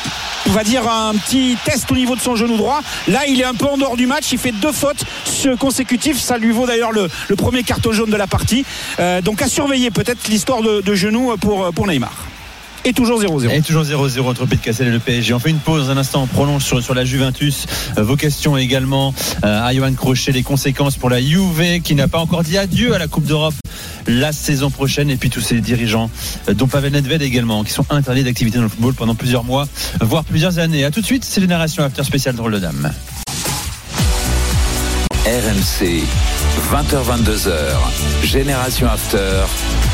[0.48, 2.80] on va dire un petit test au niveau de son genou droit.
[3.08, 4.32] Là, il est un peu en dehors du match.
[4.32, 5.04] Il fait deux fautes
[5.58, 6.18] consécutives.
[6.30, 8.64] Ça lui vaut d'ailleurs le, premier carton jaune de la partie.
[9.00, 12.28] Euh, donc à surveiller peut-être l'histoire de, de genou pour, Neymar.
[12.84, 13.50] Et toujours 0-0.
[13.50, 15.34] Et toujours 0-0 entre de Cassel et le PSG.
[15.34, 17.66] On fait une pause un instant, on prolonge sur, la Juventus.
[17.98, 19.12] Euh, vos questions également
[19.42, 22.94] euh, à Johan Crochet, les conséquences pour la Juve qui n'a pas encore dit adieu
[22.94, 23.54] à la Coupe d'Europe
[24.06, 25.10] la saison prochaine.
[25.10, 26.12] Et puis tous ces dirigeants,
[26.48, 29.66] euh, dont Pavel Nedved également, qui sont interdits d'activité dans le football pendant plusieurs mois,
[30.00, 30.84] voire plusieurs années.
[30.84, 32.92] À tout de suite, c'est Génération After spécial drôle de dame.
[35.26, 36.06] RMC,
[36.72, 37.76] 20h22h,
[38.22, 39.89] Génération After.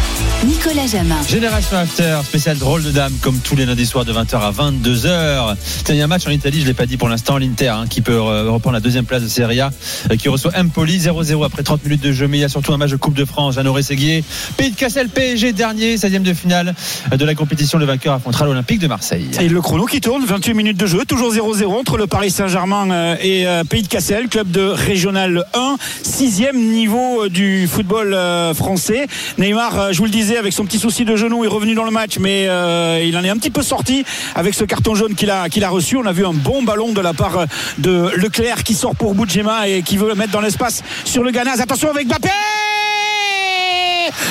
[0.46, 1.16] Nicolas Jamin.
[1.28, 5.56] Génération After, spécial drôle de dame, comme tous les lundis soirs de 20h à 22h.
[5.84, 7.38] Tiens, il y a un match en Italie, je ne l'ai pas dit pour l'instant,
[7.38, 9.70] l'Inter, hein, qui peut euh, reprendre la deuxième place de Serie A,
[10.10, 12.28] euh, qui reçoit Empoli 0-0 après 30 minutes de jeu.
[12.28, 14.22] Mais il y a surtout un match de Coupe de France, Jeannot Séguier.
[14.56, 16.74] Pays de Cassel, PSG, dernier, 16e de finale
[17.10, 17.78] de la compétition.
[17.78, 19.28] Le vainqueur affrontera l'Olympique de Marseille.
[19.40, 22.90] Et le chrono qui tourne, 28 minutes de jeu, toujours 0-0 entre le Paris Saint-Germain
[22.90, 28.16] euh, et Pays de Cassel, club de Régional 1, sixième niveau du football
[28.54, 29.06] français.
[29.38, 31.90] Neymar, je vous le disais, avec son petit souci de genou, est revenu dans le
[31.90, 34.04] match, mais euh, il en est un petit peu sorti
[34.36, 35.96] avec ce carton jaune qu'il a, a reçu.
[35.96, 37.46] On a vu un bon ballon de la part
[37.78, 41.32] de Leclerc qui sort pour Boudjema et qui veut le mettre dans l'espace sur le
[41.32, 41.60] Ganaz.
[41.60, 42.28] Attention avec Mbappé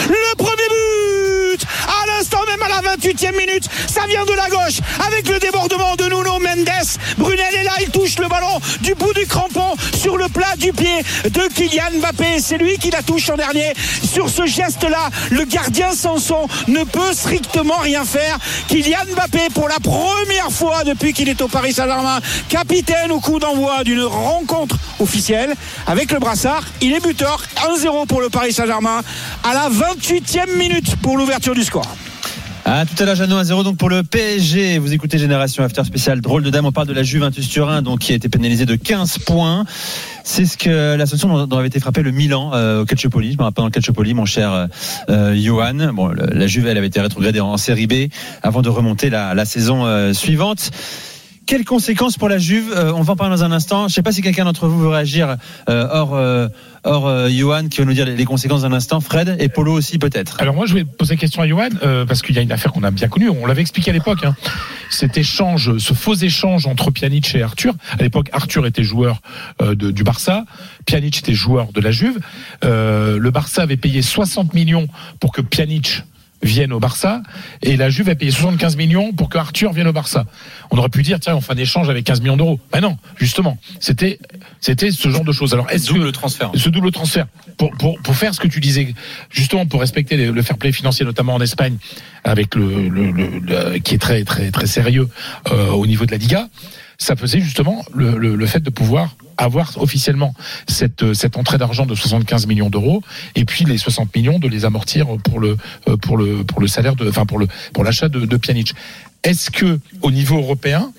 [0.08, 1.68] le premier but
[2.48, 4.80] même à la 28e minute ça vient de la gauche.
[5.06, 6.70] Avec le débordement de Nuno Mendes
[7.18, 10.74] Brunel est là il touche le ballon du bout du crampon sur le plat du
[10.74, 12.40] pied de Kylian Mbappé.
[12.40, 13.74] C'est lui qui la touche en dernier.
[14.04, 18.38] Sur ce geste là le gardien Sanson ne peut strictement rien faire.
[18.68, 22.20] Kylian Mbappé pour la première fois depuis qu'il est au Paris Saint-Germain
[22.50, 25.54] capitaine au coup d'envoi d'une rencontre officielle
[25.88, 26.64] avec le brassard.
[26.82, 29.02] Il est buteur 1-0 pour le Paris Saint-Germain
[29.44, 31.96] à la 28e minute pour l'ouverture du score.
[32.68, 34.80] Ah, tout à l'heure, Jeannot 1-0 donc pour le PSG.
[34.80, 36.66] Vous écoutez Génération After spécial drôle de dame.
[36.66, 39.66] On parle de la Juventus Turin, donc qui a été pénalisée de 15 points.
[40.24, 43.34] C'est ce que l'association dont, dont avait été frappé le Milan euh, au Calciopoli.
[43.34, 44.66] Je me rappelle dans le Calciopoli, mon cher euh,
[45.10, 45.94] euh, Johan.
[45.94, 48.10] Bon, la Juve, elle avait été rétrogradée en série B
[48.42, 50.72] avant de remonter la, la saison euh, suivante.
[51.46, 53.82] Quelles conséquences pour la Juve Euh, On va en parler dans un instant.
[53.82, 55.38] Je ne sais pas si quelqu'un d'entre vous veut réagir
[55.70, 56.48] euh, hors, euh,
[56.84, 59.00] hors euh, Johan qui va nous dire les les conséquences d'un instant.
[59.00, 60.38] Fred et Polo aussi peut-être.
[60.42, 62.52] Alors moi je vais poser la question à Johan euh, parce qu'il y a une
[62.52, 64.24] affaire qu'on a bien connue, on l'avait expliqué à l'époque.
[64.26, 64.36] Hein.
[64.90, 67.76] Cet échange, ce faux échange entre Pjanic et Arthur.
[68.00, 69.22] À l'époque, Arthur était joueur
[69.60, 70.46] de- du Barça,
[70.86, 72.20] Pjanic était joueur de la Juve.
[72.64, 74.88] Le Barça avait payé 60 millions
[75.20, 76.04] pour que Pjanic
[76.46, 77.22] vienne au Barça
[77.62, 80.26] et la Juve a payé 75 millions pour que Arthur vienne au Barça.
[80.72, 82.60] On aurait pu dire tiens on fait un échange avec 15 millions d'euros.
[82.72, 84.20] Ben non, justement, c'était
[84.62, 85.54] c'était ce genre de choses.
[85.54, 86.52] Alors est-ce Double que transfert.
[86.56, 87.28] ce double transfert
[87.58, 88.94] pour, pour, pour faire ce que tu disais
[89.30, 91.78] justement pour respecter le, fair play financier notamment en Espagne
[92.24, 95.10] avec le, le, le- le- qui est très très très sérieux
[95.52, 96.48] euh, au niveau de la Liga
[96.98, 100.34] ça faisait justement le, le, le fait de pouvoir avoir officiellement
[100.68, 103.02] cette euh, cette entrée d'argent de 75 millions d'euros
[103.36, 106.68] et puis les 60 millions de les amortir pour le euh, pour le pour le
[106.68, 108.74] salaire de enfin pour le pour l'achat de, de Pjanic.
[109.24, 110.92] Est-ce que au niveau européen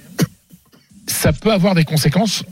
[1.07, 2.43] ça peut avoir des conséquences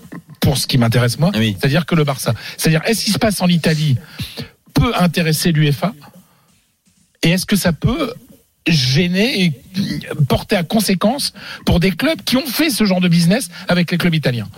[0.41, 2.35] pour ce qui m'intéresse moi, c'est-à-dire que le Barça.
[2.59, 3.97] C'est-à-dire, est-ce qu'il se passe en Italie
[4.75, 5.95] peut intéresser l'UEFA?
[7.23, 8.13] Et est-ce que ça peut
[8.67, 9.53] gêner et
[10.29, 11.33] porter à conséquence
[11.67, 14.49] pour des clubs qui ont fait ce genre de business avec les clubs italiens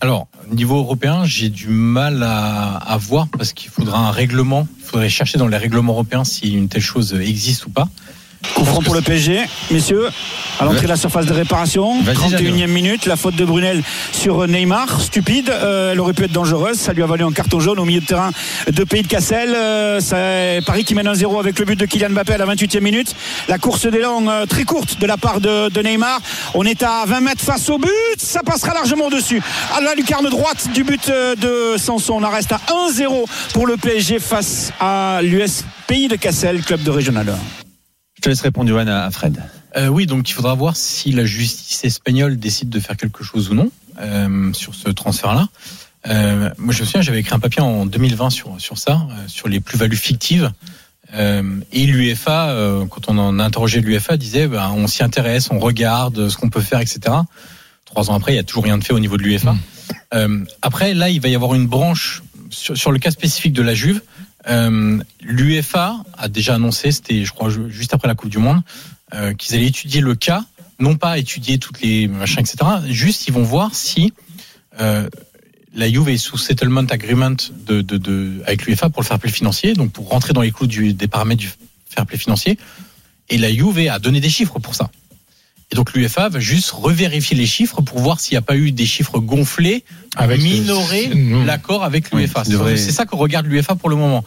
[0.00, 4.68] Alors, niveau européen, j'ai du mal à, à voir parce qu'il faudra un règlement.
[4.78, 7.88] Il faudrait chercher dans les règlements européens si une telle chose existe ou pas.
[8.54, 9.40] Coup franc pour le PSG,
[9.70, 10.08] messieurs.
[10.60, 14.46] À l'entrée de la surface de réparation, Vas-y, 31e minute, la faute de Brunel sur
[14.46, 17.80] Neymar, stupide, euh, elle aurait pu être dangereuse, ça lui a valu un carton jaune
[17.80, 18.30] au milieu de terrain
[18.70, 19.52] de Pays de Cassel.
[19.54, 22.80] Euh, c'est Paris qui mène 1-0 avec le but de Kylian Mbappé à la 28e
[22.80, 23.14] minute.
[23.48, 26.20] La course d'élan euh, très courte de la part de, de Neymar.
[26.54, 29.42] On est à 20 mètres face au but, ça passera largement au-dessus.
[29.76, 32.60] À la lucarne droite du but euh, de Sanson, on en reste à
[32.90, 37.32] 1-0 pour le PSG face à l'US Pays de Cassel, club de Régional 1.
[37.32, 37.63] Je
[38.24, 39.42] te laisse répondre, Johan, à Fred.
[39.76, 43.50] Euh, oui, donc il faudra voir si la justice espagnole décide de faire quelque chose
[43.50, 43.70] ou non
[44.00, 45.48] euh, sur ce transfert-là.
[46.08, 49.48] Euh, moi, je me souviens, j'avais écrit un papier en 2020 sur sur ça, sur
[49.48, 50.50] les plus-values fictives.
[51.12, 55.58] Et l'UEFA, euh, quand on en a interrogé l'UEFA, disait, ben, on s'y intéresse, on
[55.58, 57.00] regarde ce qu'on peut faire, etc.
[57.84, 59.54] Trois ans après, il y a toujours rien de fait au niveau de l'UEFA.
[60.14, 63.62] Euh, après, là, il va y avoir une branche sur, sur le cas spécifique de
[63.62, 64.00] la Juve.
[64.48, 68.60] Euh, L'UEFA a déjà annoncé, c'était, je crois, ju- juste après la Coupe du Monde,
[69.14, 70.44] euh, qu'ils allaient étudier le cas,
[70.78, 72.56] non pas étudier toutes les machins, etc.
[72.88, 74.12] Juste, ils vont voir si
[74.80, 75.08] euh,
[75.74, 79.74] la Juve est sous settlement agreement de, de, avec l'UEFA pour le fair play financier,
[79.74, 81.50] donc pour rentrer dans les clous des paramètres du
[81.88, 82.58] fair play financier.
[83.30, 84.90] Et la Juve a donné des chiffres pour ça.
[85.74, 88.70] Et donc l'UEFA va juste revérifier les chiffres pour voir s'il n'y a pas eu
[88.70, 89.82] des chiffres gonflés,
[90.14, 91.44] Avec- minorer Mmh.
[91.46, 92.44] l'accord avec l'UEFA.
[92.44, 94.24] devrait- C'est ça que regarde l'UEFA pour le moment.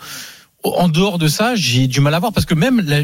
[0.65, 3.03] En dehors de ça, j'ai du mal à voir parce que même la-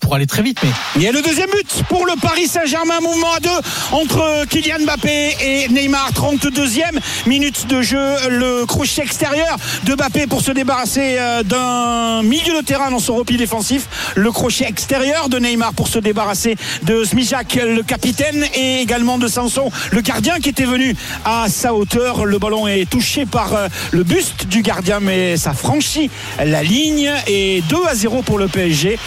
[0.00, 3.00] pour aller très vite, mais Il y a le deuxième but pour le Paris Saint-Germain,
[3.00, 3.48] mouvement à deux
[3.92, 6.12] entre Kylian Mbappé et Neymar.
[6.12, 12.60] 32e minute de jeu, le crochet extérieur de Mbappé pour se débarrasser euh, d'un milieu
[12.60, 13.86] de terrain dans son repli défensif.
[14.14, 19.28] Le crochet extérieur de Neymar pour se débarrasser de Smijak, le capitaine, et également de
[19.28, 20.94] Sanson, le gardien qui était venu
[21.24, 22.24] à sa hauteur.
[22.24, 26.10] Le ballon est touché par euh, le buste du gardien, mais ça franchit
[26.44, 28.98] la ligne et 2 à 0 pour le PSG.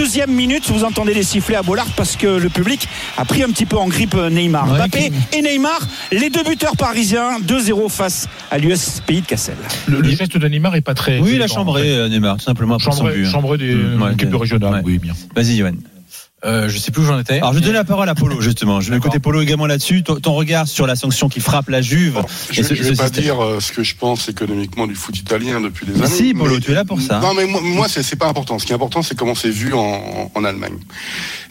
[0.00, 3.48] 32e minute, vous entendez les sifflets à Bollard parce que le public a pris un
[3.48, 4.70] petit peu en grippe Neymar.
[4.72, 5.78] Ouais, Mbappé et Neymar,
[6.10, 9.56] les deux buteurs parisiens, 2-0 face à l'US Pays de Cassel.
[9.88, 11.18] Le, le geste de Neymar est pas très.
[11.20, 12.84] Oui, il a chambré en euh, Neymar, tout simplement fait.
[12.90, 13.26] Chambré, but.
[13.26, 13.30] hein.
[13.30, 14.40] chambré des Mmh, ouais, équipes de ouais.
[14.40, 14.72] régional.
[14.76, 14.80] Ouais.
[14.84, 15.12] Oui, bien.
[15.36, 15.72] Vas-y, Johan.
[16.44, 17.36] Euh, je sais plus où j'en étais.
[17.36, 18.80] Alors, je vais donner la parole à Polo, justement.
[18.80, 20.02] Je vais côté Polo également là-dessus.
[20.02, 22.22] Ton, ton regard sur la sanction qui frappe la Juve.
[22.50, 23.24] Je ne vais ce pas système.
[23.24, 26.06] dire euh, ce que je pense économiquement du foot italien depuis des années.
[26.06, 27.20] si, Polo, tu es là pour ça.
[27.20, 28.58] Non, mais moi, moi c'est pas important.
[28.58, 30.78] Ce qui est important, c'est comment c'est vu en, Allemagne.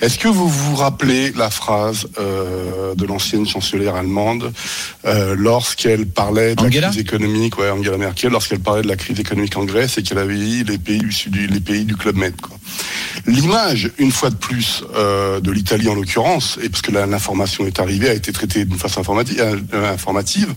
[0.01, 4.51] Est-ce que vous vous rappelez la phrase euh, de l'ancienne chancelière allemande
[5.05, 8.95] euh, lorsqu'elle parlait de Angela la crise économique, ouais, Angela Merkel, lorsqu'elle parlait de la
[8.95, 11.95] crise économique en Grèce et qu'elle avait dit les pays du sud, les pays du
[11.95, 12.41] club Med.
[12.41, 12.57] Quoi.
[13.27, 17.79] L'image, une fois de plus, euh, de l'Italie en l'occurrence, et parce que l'information est
[17.79, 20.53] arrivée, a été traitée d'une façon informative, euh, informative,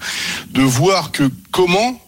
[0.50, 2.00] de voir que comment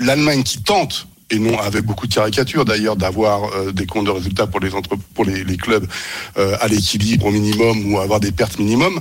[0.00, 4.10] l'Allemagne qui tente et non avec beaucoup de caricatures d'ailleurs d'avoir euh, des comptes de
[4.10, 5.86] résultats pour les clubs
[6.36, 9.00] à l'équilibre au minimum ou avoir des pertes minimum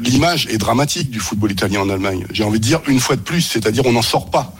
[0.00, 2.26] l'image est dramatique du football italien en Allemagne.
[2.32, 4.54] J'ai envie de dire une fois de plus c'est-à-dire on n'en sort pas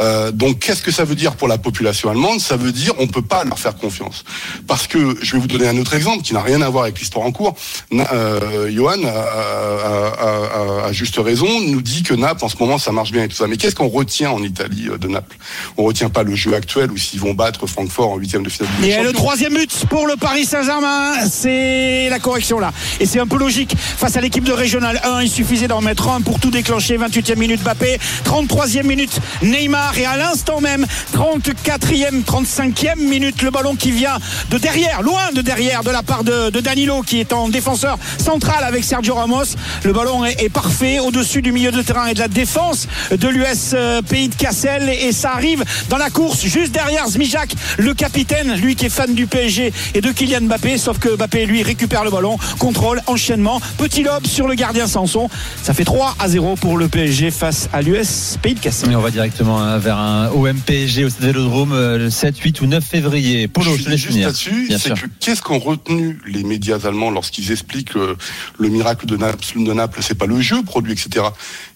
[0.00, 2.40] Euh, donc qu'est-ce que ça veut dire pour la population allemande?
[2.40, 4.24] Ça veut dire on peut pas leur faire confiance.
[4.66, 6.98] Parce que je vais vous donner un autre exemple qui n'a rien à voir avec
[6.98, 7.54] l'histoire en cours.
[7.92, 12.92] Euh, Johan, a- a- a juste raison, nous dit que Naples en ce moment ça
[12.92, 13.46] marche bien et tout ça.
[13.46, 15.36] Mais qu'est-ce qu'on retient en Italie euh, de Naples?
[15.76, 18.70] On retient pas le jeu actuel ou s'ils vont battre Francfort en huitième de finale.
[18.84, 22.72] Et le troisième but pour le Paris Saint-Germain, c'est la correction là.
[23.00, 23.74] Et c'est un peu logique.
[23.78, 26.96] Face à l'équipe de Régional 1, il suffisait d'en mettre un pour tout déclencher.
[26.98, 33.74] 28e minute Mbappé, 33e minute Neymar et à l'instant même 34e, 35e minute le ballon
[33.76, 34.18] qui vient
[34.50, 38.64] de derrière, loin de derrière de la part de, Danilo qui est en défenseur central
[38.64, 39.44] avec Sergio Ramos.
[39.84, 43.72] Le ballon est, parfait au-dessus du milieu de terrain et de la défense de l'US
[43.74, 48.54] euh, Pays de Cassel et ça arrive dans la course juste derrière Zmijak, le capitaine,
[48.54, 52.04] lui qui est fan du PSG et de Kylian Mbappé, sauf que Mbappé lui récupère
[52.04, 55.28] le ballon, contrôle, enchaînement, petit lob sur le gardien Sanson.
[55.62, 58.94] Ça fait 3 à 0 pour le PSG face à l'US Pays de Cassel.
[58.96, 62.60] On va directement hein, vers un OM PSG au Stade Vélodrome euh, le 7, 8
[62.60, 63.48] ou 9 février.
[63.48, 67.92] Polo, je laisse juste là-dessus, c'est que qu'est-ce qu'ont retenu les médias allemands lorsqu'ils expliquent
[67.92, 68.16] que
[68.58, 71.26] le miracle de Naples, de Naples, c'est pas le jeu produit, etc.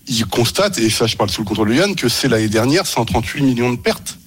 [0.09, 2.87] Ils constatent, et ça je parle sous le contrôle de Yann, que c'est l'année dernière
[2.87, 4.19] 138 millions de pertes.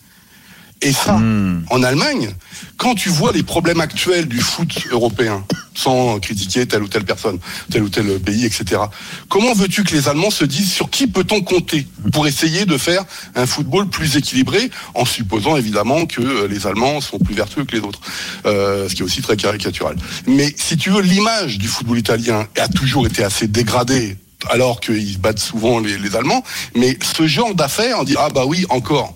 [0.82, 1.64] Et ça, Hmm.
[1.72, 2.36] en Allemagne,
[2.78, 5.44] quand tu vois les problèmes actuels du foot européen,
[5.74, 7.40] sans critiquer telle ou telle personne,
[7.72, 8.82] tel ou tel pays, etc.
[9.30, 13.04] Comment veux-tu que les Allemands se disent sur qui peut-on compter pour essayer de faire
[13.36, 17.82] un football plus équilibré, en supposant évidemment que les Allemands sont plus vertueux que les
[17.82, 18.02] autres,
[18.46, 19.96] Euh, ce qui est aussi très caricatural.
[20.28, 24.18] Mais si tu veux, l'image du football italien a toujours été assez dégradée
[24.52, 26.44] alors qu'ils battent souvent les, les Allemands.
[26.76, 29.16] Mais ce genre d'affaires, on dit ah bah oui encore.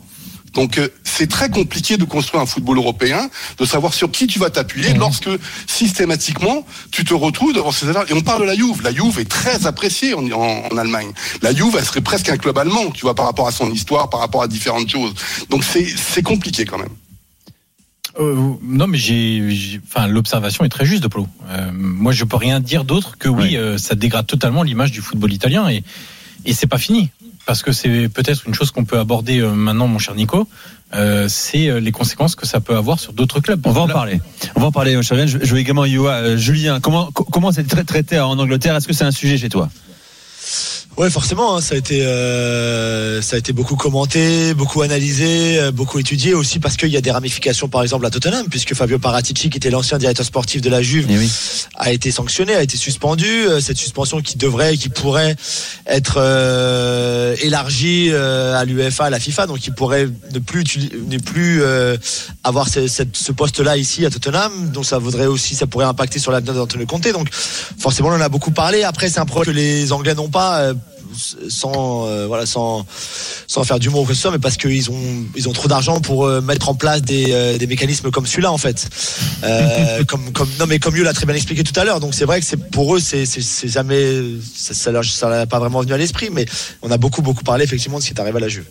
[0.53, 4.39] Donc euh, c'est très compliqué de construire un football européen, de savoir sur qui tu
[4.39, 5.29] vas t'appuyer lorsque
[5.67, 8.05] systématiquement tu te retrouves devant ces affaires.
[8.09, 8.81] Et on parle de la Juve.
[8.83, 11.11] La Juve est très appréciée en, en- en Allemagne.
[11.41, 14.09] La Juve, elle serait presque un club allemand, tu vois, par rapport à son histoire,
[14.09, 15.13] par rapport à différentes choses.
[15.49, 16.89] Donc c'est compliqué quand même.
[18.19, 21.27] Euh, non, mais j'ai, enfin, l'observation est très juste de Polo.
[21.49, 24.99] Euh, moi, je peux rien dire d'autre que oui, euh, ça dégrade totalement l'image du
[25.01, 25.83] football italien et
[26.45, 27.09] et c'est pas fini
[27.49, 30.47] parce que c'est peut-être une chose qu'on peut aborder euh, maintenant, mon cher Nico.
[30.93, 33.59] Euh, c'est euh, les conséquences que ça peut avoir sur d'autres clubs.
[33.65, 34.21] On va en parler.
[34.55, 35.25] On va en parler, mon cher Julien.
[35.25, 36.79] Je, je veux également Yoa, euh, Julien.
[36.79, 38.75] Comment co- comment c'est tra- traité en Angleterre?
[38.75, 39.67] Est-ce que c'est un sujet chez toi?
[40.99, 45.71] Ouais, forcément, hein, ça a été euh, ça a été beaucoup commenté, beaucoup analysé, euh,
[45.71, 48.99] beaucoup étudié aussi parce qu'il y a des ramifications, par exemple à Tottenham, puisque Fabio
[48.99, 51.07] Paratici, qui était l'ancien directeur sportif de la Juve,
[51.77, 53.47] a été sanctionné, a été suspendu.
[53.47, 55.37] Euh, Cette suspension qui devrait, qui pourrait
[55.87, 60.65] être euh, élargie euh, à l'UEFA, à la FIFA, donc il pourrait ne plus
[61.07, 61.95] ne plus euh,
[62.43, 64.51] avoir ce, ce poste-là ici à Tottenham.
[64.73, 67.07] Donc ça voudrait aussi, ça pourrait impacter sur l'avenir d'Antonio Conte.
[67.13, 68.83] Donc forcément, on en a beaucoup parlé.
[68.83, 70.73] Après, c'est un problème que les Anglais n'ont pas.
[71.49, 72.85] Sans euh, voilà sans
[73.47, 74.99] sans faire d'humour ou quoi que ce soit mais parce qu'ils ont
[75.35, 78.51] ils ont trop d'argent pour euh, mettre en place des, euh, des mécanismes comme celui-là
[78.51, 78.89] en fait
[79.43, 82.13] euh, comme comme non mais comme Yo l'a très bien expliqué tout à l'heure donc
[82.13, 84.21] c'est vrai que c'est pour eux c'est c'est c'est jamais
[84.55, 86.45] ça ça leur ça leur a pas vraiment venu à l'esprit mais
[86.81, 88.65] on a beaucoup beaucoup parlé effectivement de ce qui est arrivé à la Juve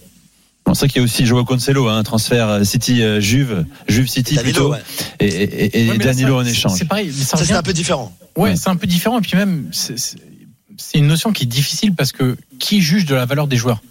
[0.66, 4.06] On sait qu'il y a aussi Joao Cancelo, hein, transfert euh, City euh, Juve, Juve
[4.06, 4.82] City Danilo, plutôt, ouais.
[5.20, 6.72] et, et, et Ouais, mais là, Danilo ça- en échange.
[6.76, 7.06] C'est pareil.
[7.16, 9.18] mais ça ça c'est un peu différent Ouais, c'est un peu différent.
[9.18, 10.18] Et puis même, c'est- c'est
[10.78, 13.82] c'est une notion qui est difficile parce que qui juge de la valeur des joueurs?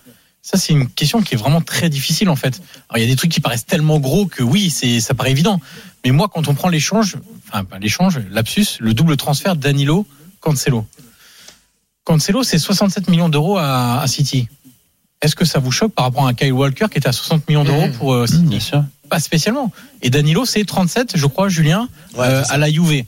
[0.42, 2.62] Ça, c'est une question qui est vraiment très difficile en fait.
[2.90, 5.32] Alors, il y a des trucs qui paraissent tellement gros que oui, c'est ça paraît
[5.32, 5.60] évident.
[6.06, 10.08] Mais moi, quand on prend l'échange, enfin pas l'échange, lapsus, le double transfert Danilo
[10.40, 10.88] Cancelo.
[12.06, 14.48] Cancelo, c'est 67 millions d'euros à, à City.
[15.22, 17.64] Est-ce que ça vous choque par rapport à Kyle Walker qui était à 60 millions
[17.64, 18.44] d'euros pour euh, City?
[18.44, 18.86] Bien sûr.
[19.10, 19.72] Pas spécialement.
[20.02, 23.04] Et Danilo, c'est 37, je crois, Julien, Ouais, euh, à la Juve.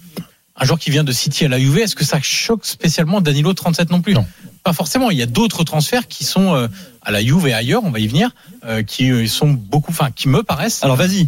[0.60, 3.54] Un joueur qui vient de City à la Juve, est-ce que ça choque spécialement Danilo
[3.54, 4.26] 37 non plus Non.
[4.64, 5.10] Pas forcément.
[5.10, 6.68] Il y a d'autres transferts qui sont euh,
[7.02, 8.32] à la Juve et ailleurs, on va y venir,
[8.66, 10.84] euh, qui euh, sont beaucoup, enfin, qui me paraissent.
[10.84, 11.28] Alors vas-y.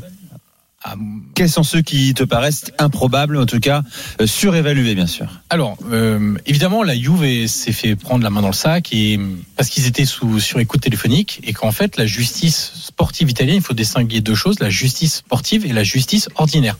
[0.83, 0.95] Ah,
[1.35, 3.83] Quels sont ceux qui te paraissent improbables, en tout cas
[4.19, 5.27] euh, surévalués, bien sûr?
[5.51, 9.19] Alors, euh, évidemment, la Juve s'est fait prendre la main dans le sac et
[9.55, 13.61] parce qu'ils étaient sous sur écoute téléphonique et qu'en fait, la justice sportive italienne, il
[13.61, 16.77] faut distinguer deux choses la justice sportive et la justice ordinaire.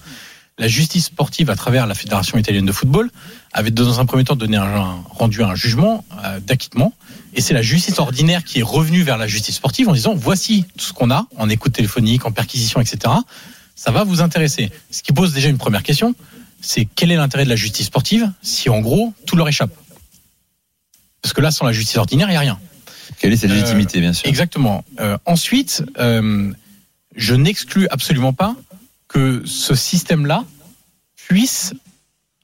[0.58, 3.10] La justice sportive, à travers la Fédération italienne de football,
[3.52, 6.94] avait dans un premier temps donné un, rendu un jugement euh, d'acquittement.
[7.34, 10.66] Et c'est la justice ordinaire qui est revenue vers la justice sportive en disant voici
[10.78, 13.14] tout ce qu'on a en écoute téléphonique, en perquisition, etc.
[13.76, 14.72] Ça va vous intéresser.
[14.92, 16.14] Ce qui pose déjà une première question
[16.64, 19.72] c'est quel est l'intérêt de la justice sportive si en gros tout leur échappe?
[21.24, 22.60] Parce que là, sans la justice ordinaire, il n'y a rien.
[23.20, 24.28] Quelle est cette Euh, légitimité, bien sûr?
[24.30, 24.84] Exactement.
[25.00, 28.56] Euh, ensuite, je n'exclus absolument pas
[29.12, 30.46] que ce système-là
[31.16, 31.74] puisse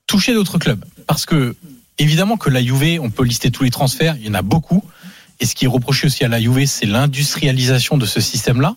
[0.05, 0.83] toucher d'autres clubs.
[1.05, 1.55] Parce que,
[1.97, 4.83] évidemment, que la Juve, on peut lister tous les transferts, il y en a beaucoup.
[5.39, 8.75] Et ce qui est reproché aussi à la Juve, c'est l'industrialisation de ce système-là.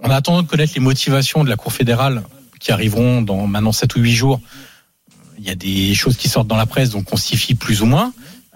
[0.00, 2.22] On attend de connaître les motivations de la Cour fédérale
[2.58, 4.40] qui arriveront dans maintenant 7 ou 8 jours.
[5.38, 7.82] Il y a des choses qui sortent dans la presse, donc on s'y fie plus
[7.82, 8.12] ou moins.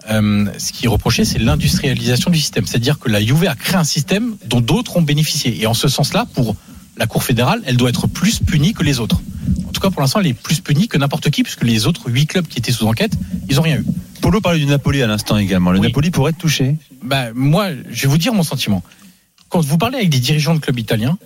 [0.09, 2.65] Euh, ce qui est reproché, c'est l'industrialisation du système.
[2.67, 5.61] C'est-à-dire que la Juve a créé un système dont d'autres ont bénéficié.
[5.61, 6.55] Et en ce sens-là, pour
[6.97, 9.21] la Cour fédérale, elle doit être plus punie que les autres.
[9.67, 12.09] En tout cas, pour l'instant, elle est plus punie que n'importe qui, puisque les autres
[12.09, 13.13] huit clubs qui étaient sous enquête,
[13.49, 13.85] ils n'ont rien eu.
[14.21, 15.71] Polo parlait du Napoli à l'instant également.
[15.71, 15.87] Le Oui.
[15.87, 16.77] Napoli pourrait être touché.
[17.03, 18.81] Bah, moi, je vais vous dire mon sentiment.
[19.49, 21.17] Quand vous parlez avec des dirigeants de clubs italiens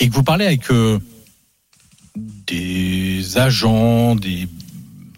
[0.00, 0.98] et que vous parlez avec euh,
[2.46, 4.48] des agents, des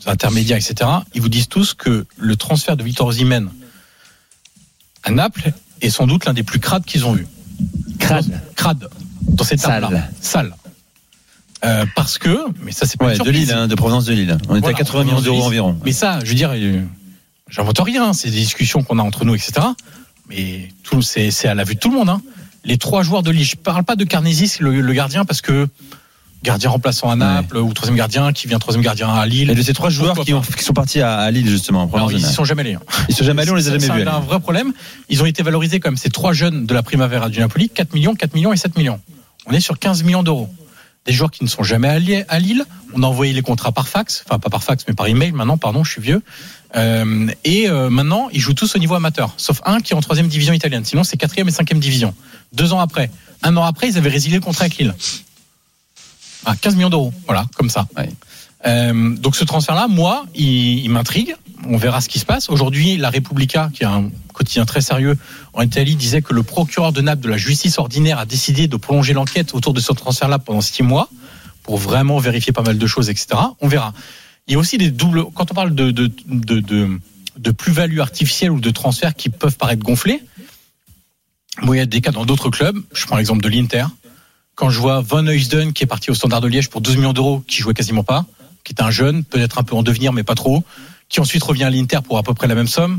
[0.06, 3.50] intermédiaires, etc., ils vous disent tous que le transfert de Victor Osimhen
[5.04, 7.26] à Naples est sans doute l'un des plus crades qu'ils ont vu.
[7.98, 8.40] Crade.
[8.56, 8.88] Crade.
[9.28, 9.82] Dans cette Sale.
[9.82, 10.08] table-là.
[10.20, 10.54] Sale.
[11.64, 13.30] Euh, parce que, mais ça c'est pas une de.
[13.30, 14.36] Lille, hein, de provenance de Lille.
[14.48, 15.78] On était Voilà, à 80 millions d'euros on environ.
[15.84, 16.82] Mais ça, je veux dire, euh,
[17.48, 18.08] j'invente rien.
[18.08, 18.12] hein.
[18.12, 19.52] C'est des discussions qu'on a entre nous, etc.
[20.28, 22.10] Mais tout, c'est, c'est à la vue de tout le monde.
[22.10, 22.20] hein.
[22.64, 23.44] Les trois joueurs de Lille.
[23.44, 25.66] Je parle pas de Carnesis, le, le gardien, parce que
[26.42, 29.48] gardien remplaçant à Naples ou troisième gardien qui vient troisième gardien à Lille.
[29.50, 31.84] Et de ces trois joueurs qui, ont- pas qui sont partis à, à Lille, justement,
[31.84, 32.34] en Alors, ils Naples.
[32.34, 32.74] sont jamais allés.
[32.74, 32.80] hein.
[33.08, 34.08] Ils sont jamais allés, on les a C'est- jamais c'est vus.
[34.08, 34.74] un, un vrai problème.
[35.08, 38.14] Ils ont été valorisés comme ces trois jeunes de la Primavera du Napoli, 4 millions,
[38.14, 39.00] 4 millions et 7 millions.
[39.46, 40.48] On est sur 15 millions d'euros.
[41.06, 42.64] Des joueurs qui ne sont jamais allés à Lille.
[42.94, 45.58] On a envoyé les contrats par fax, enfin pas par fax, mais par email maintenant,
[45.58, 46.22] pardon, je suis vieux.
[46.76, 50.00] Euh, et euh, maintenant, ils jouent tous au niveau amateur, sauf un qui est en
[50.00, 50.84] troisième division italienne.
[50.84, 52.14] Sinon, c'est quatrième et cinquième division.
[52.52, 53.10] Deux ans après,
[53.42, 54.94] un an après, ils avaient résilié le contrat avec Lille.
[56.46, 57.86] Ah, 15 millions d'euros, voilà, comme ça.
[57.96, 58.08] Ouais.
[58.66, 61.36] Euh, donc ce transfert-là, moi, il, il m'intrigue.
[61.68, 62.50] On verra ce qui se passe.
[62.50, 65.16] Aujourd'hui, la Repubblica, qui est un quotidien très sérieux
[65.52, 68.76] en Italie, disait que le procureur de Naples de la justice ordinaire a décidé de
[68.76, 71.08] prolonger l'enquête autour de ce transfert-là pendant six mois
[71.62, 73.28] pour vraiment vérifier pas mal de choses, etc.
[73.60, 73.92] On verra.
[74.46, 75.24] Il y a aussi des doubles.
[75.34, 76.98] Quand on parle de, de, de,
[77.38, 80.22] de, plus-value artificielle ou de transferts qui peuvent paraître gonflés,
[81.62, 82.78] bon, il y a des cas dans d'autres clubs.
[82.92, 83.86] Je prends l'exemple de l'Inter.
[84.54, 87.14] Quand je vois Van Heusden qui est parti au Standard de Liège pour 12 millions
[87.14, 88.26] d'euros, qui jouait quasiment pas,
[88.62, 90.62] qui est un jeune, peut-être un peu en devenir, mais pas trop,
[91.14, 92.98] qui ensuite revient à l'Inter pour à peu près la même somme.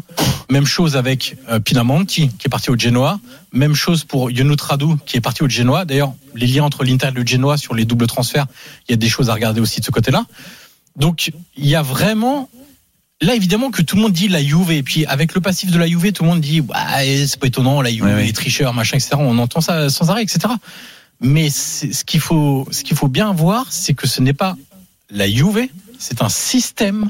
[0.50, 3.20] Même chose avec euh, Pinamonti, qui est parti au Genoa.
[3.52, 5.84] Même chose pour Yunus Radou, qui est parti au Genoa.
[5.84, 8.46] D'ailleurs, les liens entre l'Inter et le Genoa sur les doubles transferts,
[8.88, 10.26] il y a des choses à regarder aussi de ce côté-là.
[10.96, 12.50] Donc, il y a vraiment
[13.22, 15.78] Là, évidemment, que tout le monde dit la Juve, et puis avec le passif de
[15.78, 18.26] la Juve, tout le monde dit, ouais, c'est pas étonnant, la Juve, Ouais, ouais.
[18.26, 19.12] les tricheurs, machin, etc.
[19.18, 20.54] On entend ça sans arrêt, etc.
[21.22, 24.56] Mais ce qu'il faut, ce qu'il faut bien voir, c'est que ce n'est pas
[25.10, 25.68] la Juve,
[25.98, 27.10] c'est un système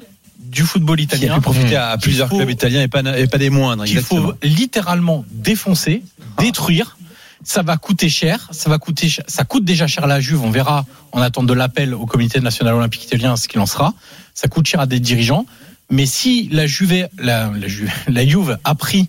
[0.56, 1.36] du football Qui a italien.
[1.36, 3.84] pu profiter à plusieurs faut- clubs italiens et pas, et pas des moindres.
[3.84, 4.28] exactement.
[4.28, 6.02] faut littéralement défoncer,
[6.40, 6.98] détruire.
[7.44, 8.48] Ça va coûter cher.
[8.52, 9.08] Ça va coûter.
[9.28, 10.42] Ça coûte déjà cher à la Juve.
[10.44, 13.94] On verra en attente de l'appel au Comité national olympique italien ce qu'il en sera.
[14.34, 15.46] Ça coûte cher à des dirigeants.
[15.92, 19.08] Mais si la Juve, la, la, Juve, la Juve a pris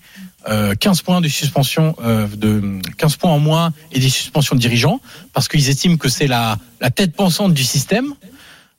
[0.48, 4.60] euh, 15 points de suspension, euh, de 15 points en moins et des suspensions de
[4.60, 5.00] dirigeants,
[5.32, 8.12] parce qu'ils estiment que c'est la, la tête pensante du système.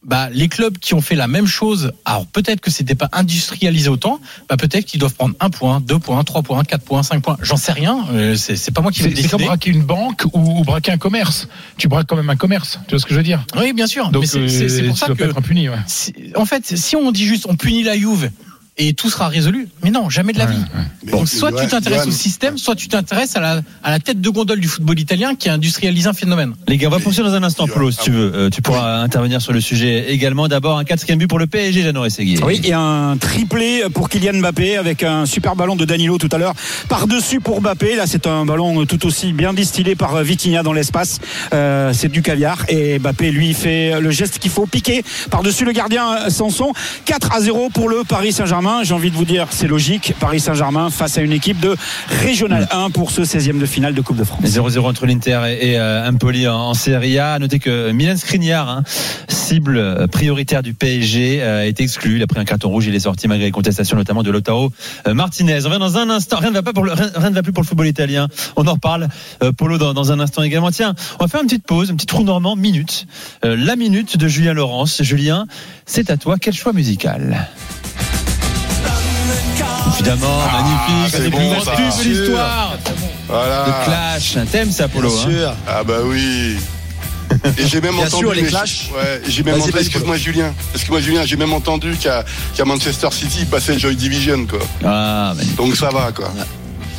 [0.03, 3.89] Bah, les clubs qui ont fait la même chose, alors peut-être que c'était pas industrialisé
[3.89, 7.23] autant, bah peut-être qu'ils doivent prendre un point, deux points, trois points, quatre points, cinq
[7.23, 7.35] points.
[7.41, 8.05] J'en sais rien.
[8.11, 9.45] euh, c'est c'est pas moi qui vais le c'est comme décider.
[9.47, 11.49] braquer une banque ou, ou braquer un commerce.
[11.77, 12.79] Tu braques quand même un commerce.
[12.87, 13.43] Tu vois ce que je veux dire?
[13.57, 14.09] Oui, bien sûr.
[14.11, 15.67] Donc Mais c'est- euh, pour ça que être impuni.
[15.67, 15.75] Ouais.
[15.87, 18.29] si- en fait, si on dit juste on punit la Juve
[18.77, 20.61] et tout sera résolu, mais non, jamais de la vie.
[21.11, 24.29] Donc soit tu t'intéresses au système, soit tu t'intéresses à la, à la tête de
[24.29, 26.53] gondole du football italien qui a industrialisé un phénomène.
[26.67, 28.31] Les gars, on va poursuivre dans un instant, Polo, si tu veux.
[28.35, 30.47] Euh, tu pourras intervenir sur le sujet également.
[30.47, 32.39] D'abord, un quatrième but pour le PSG, Jeannot Rességui.
[32.43, 36.37] Oui, et un triplé pour Kylian Mbappé avec un super ballon de Danilo tout à
[36.37, 36.53] l'heure.
[36.87, 41.19] Par-dessus pour Mbappé, là c'est un ballon tout aussi bien distillé par Vitinha dans l'espace.
[41.53, 45.71] Euh, c'est du caviar et Mbappé lui fait le geste qu'il faut piquer par-dessus le
[45.71, 46.73] gardien Sanson.
[47.05, 48.66] 4 à 0 pour le Paris Saint-Germain.
[48.84, 50.14] J'ai envie de vous dire, c'est logique.
[50.19, 51.76] Paris Saint-Germain face à une équipe de
[52.22, 54.41] Régional 1 pour ce 16e de finale de Coupe de France.
[54.44, 57.34] 0-0 entre l'Inter et, et euh, Empoli en, Serie A.
[57.34, 58.84] À noter que Milan Skriniar, hein,
[59.27, 62.18] cible euh, prioritaire du PSG, euh, été exclu.
[62.18, 62.85] Il a pris un carton rouge.
[62.88, 64.72] Il est sorti malgré les contestations, notamment de Lautaro
[65.07, 65.60] euh, Martinez.
[65.65, 66.38] On revient dans un instant.
[66.39, 68.27] Rien ne va pas pour le, rien, ne va plus pour le football italien.
[68.56, 69.07] On en reparle.
[69.44, 70.72] euh, Polo dans, dans un instant également.
[70.72, 73.07] Tiens, on va faire une petite pause, une petite trou normand, minute.
[73.45, 75.02] Euh, la minute de Julien Laurence.
[75.03, 75.45] Julien,
[75.85, 76.35] c'est à toi.
[76.39, 77.48] Quel choix musical?
[79.93, 82.77] Évidemment, magnifique, c'est bon, plus de l'histoire.
[83.27, 83.65] Voilà.
[83.68, 85.55] Le Clash, t'aimes ça, Polo Bien hein sûr.
[85.68, 86.57] Ah bah oui.
[87.57, 88.23] Et j'ai même Bien entendu.
[88.23, 88.89] sûr, les clashs.
[88.95, 89.73] Ouais, j'ai même Vas-y, entendu.
[89.73, 90.53] vas-y, Excuse-moi, Julien.
[90.73, 91.26] Excuse-moi, Julien.
[91.26, 92.23] J'ai même entendu qu'à
[92.65, 94.59] Manchester City, il passait Joy Division, quoi.
[94.85, 95.34] Ah.
[95.57, 96.31] Donc ça va, quoi.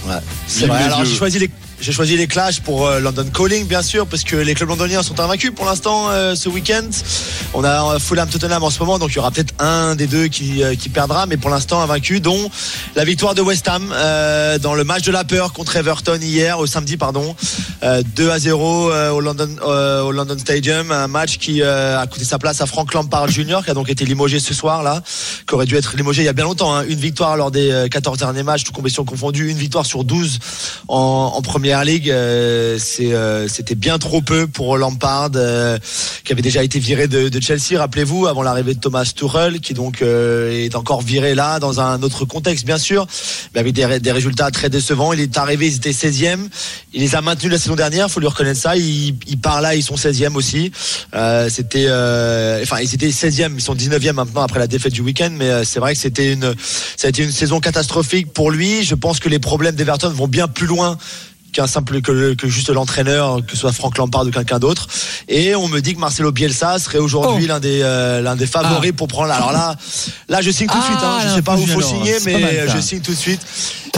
[0.06, 0.82] Ouais, vrai.
[0.84, 4.24] Alors j'ai choisi les j'ai choisi les clashs pour euh, London Calling bien sûr parce
[4.24, 6.88] que les clubs londoniens sont invaincus pour l'instant euh, ce week-end.
[7.54, 10.06] On a euh, Fulham Tottenham en ce moment donc il y aura peut-être un des
[10.06, 12.50] deux qui, euh, qui perdra mais pour l'instant invaincu dont
[12.96, 16.58] la victoire de West Ham euh, dans le match de la peur contre Everton hier
[16.58, 17.34] au samedi pardon
[17.84, 22.00] Euh, 2 à 0 euh, au London euh, au London Stadium un match qui euh,
[22.00, 24.82] a coûté sa place à Frank Lampard Jr qui a donc été limogé ce soir
[24.82, 25.00] là
[25.46, 26.82] qui aurait dû être limogé il y a bien longtemps hein.
[26.88, 30.40] une victoire lors des euh, 14 derniers matchs toutes compétitions confondues une victoire sur 12
[30.88, 31.42] en, en
[31.84, 35.78] ligue euh, c'est euh, c'était bien trop peu pour Lampard euh,
[36.24, 40.02] qui avait déjà été viré de, Chelsea rappelez-vous avant l'arrivée de Thomas Tuchel qui donc
[40.02, 43.06] euh, est encore viré là dans un autre contexte bien sûr.
[43.54, 45.12] Mais avec des, ré- des résultats très décevants.
[45.12, 46.48] Il est arrivé ils étaient 16e
[46.92, 48.76] il les a maintenus la saison dernière faut lui reconnaître ça.
[48.76, 50.72] Il, il part là ils sont 16e aussi.
[51.14, 55.02] Euh, c'était euh, enfin ils étaient 16e ils sont 19e maintenant après la défaite du
[55.02, 56.36] week-end mais euh, c'est vrai que c'était
[56.96, 58.84] ça a été une saison catastrophique pour lui.
[58.84, 60.98] Je pense que les problèmes d'Everton vont bien plus loin
[61.52, 64.86] qu'un simple que, que juste l'entraîneur que ce soit Franck Lampard ou quelqu'un d'autre.
[65.28, 67.48] Et on me dit que Marcelo Bielsa serait aujourd'hui Oh.
[67.48, 69.74] l'un des euh, l'un des favoris pour prendre la- alors là
[70.28, 71.18] là je signe tout de suite hein.
[71.20, 73.40] Ah, je sais pas où faut signer mais je signe tout de suite.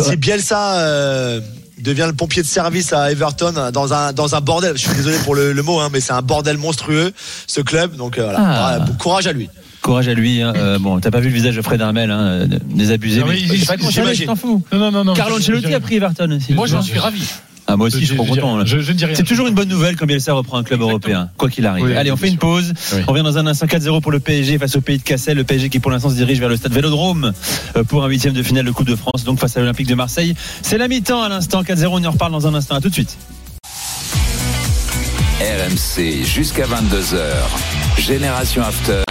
[0.01, 1.41] Si Bielsa euh,
[1.79, 5.17] devient le pompier de service à Everton dans un dans un bordel je suis désolé
[5.25, 7.13] pour le, le mot hein, mais c'est un bordel monstrueux
[7.47, 7.97] ce club.
[7.97, 8.39] Donc euh, voilà.
[8.41, 8.77] Ah.
[8.79, 9.49] Voilà, courage à lui
[9.83, 10.43] Courage à lui.
[10.43, 10.53] Hein.
[10.57, 13.21] Euh, bon, t'as pas vu le visage de Fred Hermel, hein, désabusé.
[13.21, 14.63] Non, mais mais je t'en fous.
[14.73, 15.15] Non, non, non, non.
[15.15, 16.53] Carlo Ancelotti a pris Everton aussi.
[16.53, 17.23] Moi, j'en suis ravi.
[17.67, 18.57] Ah, moi aussi, je, Je- suis trop content.
[18.57, 18.65] là.
[18.67, 19.15] je- je ne dis rien.
[19.15, 21.85] C'est toujours une bonne nouvelle quand Bielsa reprend un club européen, quoi qu'il arrive.
[21.85, 22.73] Oui, Allez, on fait une pause.
[22.93, 22.99] Oui.
[23.07, 25.37] On revient dans un instant 4-0 pour le PSG face au pays de Cassel.
[25.37, 27.33] Le PSG qui pour l'instant se dirige vers le stade Vélodrome
[27.77, 29.95] euh, pour un huitième de finale de Coupe de France, donc face à l'Olympique de
[29.95, 30.35] Marseille.
[30.63, 31.87] C'est la mi-temps à l'instant 4-0.
[31.93, 32.75] On y en reparle dans un instant.
[32.75, 33.17] À tout de suite.
[35.41, 38.01] RMC jusqu'à 22h.
[38.01, 39.03] Génération After.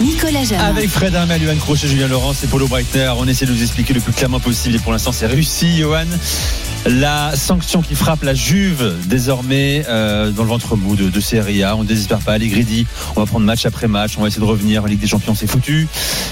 [0.00, 0.64] Nicolas Jamin.
[0.64, 3.92] Avec Fred Hermel, Johan Crochet, Julien Laurence et Paulo Breitner, on essaie de vous expliquer
[3.94, 6.06] le plus clairement possible et pour l'instant c'est réussi, Johan.
[6.86, 11.62] La sanction qui frappe la Juve désormais euh, dans le ventre mou de, de Serie
[11.62, 11.76] A.
[11.76, 14.46] On ne désespère pas, Allegri on va prendre match après match, on va essayer de
[14.46, 15.88] revenir en Ligue des Champions, c'est foutu.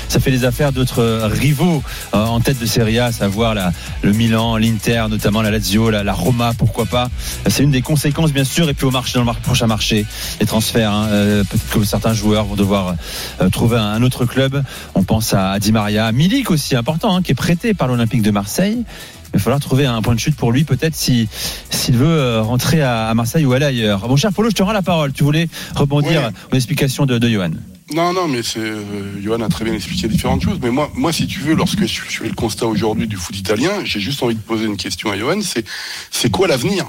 [0.09, 1.83] Ça fait les affaires d'autres rivaux
[2.15, 3.73] euh, en tête de Serie A, à savoir la,
[4.03, 7.09] le Milan, l'Inter, notamment la Lazio, la, la Roma, pourquoi pas.
[7.47, 10.07] C'est une des conséquences bien sûr et puis au marché dans le prochain marché,
[10.41, 10.91] les transferts.
[10.91, 11.09] hein.
[11.11, 12.95] Euh, Peut-être que certains joueurs vont devoir
[13.41, 14.63] euh, trouver un, autre club.
[14.95, 18.31] On pense à, Di Maria, Milik aussi important, hein, qui est prêté par l'Olympique de
[18.31, 18.85] Marseille.
[19.33, 21.29] Il va falloir trouver un point de chute pour lui, peut-être si
[21.71, 24.09] s'il veut euh, rentrer à, à Marseille ou aller ailleurs.
[24.09, 25.13] Mon cher Polo, je te rends la parole.
[25.13, 27.51] Tu voulais rebondir aux explications de, de Johan.
[27.95, 28.83] Non, non, mais c'est euh,
[29.23, 30.59] Johan a très bien expliqué différentes choses.
[30.63, 33.37] Mais moi, moi, si tu veux, lorsque je, je fais le constat aujourd'hui du foot
[33.39, 35.41] italien, j'ai juste envie de poser une question à Johan.
[35.43, 35.65] C'est
[36.11, 36.85] c'est quoi l'avenir?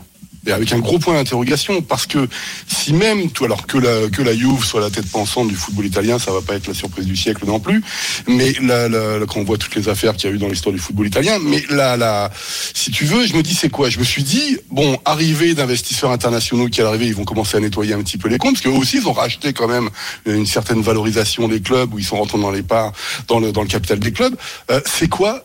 [0.48, 2.28] Et avec un gros point d'interrogation, parce que
[2.68, 5.86] si même, tout, alors que la, que la Juve soit la tête pensante du football
[5.86, 7.84] italien, ça va pas être la surprise du siècle non plus,
[8.28, 10.74] mais la, la- quand on voit toutes les affaires qu'il y a eu dans l'histoire
[10.74, 12.32] du football italien, mais la, la,
[12.74, 13.90] si tu veux, je me dis c'est quoi?
[13.90, 17.94] Je me suis dit, bon, arrivée d'investisseurs internationaux qui à ils vont commencer à nettoyer
[17.94, 19.90] un petit peu les comptes, parce qu'eux aussi, ils ont racheté quand même
[20.26, 22.94] une certaine valorisation des clubs, où ils sont rentrés dans les parts,
[23.28, 24.36] dans le, dans le capital des clubs.
[24.72, 25.44] Euh, c'est quoi,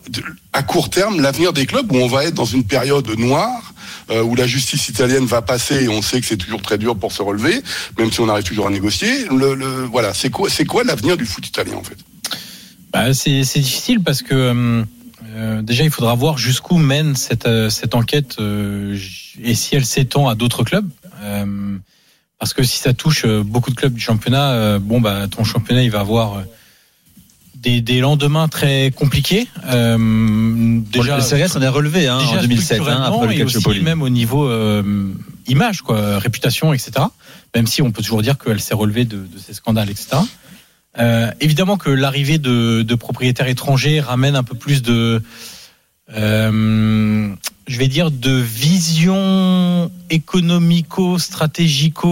[0.53, 3.74] à court terme, l'avenir des clubs, où on va être dans une période noire,
[4.11, 6.97] euh, où la justice italienne va passer et on sait que c'est toujours très dur
[6.97, 7.63] pour se relever,
[7.99, 9.27] même si on arrive toujours à négocier.
[9.91, 11.97] Voilà, c'est quoi, l'avenir du foot italien en fait?
[12.93, 14.85] Bah, c'est difficile parce que euh,
[15.37, 17.47] euh, déjà il faudra voir jusqu'où mène cette,
[17.95, 18.37] enquête
[19.43, 20.89] et si elle s'étend à d'autres clubs.
[22.39, 25.91] Parce que si ça touche beaucoup de clubs du championnat, bon bah ton championnat il
[25.91, 26.45] va avoir
[27.65, 29.49] des, des lendemains très compliqués.
[29.67, 33.45] Euh, Déjà, le Serie A s'en est relevé hein, en 2007, hein, après le et
[33.45, 34.83] aussi même au niveau euh,
[35.47, 36.93] image, quoi, réputation, etc.
[37.55, 40.19] Même si on peut toujours dire qu'elle s'est relevée de, de ces scandales, etc.
[40.99, 45.23] Euh, évidemment que l'arrivée de, de propriétaires étrangers ramène un peu plus de,
[46.15, 47.35] euh,
[47.67, 52.09] je vais dire, de vision économico, stratégico,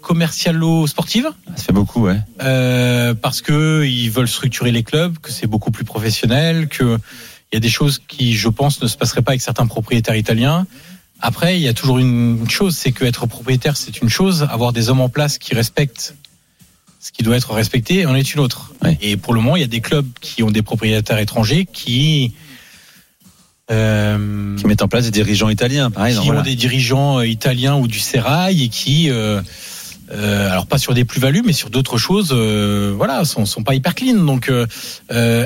[0.00, 1.30] commercialo, sportive.
[1.56, 2.18] Ça fait beaucoup, ouais.
[2.42, 6.98] Euh, parce que ils veulent structurer les clubs, que c'est beaucoup plus professionnel, que
[7.52, 10.16] il y a des choses qui, je pense, ne se passeraient pas avec certains propriétaires
[10.16, 10.66] italiens.
[11.20, 14.72] Après, il y a toujours une chose, c'est que être propriétaire, c'est une chose, avoir
[14.72, 16.16] des hommes en place qui respectent
[17.04, 18.72] ce qui doit être respecté en est une autre.
[19.02, 22.32] Et pour le moment, il y a des clubs qui ont des propriétaires étrangers qui
[23.70, 26.22] euh, Qui mettent en place des dirigeants italiens, par exemple.
[26.22, 26.40] qui voilà.
[26.40, 29.40] ont des dirigeants euh, italiens ou du Serail et qui, euh,
[30.12, 33.74] euh, alors pas sur des plus-values, mais sur d'autres choses, euh, voilà, sont, sont pas
[33.74, 34.16] hyper clean.
[34.24, 34.66] Donc, euh,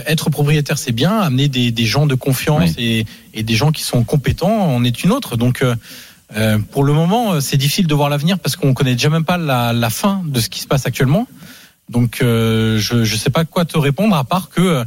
[0.07, 1.19] être propriétaire, c'est bien.
[1.19, 5.05] Amener des, des gens de confiance et, et des gens qui sont compétents en est
[5.05, 5.37] une autre.
[5.37, 5.65] Donc,
[6.73, 9.73] pour le moment, c'est difficile de voir l'avenir parce qu'on connaît déjà même pas la,
[9.73, 11.27] la fin de ce qui se passe actuellement.
[11.89, 14.85] Donc, euh, je ne sais pas quoi te répondre à part que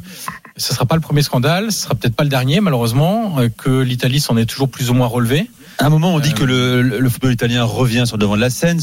[0.62, 3.50] euh, ce sera pas le premier scandale, ce sera peut-être pas le dernier malheureusement, euh,
[3.50, 5.50] que l'Italie s'en est toujours plus ou moins relevée.
[5.78, 8.42] À un moment, on dit que le, le football italien revient sur le devant de
[8.42, 8.80] la scène,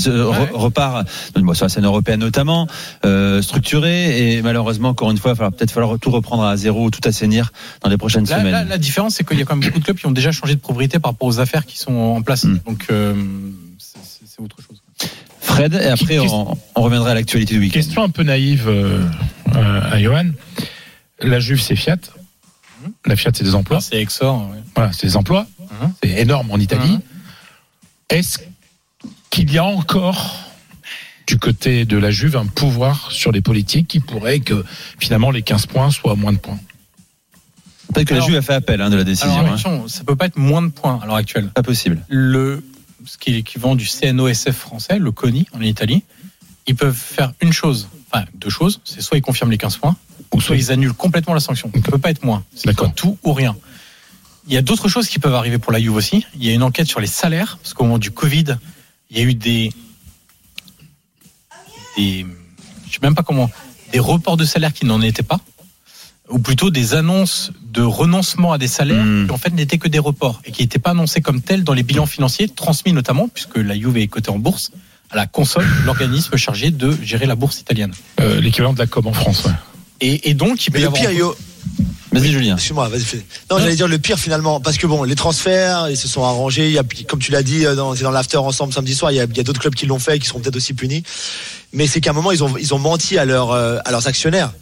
[0.53, 1.07] repart
[1.37, 2.67] bon, sur la scène européenne notamment,
[3.05, 6.91] euh, structuré, et malheureusement, encore une fois, il va peut-être falloir tout reprendre à zéro,
[6.91, 7.53] tout assainir
[7.83, 8.53] dans les prochaines Là, semaines.
[8.53, 10.33] là, la différence, c'est qu'il y a quand même beaucoup de clubs qui ont déjà
[10.33, 12.45] changé de propriété par rapport aux affaires qui sont en place.
[12.45, 12.59] Hmm.
[12.67, 13.15] Donc, euh,
[13.79, 14.81] c'est- autre chose.
[15.41, 17.75] Fred, et après, on, on reviendra à l'actualité du week-end.
[17.75, 19.03] Question un peu naïve euh,
[19.57, 20.27] euh, à Johan.
[21.21, 21.99] La Juve, c'est Fiat.
[23.07, 23.81] La Fiat, c'est des emplois.
[23.81, 24.51] C'est Exor.
[24.51, 24.59] ouais.
[24.75, 25.47] Voilà, c'est des emplois.
[26.03, 26.99] C'est énorme en Italie.
[28.09, 28.39] Est-ce
[29.31, 30.45] qu'il y a encore
[31.27, 34.65] du côté de la Juve un pouvoir sur les politiques qui pourrait que
[34.99, 36.59] finalement les 15 points soient moins de points?
[37.93, 39.33] Peut-être que la Juve a fait appel hein, de la décision.
[39.33, 39.47] Alors, hein.
[39.49, 41.49] attention, ça peut pas être moins de points à l'heure actuelle.
[41.49, 42.03] Pas possible.
[42.09, 42.63] Le,
[43.05, 46.05] ce qui est l'équivalent du CNOSF français, le CONI en Italie,
[46.67, 49.97] ils peuvent faire une chose, enfin deux choses, c'est soit ils confirment les 15 points,
[50.33, 51.71] ou soit ils annulent complètement la sanction.
[51.75, 52.45] Ça peut pas être moins.
[52.55, 53.57] C'est tout ou rien.
[54.47, 56.27] Il y a d'autres choses qui peuvent arriver pour la Juve aussi.
[56.35, 58.57] Il y a une enquête sur les salaires, parce qu'au moment du Covid,
[59.11, 59.73] il y a eu des,
[61.97, 62.27] des
[62.87, 63.51] je sais même pas comment,
[63.93, 65.41] des reports de salaires qui n'en étaient pas,
[66.31, 69.99] ou plutôt des annonces de renoncement à des salaires qui en fait n'étaient que des
[69.99, 73.57] reports et qui n'étaient pas annoncés comme tels dans les bilans financiers transmis notamment, puisque
[73.57, 74.73] la Juve est cotée en bourse,
[75.11, 77.93] à la console, l'organisme chargé de gérer la bourse italienne.
[78.21, 79.45] Euh, L'équivalent de la com en France.
[79.45, 79.53] Ouais.
[80.01, 81.37] Et, et donc, il peut Mais y le avoir pire, Yo.
[82.13, 82.55] Vas-y, Julien.
[82.55, 83.25] Excuse-moi, vas-y, fais.
[83.51, 86.67] Non, j'allais dire le pire finalement, parce que bon, les transferts, ils se sont arrangés.
[86.69, 89.13] Il y a, comme tu l'as dit, euh, dans, c'est dans l'after ensemble samedi soir,
[89.13, 91.03] il y a, d'autres clubs qui l'ont fait et qui seront peut-être aussi punis.
[91.73, 94.07] Mais c'est qu'à un moment, ils ont, ils ont menti à, leur, euh, à leurs
[94.07, 94.53] actionnaires.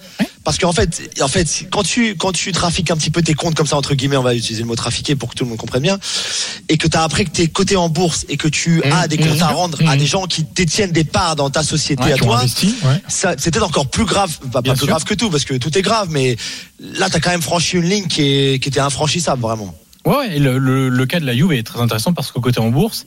[0.47, 3.57] Parce qu'en fait, en fait, quand tu quand tu trafiques un petit peu tes comptes
[3.57, 5.59] comme ça entre guillemets, on va utiliser le mot trafiquer pour que tout le monde
[5.59, 5.99] comprenne bien,
[6.69, 8.93] et que tu as après que tu es coté en bourse et que tu Mmh,
[8.93, 12.05] as des comptes à rendre à des gens qui détiennent des parts dans ta société
[12.05, 13.03] Ouais, à toi, ouais.
[13.09, 15.83] c'est peut-être encore plus grave, pas, pas plus grave que tout parce que tout est
[15.83, 16.37] grave, mais
[16.81, 19.75] là tu as quand même franchi une ligne qui est qui était infranchissable vraiment.
[20.05, 22.61] Ouais, et le, le, le cas de la Juve est très intéressant parce qu'au côté
[22.61, 23.07] en bourse,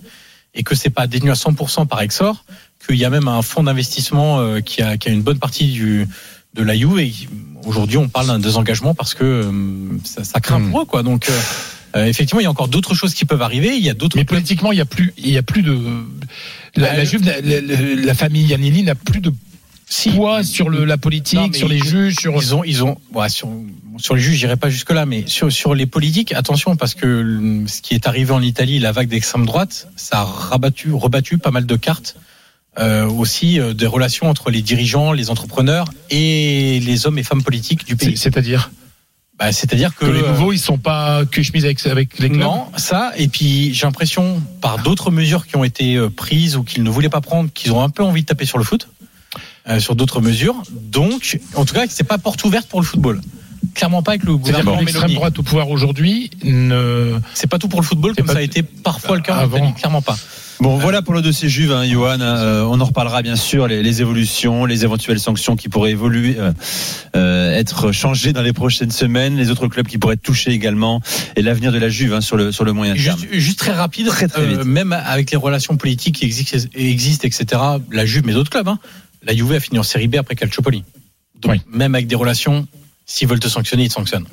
[0.53, 2.43] et que c'est pas détenu à 100% par Exor,
[2.85, 5.71] qu'il y a même un fonds d'investissement euh, qui, a, qui a une bonne partie
[5.71, 6.07] du,
[6.53, 6.99] de la Juve.
[6.99, 7.13] Et
[7.65, 9.51] aujourd'hui, on parle d'un désengagement parce que euh,
[10.03, 10.71] ça, ça craint Hmm.
[10.71, 11.03] pour eux, quoi.
[11.03, 11.39] Donc, euh,
[11.95, 13.75] euh, effectivement, il y a encore d'autres choses qui peuvent arriver.
[13.77, 14.17] Il y a d'autres.
[14.17, 15.77] Mais politiquement, il y a plus, il y a plus de
[16.75, 19.31] la, la Juve, la, la- la- la famille Agnelli n'a plus de
[20.15, 22.35] poids sur le, la politique, Non, sur les ils- juges, sur.
[22.35, 23.49] Ils ont, ils ont, ouais, sur,
[23.97, 27.63] sur les juges, j'irai pas jusque là, mais sur, sur les politiques, attention, parce que
[27.67, 31.49] ce qui est arrivé en Italie, la vague d'extrême droite, ça a rabattu, rebattu pas
[31.51, 32.15] mal de cartes.
[32.77, 37.43] Euh, aussi euh, des relations entre les dirigeants, les entrepreneurs et les hommes et femmes
[37.43, 38.15] politiques du pays.
[38.15, 38.69] C'est-à-dire
[39.39, 42.29] bah, C'est-à-dire que, que les euh, nouveaux, ils sont pas que chemise avec, avec les
[42.29, 42.41] clubs?
[42.41, 46.63] non, ça, et puis j'ai l'impression, par d'autres mesures qui ont été euh, prises ou
[46.63, 48.89] qu'ils ne voulaient pas prendre, qu'ils ont un peu envie de taper sur le foot,
[49.67, 50.61] euh, sur d'autres mesures.
[50.69, 53.21] Donc, en tout cas, c'est pas porte ouverte pour le football.
[53.73, 57.17] Clairement pas avec le gouvernement que l'extrême droite au pouvoir aujourd'hui ne.
[57.33, 59.71] C'est pas tout pour le football, comme ça a été parfois le cas Avant.
[59.73, 60.17] Clairement pas.
[60.59, 62.19] Bon, voilà pour le dossier Juve, hein, Johan.
[62.19, 66.35] Euh, on en reparlera bien sûr, les, les évolutions, les éventuelles sanctions qui pourraient évoluer,
[66.37, 66.51] euh,
[67.15, 71.01] euh, être changées dans les prochaines semaines, les autres clubs qui pourraient être touchés également,
[71.37, 73.17] et l'avenir de la Juve hein, sur le sur le moyen terme.
[73.19, 74.65] Juste, juste très rapide, Très, très euh, vite.
[74.65, 77.61] même avec les relations politiques qui existent, existent etc.,
[77.93, 78.79] la Juve, mais d'autres clubs, hein,
[79.23, 80.83] la Juve a fini en série B après Calciopoli.
[81.41, 81.61] Donc, Oui.
[81.71, 82.67] même avec des relations,
[83.05, 84.25] s'ils veulent te sanctionner, ils te sanctionnent.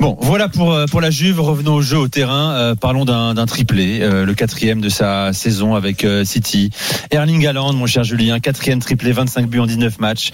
[0.00, 1.40] Bon, voilà pour euh, pour la Juve.
[1.40, 2.52] Revenons au jeu, au terrain.
[2.52, 6.70] Euh, parlons d'un triplé, euh, le quatrième de sa saison avec City.
[7.10, 10.32] Erling Haaland, mon cher Julien, quatrième triplé, 25 buts en 19 matchs.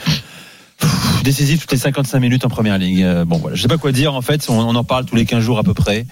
[1.24, 3.06] Décisif toutes les 55 minutes en première ligue.
[3.26, 4.14] Bon, voilà, je sais pas quoi dire.
[4.14, 6.06] En fait, on, on en parle tous les 15 jours à peu près,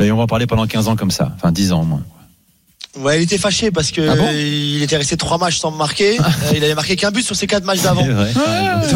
[0.00, 2.02] et on va en parler pendant 15 ans comme ça, enfin 10 ans au moins.
[2.96, 6.18] Ouais, il était fâché parce que Ah bon il était resté trois matchs sans marquer.
[6.20, 8.06] Euh, il avait marqué qu'un but sur ses quatre matchs d'avant.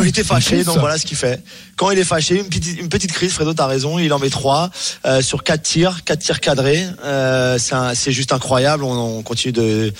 [0.03, 1.43] Il était fâché, C'est donc voilà ce qu'il fait.
[1.77, 4.31] Quand il est fâché, une petite, une petite crise, Fredo, t'as raison, il en met
[4.31, 4.71] trois
[5.07, 6.85] euh, sur quatre tirs, quatre tirs cadrés.
[7.05, 7.59] Euh,
[7.95, 8.85] c'est juste incroyable.
[8.85, 9.93] On, on continue de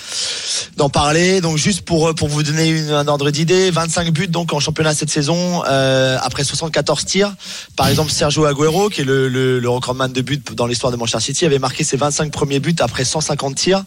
[0.77, 1.41] d'en parler.
[1.41, 4.93] Donc juste pour pour vous donner une, un ordre d'idée, 25 buts donc en championnat
[4.93, 7.33] cette saison euh, après 74 tirs.
[7.75, 10.97] Par exemple, Sergio Aguero, qui est le, le, le recordman de buts dans l'histoire de
[10.97, 13.83] Manchester City, avait marqué ses 25 premiers buts après 150 tirs.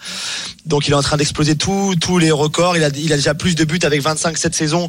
[0.66, 2.76] Donc il est en train d'exploser tous les records.
[2.76, 4.88] Il a, il a déjà plus de buts avec 25 cette saison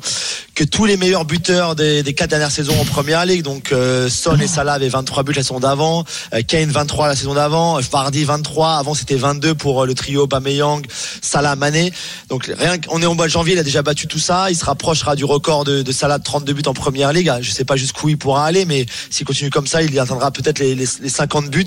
[0.56, 3.42] que tous les meilleurs buteurs des, des quatre dernières saisons en première ligue.
[3.42, 7.16] Donc euh, Son et Salah avaient 23 buts la saison d'avant, euh, Kane 23 la
[7.16, 8.76] saison d'avant, Vardy 23.
[8.76, 10.86] Avant c'était 22 pour euh, le trio Bameyang,
[11.22, 11.92] Salah, Mané.
[12.30, 14.52] Donc rien qu'on est au mois de janvier, il a déjà battu tout ça.
[14.52, 17.32] Il se rapprochera du record de, de Salah de 32 buts en première ligue.
[17.42, 20.60] Je sais pas jusqu'où il pourra aller, mais s'il continue comme ça, il atteindra peut-être
[20.60, 21.66] les, les, les 50 buts.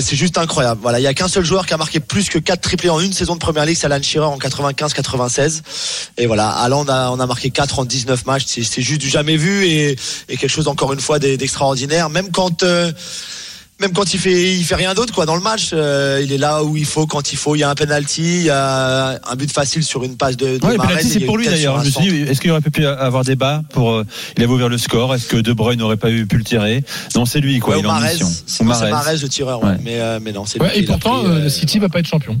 [0.00, 0.80] C'est juste incroyable.
[0.82, 3.00] Voilà, il y a qu'un seul joueur qui a marqué plus que 4 triplés en
[3.00, 5.62] une saison de première ligue, c'est Alan Shearer en 95-96.
[6.18, 8.44] Et voilà, Haaland a, on a marqué 4 en 19 matchs.
[8.46, 9.96] C'est juste du jamais vu et,
[10.28, 12.10] quelque chose encore une fois d'e- d'extraordinaire.
[12.10, 12.92] Même quand euh,
[13.80, 16.38] même quand il fait il fait rien d'autre quoi dans le match, euh, il est
[16.38, 17.56] là où il faut quand il faut.
[17.56, 20.58] Il y a un penalty, il y a un but facile sur une passe de.
[20.58, 21.76] de Ouais, c'est pour lui d'ailleurs.
[21.78, 22.06] un Je me suis centre.
[22.08, 23.90] dit, est-ce qu'il aurait pu avoir débat pour.
[23.92, 24.06] euh,
[24.36, 25.14] il avait ouvert le score?
[25.14, 26.84] Est-ce que De Bruyne n'aurait pas eu pu le tirer?
[27.16, 27.74] Non, c'est lui, quoi.
[27.74, 28.30] Ouais, il ou est en Mahrez, mission.
[28.46, 28.90] sinon Ou c'est.
[28.90, 29.70] Mahrez le tireur, ouais.
[29.70, 29.76] Ouais.
[29.82, 32.06] mais euh, mais non c'est et pourtant, pris, euh, euh, le City va pas être
[32.08, 32.38] champion.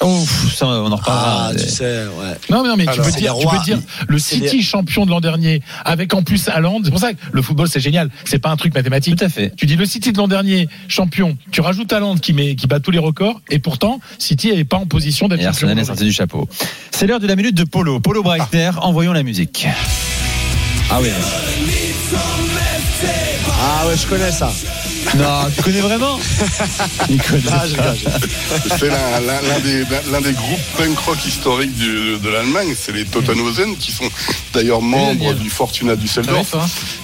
[0.00, 1.48] Ouf, ça, on en reparlera.
[1.48, 2.36] Ah, tu sais, ouais.
[2.50, 5.20] Non, mais non, mais tu peux dire, tu peux dire, le City champion de l'an
[5.20, 6.80] dernier, avec en plus Haaland.
[6.84, 8.08] C'est pour ça que le football c'est génial.
[8.24, 9.16] C'est pas un truc mathématique.
[9.16, 9.52] Tout à fait.
[9.56, 11.36] Tu dis le City de l'an dernier champion.
[11.50, 13.40] Tu rajoutes Haaland qui met, qui bat tous les records.
[13.50, 15.68] Et pourtant, City n'est pas en position d'être champion.
[15.68, 16.48] Arsenal est sorti du chapeau.
[16.92, 17.98] C'est l'heure de la minute de Polo.
[17.98, 19.66] Polo Breitner, envoyons la musique.
[20.90, 21.08] Ah oui.
[23.60, 24.50] Ah ouais, je connais ça.
[25.16, 26.18] Non, tu connais vraiment
[27.08, 27.64] Nicolas.
[27.78, 27.94] Ah,
[28.78, 32.74] C'est l'un des, groupes punk rock historiques du- de l'Allemagne.
[32.78, 34.08] C'est les Totenhausen qui sont
[34.52, 36.54] d'ailleurs membres du Fortuna Düsseldorf.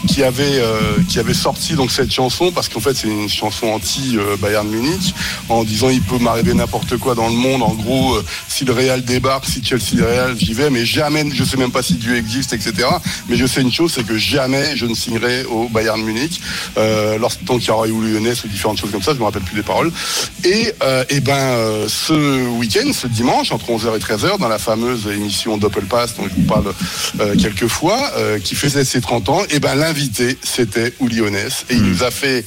[0.07, 3.69] Qui avait euh, qui avait sorti donc cette chanson parce qu'en fait c'est une chanson
[3.69, 5.15] anti euh, Bayern Munich
[5.49, 8.73] en disant il peut m'arriver n'importe quoi dans le monde en gros euh, si le
[8.75, 11.95] Real débarque si Chelsea le Real j'y vais mais jamais je sais même pas si
[11.95, 12.87] Dieu existe etc
[13.29, 16.41] mais je sais une chose c'est que jamais je ne signerai au Bayern Munich
[16.77, 19.19] euh, lorsque tant qu'il y aura eu ou lyonnaise ou différentes choses comme ça, je
[19.19, 19.93] me rappelle plus des paroles.
[20.45, 24.59] Et, euh, et ben euh, ce week-end, ce dimanche, entre 11h et 13h, dans la
[24.59, 26.73] fameuse émission Doppelpass dont je vous parle
[27.21, 28.12] euh, quelques fois,
[28.43, 32.11] qui faisait ses 30 ans, et ben l'invité c'était Uli Honès et il nous a
[32.11, 32.45] fait,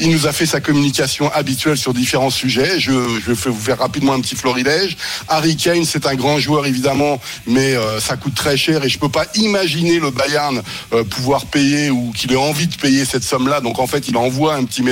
[0.00, 2.78] il nous a fait sa communication habituelle sur différents sujets.
[2.78, 4.96] Je, je vais vous faire rapidement un petit florilège.
[5.28, 9.08] Harry Kane, c'est un grand joueur évidemment, mais ça coûte très cher et je peux
[9.08, 10.62] pas imaginer le Bayern
[11.10, 13.60] pouvoir payer ou qu'il ait envie de payer cette somme-là.
[13.60, 14.89] Donc en fait, il envoie un petit message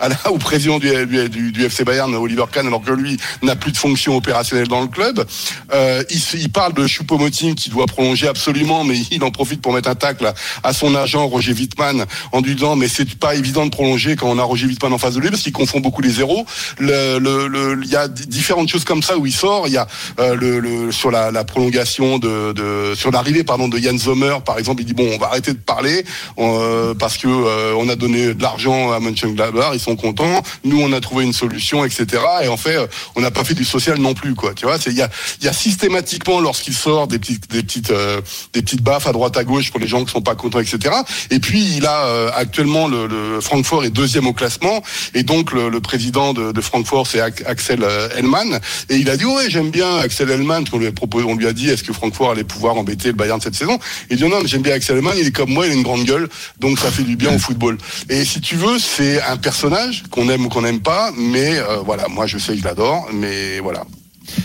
[0.00, 0.90] à la- au président du,
[1.28, 4.88] du- FC Bayern, Oliver Kahn, alors que lui n'a plus de fonction opérationnelle dans le
[4.88, 5.24] club.
[5.72, 6.02] Euh,
[6.34, 9.94] il, parle de Choupo-Moting qui doit prolonger absolument, mais il en profite pour mettre un
[9.94, 10.32] tacle
[10.62, 14.28] à, son agent Roger Wittmann en lui disant mais c'est pas évident de prolonger quand
[14.28, 16.46] on a Roger Wittmann en face de lui parce qu'il confond beaucoup les zéros.
[16.80, 19.66] Il y a différentes choses comme ça où il sort.
[19.68, 19.86] Il y a
[20.18, 24.82] euh, le, sur la, prolongation de, sur l'arrivée pardon de Yann Sommer par exemple.
[24.82, 26.04] Il dit bon on va arrêter de parler
[26.38, 30.42] euh, parce que on a donné de l'argent à Mönchengladbach, ils sont contents.
[30.64, 32.22] Nous on a trouvé une solution etc.
[32.42, 34.54] Et en fait euh, on n'a pas fait du social non plus quoi.
[34.54, 38.20] Tu vois il y a systématiquement lorsqu'il sort des petites des petites euh,
[38.52, 40.94] des petites baffes à droite à gauche pour les gens qui sont pas contents etc.
[41.30, 44.82] Et puis il a euh, actuellement le, Francfort est deuxième au classement
[45.14, 47.86] et donc le, président de, de Francfort c'est Axel
[48.16, 48.58] Hellmann
[48.88, 51.46] et il a dit ouais j'aime bien Axel Hellmann on lui a proposé on lui
[51.46, 53.78] a dit est-ce que Francfort allait pouvoir embêter le Bayern cette saison
[54.10, 55.82] il dit non mais j'aime bien Axel Hellmann il est comme moi il a une
[55.82, 56.28] grande gueule
[56.58, 57.78] donc ça fait du bien au football
[58.08, 61.76] et si tu veux c'est un personnage qu'on aime ou qu'on n'aime pas mais euh,
[61.84, 63.84] voilà moi je sais que je l'adore mais voilà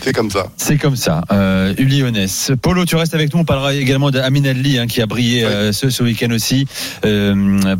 [0.02, 1.22] c'est comme ça C'est comme ça.
[1.32, 2.52] Euh, Uli Honès.
[2.60, 3.40] Polo, tu restes avec nous.
[3.40, 6.66] On parlera également d'Amin Adli, hein, qui a brillé euh, ce, ce week-end aussi.
[7.04, 7.76] Euh,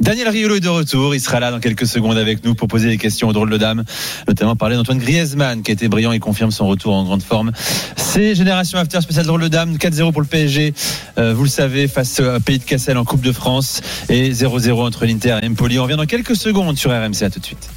[0.00, 1.14] Daniel Riolo est de retour.
[1.14, 3.56] Il sera là dans quelques secondes avec nous pour poser des questions aux drôles de
[3.56, 3.84] dames,
[4.26, 7.52] notamment parler d'Antoine Griezmann, qui a été brillant et confirme son retour en grande forme.
[7.96, 9.76] C'est Génération After spécial drôle de dames.
[9.76, 10.74] 4-0 pour le PSG.
[11.18, 13.80] Euh, vous le savez, face à Pays de Cassel en Coupe de France.
[14.08, 15.78] Et 0-0 entre l'Inter et Empoli.
[15.78, 17.22] On revient dans quelques secondes sur RMC.
[17.22, 17.70] À tout de suite.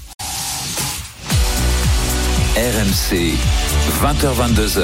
[2.55, 3.35] RMC,
[4.01, 4.81] 20h22h,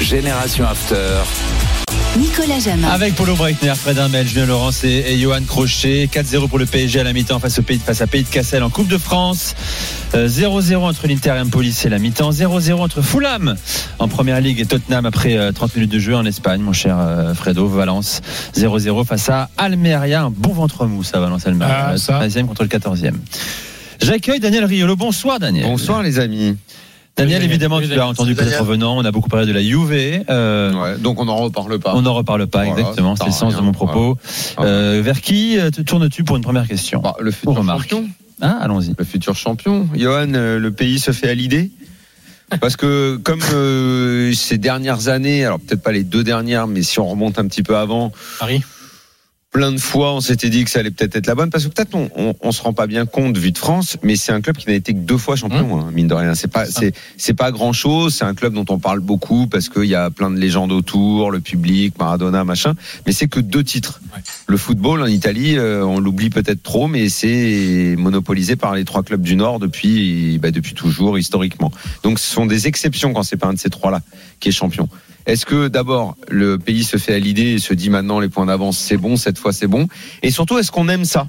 [0.00, 1.20] Génération After.
[2.16, 2.88] Nicolas Jamin.
[2.88, 6.08] Avec Polo Breitner, Fred Hermel, Julien Laurence et, et Johan Crochet.
[6.12, 8.62] 4-0 pour le PSG à la mi-temps face, au pays, face à Pays de Cassel
[8.62, 9.56] en Coupe de France.
[10.14, 12.30] Euh, 0-0 entre l'Inter et Empoli, c'est la mi-temps.
[12.30, 13.56] 0-0 entre Fulham
[13.98, 16.96] en Première Ligue et Tottenham après euh, 30 minutes de jeu en Espagne, mon cher
[17.00, 18.20] euh, Fredo, Valence.
[18.56, 20.22] 0-0 face à Almeria.
[20.22, 21.86] Un bon ventre mou, ça, Valence Almeria.
[21.88, 22.20] Ah, Le ça.
[22.20, 23.14] 13e contre le 14e.
[24.00, 24.94] J'accueille Daniel Riolo.
[24.94, 25.64] Bonsoir, Daniel.
[25.66, 26.56] Bonsoir les amis.
[27.16, 28.96] Daniel, évidemment, tu l'as entendu peut-être venant.
[28.96, 29.92] On a beaucoup parlé de la Juve.
[29.92, 31.94] Euh, Ouais, donc on n'en reparle pas.
[31.94, 33.14] on n'en reparle pas, Voilà, exactement.
[33.16, 34.18] C'est le sens de mon propos.
[34.56, 34.70] Voilà.
[34.70, 38.04] Euh, vers qui euh, te tournes-tu pour une première question Bah, le futur champion.
[38.42, 38.94] Hein Allons-y.
[38.98, 39.88] Le futur champion.
[39.94, 41.70] Johan, le pays se fait à l'idée.
[42.60, 47.00] Parce que comme euh, ces dernières années, alors peut-être pas les deux dernières, mais si
[47.00, 48.62] on remonte un petit peu avant, Paris.
[49.54, 51.70] Plein de fois on s'était dit que ça allait peut-être être la bonne, parce que
[51.70, 54.40] peut-être on, on, on se rend pas bien compte vu de France, mais c'est un
[54.40, 56.34] club qui n'a été que deux fois champion, hein, mine de rien.
[56.34, 58.16] C'est pas c'est c'est pas grand chose.
[58.16, 61.30] C'est un club dont on parle beaucoup parce qu'il y a plein de légendes autour,
[61.30, 62.74] le public, Maradona, machin.
[63.06, 64.00] Mais c'est que deux titres.
[64.48, 69.04] Le football en Italie, euh, on l'oublie peut-être trop, mais c'est monopolisé par les trois
[69.04, 71.70] clubs du Nord depuis bah, depuis toujours historiquement.
[72.02, 74.00] Donc ce sont des exceptions quand c'est pas un de ces trois-là
[74.40, 74.88] qui est champion.
[75.26, 78.44] Est-ce que d'abord le pays se fait à l'idée et se dit maintenant les points
[78.44, 79.88] d'avance c'est bon cette fois c'est bon
[80.22, 81.28] et surtout est-ce qu'on aime ça?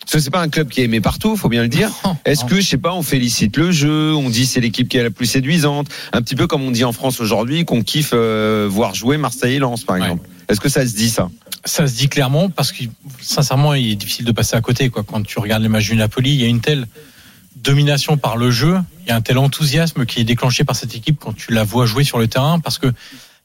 [0.00, 1.90] Parce que c'est pas un club qui est aimé partout, faut bien le dire.
[2.24, 5.02] Est-ce que je sais pas, on félicite le jeu, on dit c'est l'équipe qui est
[5.02, 8.66] la plus séduisante, un petit peu comme on dit en France aujourd'hui qu'on kiffe euh,
[8.68, 10.28] voir jouer Marseille et Lens par exemple.
[10.48, 11.30] Est-ce que ça se dit ça?
[11.64, 12.82] Ça se dit clairement parce que
[13.20, 14.90] sincèrement, il est difficile de passer à côté.
[14.90, 15.04] Quoi.
[15.04, 16.86] Quand tu regardes les matchs du Napoli, il y a une telle
[17.56, 20.96] domination par le jeu, il y a un tel enthousiasme qui est déclenché par cette
[20.96, 22.58] équipe quand tu la vois jouer sur le terrain.
[22.58, 22.88] Parce que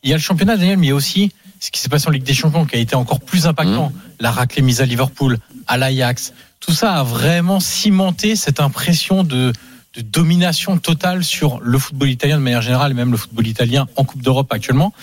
[0.03, 2.07] il y a le championnat, Daniel, mais il y a aussi ce qui s'est passé
[2.07, 3.91] en Ligue des Champions qui a été encore plus impactant.
[4.19, 6.33] La raclée mise à Liverpool, à l'Ajax.
[6.59, 9.53] Tout ça a vraiment cimenté cette impression de,
[9.95, 13.87] de domination totale sur le football italien de manière générale et même le football italien
[13.95, 14.93] en Coupe d'Europe actuellement.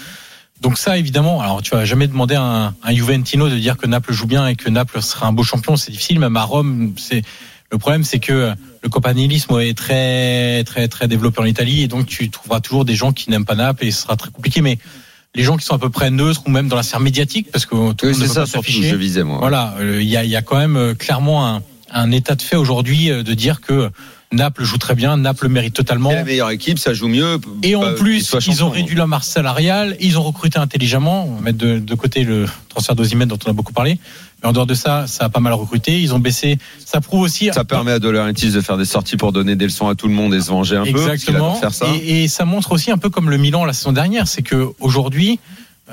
[0.61, 3.87] Donc ça, évidemment, alors tu vas jamais demander à un, un Juventino de dire que
[3.87, 6.21] Naples joue bien et que Naples sera un beau champion, c'est difficile.
[6.21, 7.23] Même à Rome, c'est
[7.75, 8.53] le problème, c'est que
[8.85, 12.95] le campanilisme est très très très développé en Italie et donc tu trouveras toujours des
[12.95, 14.61] gens qui n'aiment pas Naples et ce sera très compliqué.
[14.61, 14.79] Mais
[15.35, 17.67] les gens qui sont à peu près neutres ou même dans la sphère médiatique, parce
[17.67, 19.39] que tout le Oui, monde ne c'est peut ça surtout je visais moi.
[19.41, 22.37] Voilà, euh, il y, a, il y a quand même euh, clairement un, un état
[22.37, 23.91] de fait aujourd'hui euh, de dire que
[24.31, 26.11] Naples joue très bien, Naples mérite totalement.
[26.11, 27.39] C'est la meilleure équipe, ça joue mieux.
[27.65, 31.27] Et en plus, ils ont réduit leur masse salariale, ils ont recruté intelligemment.
[31.27, 33.99] On va mettre de, de côté le transfert d'Ozimène dont on a beaucoup parlé.
[34.45, 35.99] Mais en dehors de ça, ça a pas mal recruté.
[36.03, 36.59] Ils ont baissé.
[36.85, 37.49] Ça prouve aussi.
[37.55, 40.07] Ça permet à De Laurentiis de faire des sorties pour donner des leçons à tout
[40.07, 40.91] le monde et se venger un peu.
[40.91, 41.59] Exactement.
[42.05, 44.69] Et, et ça montre aussi un peu comme le Milan la saison dernière, c'est que
[44.81, 45.41] aujourd'hui,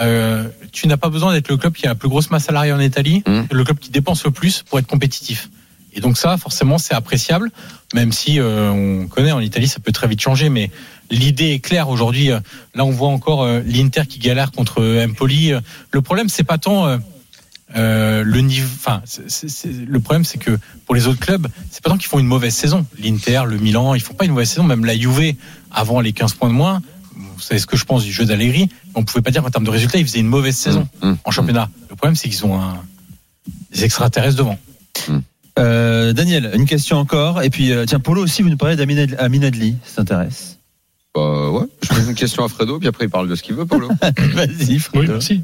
[0.02, 2.78] euh, tu n'as pas besoin d'être le club qui a la plus grosse masse salariale
[2.78, 3.42] en Italie, Mmh.
[3.52, 5.50] le club qui dépense le plus pour être compétitif.
[5.94, 7.52] Et donc ça, forcément, c'est appréciable,
[7.94, 10.50] même si euh, on connaît en Italie, ça peut très vite changer.
[10.50, 10.72] Mais
[11.10, 12.32] l'idée est claire aujourd'hui.
[12.32, 12.40] Euh,
[12.76, 15.52] Là, on voit encore euh, l'Inter qui galère contre Empoli.
[15.92, 16.98] Le problème, c'est pas tant
[17.76, 18.68] euh, le niveau.
[18.76, 19.02] Enfin,
[19.88, 22.54] le problème, c'est que pour les autres clubs, c'est pas tant qu'ils font une mauvaise
[22.54, 22.86] saison.
[23.02, 24.64] L'Inter, le Milan, ils font pas une mauvaise saison.
[24.64, 25.36] Même la Juve,
[25.72, 26.82] avant les 15 points de moins,
[27.16, 28.70] vous savez ce que je pense du jeu d'Allegri.
[28.96, 30.88] On pouvait pas dire qu'en termes de résultats, ils faisaient une mauvaise saison
[31.24, 31.70] en championnat.
[31.90, 32.78] Le problème, c'est qu'ils ont un,
[33.74, 34.58] des extraterrestres devant.
[35.60, 37.42] Euh, Daniel, une question encore.
[37.42, 39.76] Et puis, euh, tiens, Polo aussi, vous nous parlez d'Amin Ad- Amin Adli.
[39.86, 40.58] Ça t'intéresse?
[41.14, 43.54] Bah ouais, je pose une question à Fredo, puis après il parle de ce qu'il
[43.56, 43.90] veut, Polo.
[44.34, 45.42] Vas-y, Oui, merci.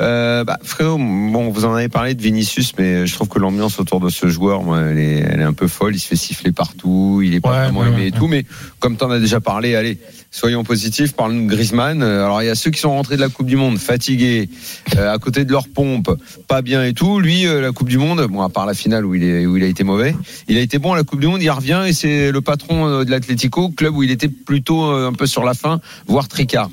[0.00, 3.78] Euh, bah, Fredo, bon, vous en avez parlé de Vinicius, mais je trouve que l'ambiance
[3.78, 5.94] autour de ce joueur, moi, elle est, elle est un peu folle.
[5.94, 8.26] Il se fait siffler partout, il est pas Ouais, vraiment ouais, aimé ouais, et tout.
[8.26, 8.44] Mais
[8.80, 9.98] comme t'en as déjà parlé, allez,
[10.36, 11.12] soyons positifs.
[11.14, 12.02] Parle-nous de Griezmann.
[12.02, 14.48] Euh, Alors il y a ceux qui sont rentrés de la Coupe du Monde fatigués,
[14.96, 16.10] euh, à côté de leur pompe,
[16.46, 17.18] pas bien et tout.
[17.20, 19.56] Lui, euh, la Coupe du Monde, bon, à part la finale où il est, où
[19.56, 20.14] il a été mauvais,
[20.48, 21.42] il a été bon à la Coupe du Monde.
[21.42, 25.26] Il revient et c'est le patron de l'Atlético, club où il était plutôt un peu
[25.26, 26.70] sur la fin, voire tricard.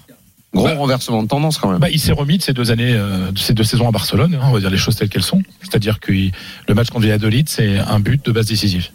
[0.53, 1.79] Gros Bah, renversement de tendance quand même.
[1.79, 4.35] Bah, il s'est remis de ces deux années, euh, de ces deux saisons à Barcelone.
[4.35, 5.41] hein, on va dire les choses telles qu'elles sont.
[5.63, 6.31] C'est-à-dire que il-
[6.67, 8.89] le match contre Valladolid, c'est un but de base décisive.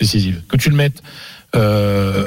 [0.00, 0.42] décisive.
[0.48, 1.00] Que tu le mettes,
[1.54, 2.26] euh,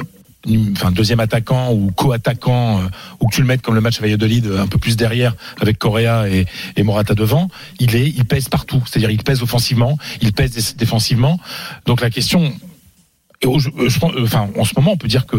[0.72, 2.88] enfin deuxième attaquant ou co-attaquant, euh,
[3.20, 5.36] ou que tu le mettes comme le match à Valladolid, euh, un peu plus derrière
[5.60, 6.46] avec Correa et,
[6.84, 7.50] Morata devant,
[7.80, 8.82] il est, il pèse partout.
[8.86, 11.40] C'est-à-dire il pèse offensivement, il pèse dé- défensivement.
[11.86, 12.54] Donc la question,
[13.44, 15.38] je- pense- enfin en ce moment, on peut dire que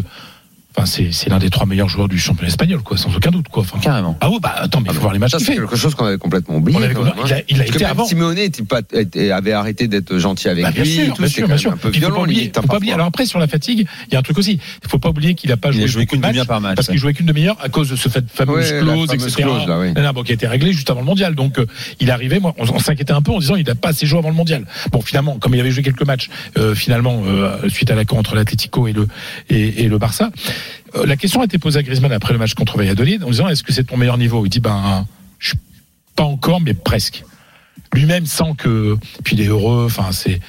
[0.78, 3.62] Enfin, c'est, l'un des trois meilleurs joueurs du championnat espagnol, quoi, sans aucun doute, quoi.
[3.62, 4.16] Enfin, Carrément.
[4.20, 6.18] Ah oui, bah attends, mais il faut voir les matchs c'est quelque chose qu'on avait
[6.18, 6.78] complètement oublié.
[6.78, 7.40] On avait même, il a, hein.
[7.48, 8.05] il a Parce que été avant.
[8.05, 10.90] Simeone était pas, était- avait arrêté d'être gentil avec Bah, bien lui.
[10.90, 11.72] sûr, tout, bien sûr, bien sûr.
[11.72, 12.92] un peu Puis, faut violent, pas oublier, faut pas oublier.
[12.92, 14.60] Alors après, sur la fatigue, il y a un truc aussi.
[14.84, 16.60] Il faut pas oublier qu'il a pas Il joué a qu'une de matchs demi-heure par
[16.60, 16.94] match, parce ouais.
[16.94, 19.42] qu'il jouait qu'une demi-heure à cause de ce fait fameuse Ouais, la clause, fameuse etc.
[19.42, 19.92] clause, là, oui.
[19.94, 21.34] Non, non, bon, qui a été réglé juste avant le mondial.
[21.34, 21.66] Donc, euh,
[21.98, 24.18] il arrivé, moi, on, on s'inquiétait un peu en disant il n'a pas assez joué
[24.20, 24.64] avant le mondial.
[24.92, 28.36] Bon, finalement, comme il avait joué quelques matchs, euh, finalement, euh, suite à l'accord entre
[28.36, 29.09] l'Atlético et le,
[29.50, 30.30] et, et le Barça,
[30.97, 33.48] euh, la question a été posée à Griezmann après le match contre Valladolid en disant
[33.48, 34.44] est-ce que c'est ton meilleur niveau?
[34.47, 35.06] Il dit ben,
[35.39, 35.59] je suis
[36.16, 37.24] pas encore, mais presque.
[37.94, 39.85] Lui-même sent que, puis il est heureux.
[39.86, 40.40] Enfin, c'est,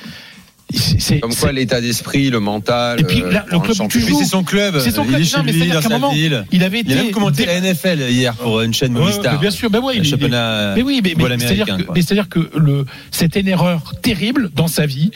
[1.20, 3.00] Comme quoi, l'état d'esprit, le mental.
[3.00, 4.78] Et puis, là, le club tu joues- c'est son club.
[4.80, 6.46] C'est son Il club, est non, chez mais lui, dans sa moment, ville.
[6.52, 9.06] il avait Il a été même commenté la NFL hier pour une chaîne Ouais, ouais,
[9.08, 9.34] Movistar.
[9.34, 12.30] mais bien sûr, ben ouais, Le il- championnat mais oui, mais, mais c'est-à-dire que, c'est-à-dire
[12.30, 15.10] que le, c'était une erreur terrible dans sa vie,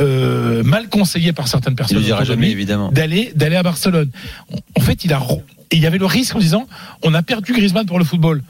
[0.00, 1.98] euh, mal conseillée par certaines personnes
[2.92, 4.10] d'aller d'aller à Barcelone.
[4.76, 5.20] En fait, il a
[5.70, 6.66] et il y avait le risque en disant
[7.02, 8.42] on a perdu Griezmann pour le football.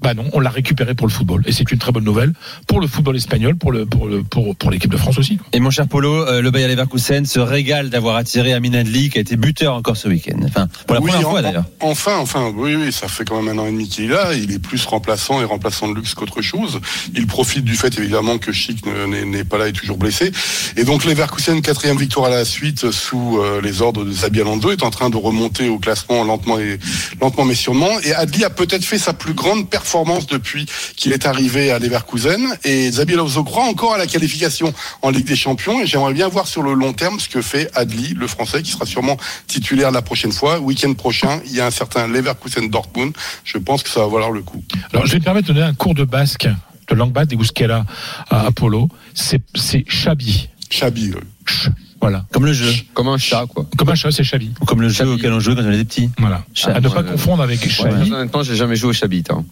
[0.00, 2.32] Bah non, on l'a récupéré pour le football et c'est une très bonne nouvelle
[2.68, 5.38] pour le football espagnol, pour le pour le pour, pour l'équipe de France aussi.
[5.52, 9.18] Et mon cher Polo, euh, le Bayer Leverkusen se régale d'avoir attiré Amin Adli, qui
[9.18, 10.38] a été buteur encore ce week-end.
[10.44, 11.64] Enfin, pour la Oui, première en- fois d'ailleurs.
[11.80, 14.34] Enfin, enfin, oui, oui, ça fait quand même un an et demi qu'il est là.
[14.34, 16.80] Il est plus remplaçant et remplaçant de luxe qu'autre chose.
[17.16, 20.30] Il profite du fait évidemment que Chic ne- n'est n'est pas là et toujours blessé.
[20.76, 24.70] Et donc Leverkusen, quatrième victoire à la suite sous euh, les ordres de Xabi Alonso,
[24.70, 26.78] est en train de remonter au classement lentement et
[27.20, 27.98] lentement mais sûrement.
[28.04, 29.87] Et Adli a peut-être fait sa plus grande performance
[30.26, 30.66] depuis
[30.96, 32.56] qu'il est arrivé à Leverkusen.
[32.64, 35.80] Et Xabi Alonso croit encore à la qualification en Ligue des Champions.
[35.80, 38.70] Et j'aimerais bien voir sur le long terme ce que fait Adli, le Français, qui
[38.70, 39.16] sera sûrement
[39.46, 40.60] titulaire la prochaine fois.
[40.60, 43.12] Week-end prochain, il y a un certain Leverkusen Dortmund.
[43.44, 44.62] Je pense que ça va valoir le coup.
[44.92, 46.48] Alors, je vais me permettre de donner un cours de basque,
[46.88, 47.84] de langue basque des Euskera
[48.30, 48.88] à Apollo.
[49.14, 49.42] C'est
[49.88, 50.48] Chabi.
[50.70, 51.12] Chabi,
[51.46, 51.70] Ch,
[52.00, 52.24] Voilà.
[52.32, 52.70] Comme le jeu.
[52.94, 53.66] Comme un chat, quoi.
[53.76, 54.50] Comme un chat, c'est Chabi.
[54.60, 56.10] Ou comme le jeu auquel on jouait quand on était petit.
[56.18, 56.44] Voilà.
[56.64, 58.12] À ne pas Ouais, confondre avec Ouais, Chabi.
[58.12, 59.24] honnêtement, j'ai jamais joué au Chabit.
[59.30, 59.44] Hein.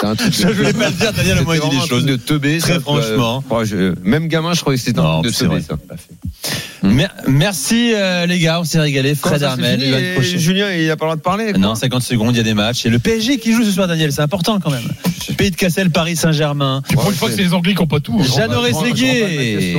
[0.00, 0.32] C'est un truc.
[0.32, 2.04] Je voulais pas le dire, Daniel, au moins, il dit des choses.
[2.04, 2.58] de teubé.
[2.58, 3.42] Très ça, franchement.
[3.50, 5.62] euh, je- même gamin, je croyais que c'était un Non, truc de teubé, vrai.
[5.62, 5.76] ça.
[6.82, 9.14] Mer- Merci euh, les gars, on s'est régalé.
[9.16, 9.80] Fred Armel.
[10.22, 11.50] Julien, il a pas le droit de parler.
[11.50, 11.58] quoi.
[11.58, 12.86] Non, 50 secondes, il y a des matchs.
[12.86, 14.86] Et le PSG qui joue ce soir, Daniel, c'est important quand même.
[15.36, 16.82] Pays de Cassel, Paris Saint-Germain.
[16.92, 18.18] Pour une fois c'est les Anglais qui n'ont pas tout.
[18.20, 18.24] hein.
[18.36, 19.76] Jeannot Rességuier.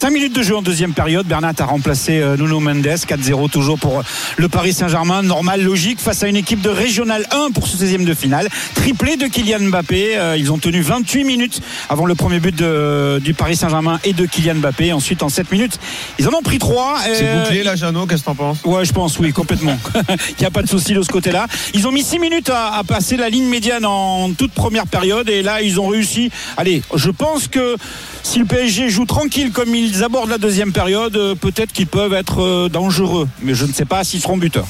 [0.00, 0.10] Question, alors.
[0.10, 1.26] 5 minutes de jeu en deuxième période.
[1.26, 2.86] Bernat a remplacé euh, Nuno Mendes.
[2.86, 4.02] 4-0 toujours pour
[4.36, 5.22] le Paris Saint-Germain.
[5.22, 8.48] Normal, logique, face à une équipe de Régional 1 pour ce 16e de finale.
[8.74, 10.16] Triplé de Kylian Mbappé.
[10.16, 14.12] Euh, Ils ont tenu 28 minutes avant le premier but de- du Paris Saint-Germain et
[14.12, 14.92] de Kylian Mbappé.
[14.92, 15.78] Ensuite, en 7 minutes,
[16.18, 16.98] ils en ont pris 3.
[17.14, 18.58] C'est bouclé, là, Jeannot, qu'est-ce que t'en penses?
[18.64, 19.76] Ouais, je pense, oui, complètement.
[20.30, 21.46] Il n'y a pas de souci de ce côté-là.
[21.74, 25.28] Ils ont mis 6 minutes à, à passer la ligne médiane en toute première période
[25.28, 26.30] et là, ils ont réussi.
[26.56, 27.76] Allez, je pense que
[28.22, 32.12] si le PSG joue tranquille comme ils abordent la deuxième période, euh, peut-être qu'ils peuvent
[32.12, 33.28] être euh, dangereux.
[33.42, 34.66] Mais je ne sais pas s'ils seront buteurs.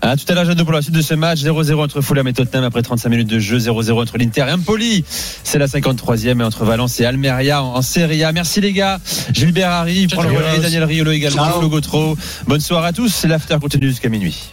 [0.00, 1.40] À tout à l'heure, Jeannot, pour la suite de ce match.
[1.40, 3.58] 0-0 entre Fulham et Tottenham après 35 minutes de jeu.
[3.58, 5.04] 0-0 entre l'Inter et Empoli.
[5.08, 8.32] C'est la 53e et entre Valence et Almeria en, en Serie A.
[8.32, 9.00] Merci les gars.
[9.32, 10.60] Gilbert arrive, prend le relais.
[10.62, 11.50] Daniel Riolo également.
[11.50, 12.16] Flo Gautreau.
[12.46, 13.24] Bonne soirée à tous.
[13.24, 14.52] L'after continue jusqu'à minuit.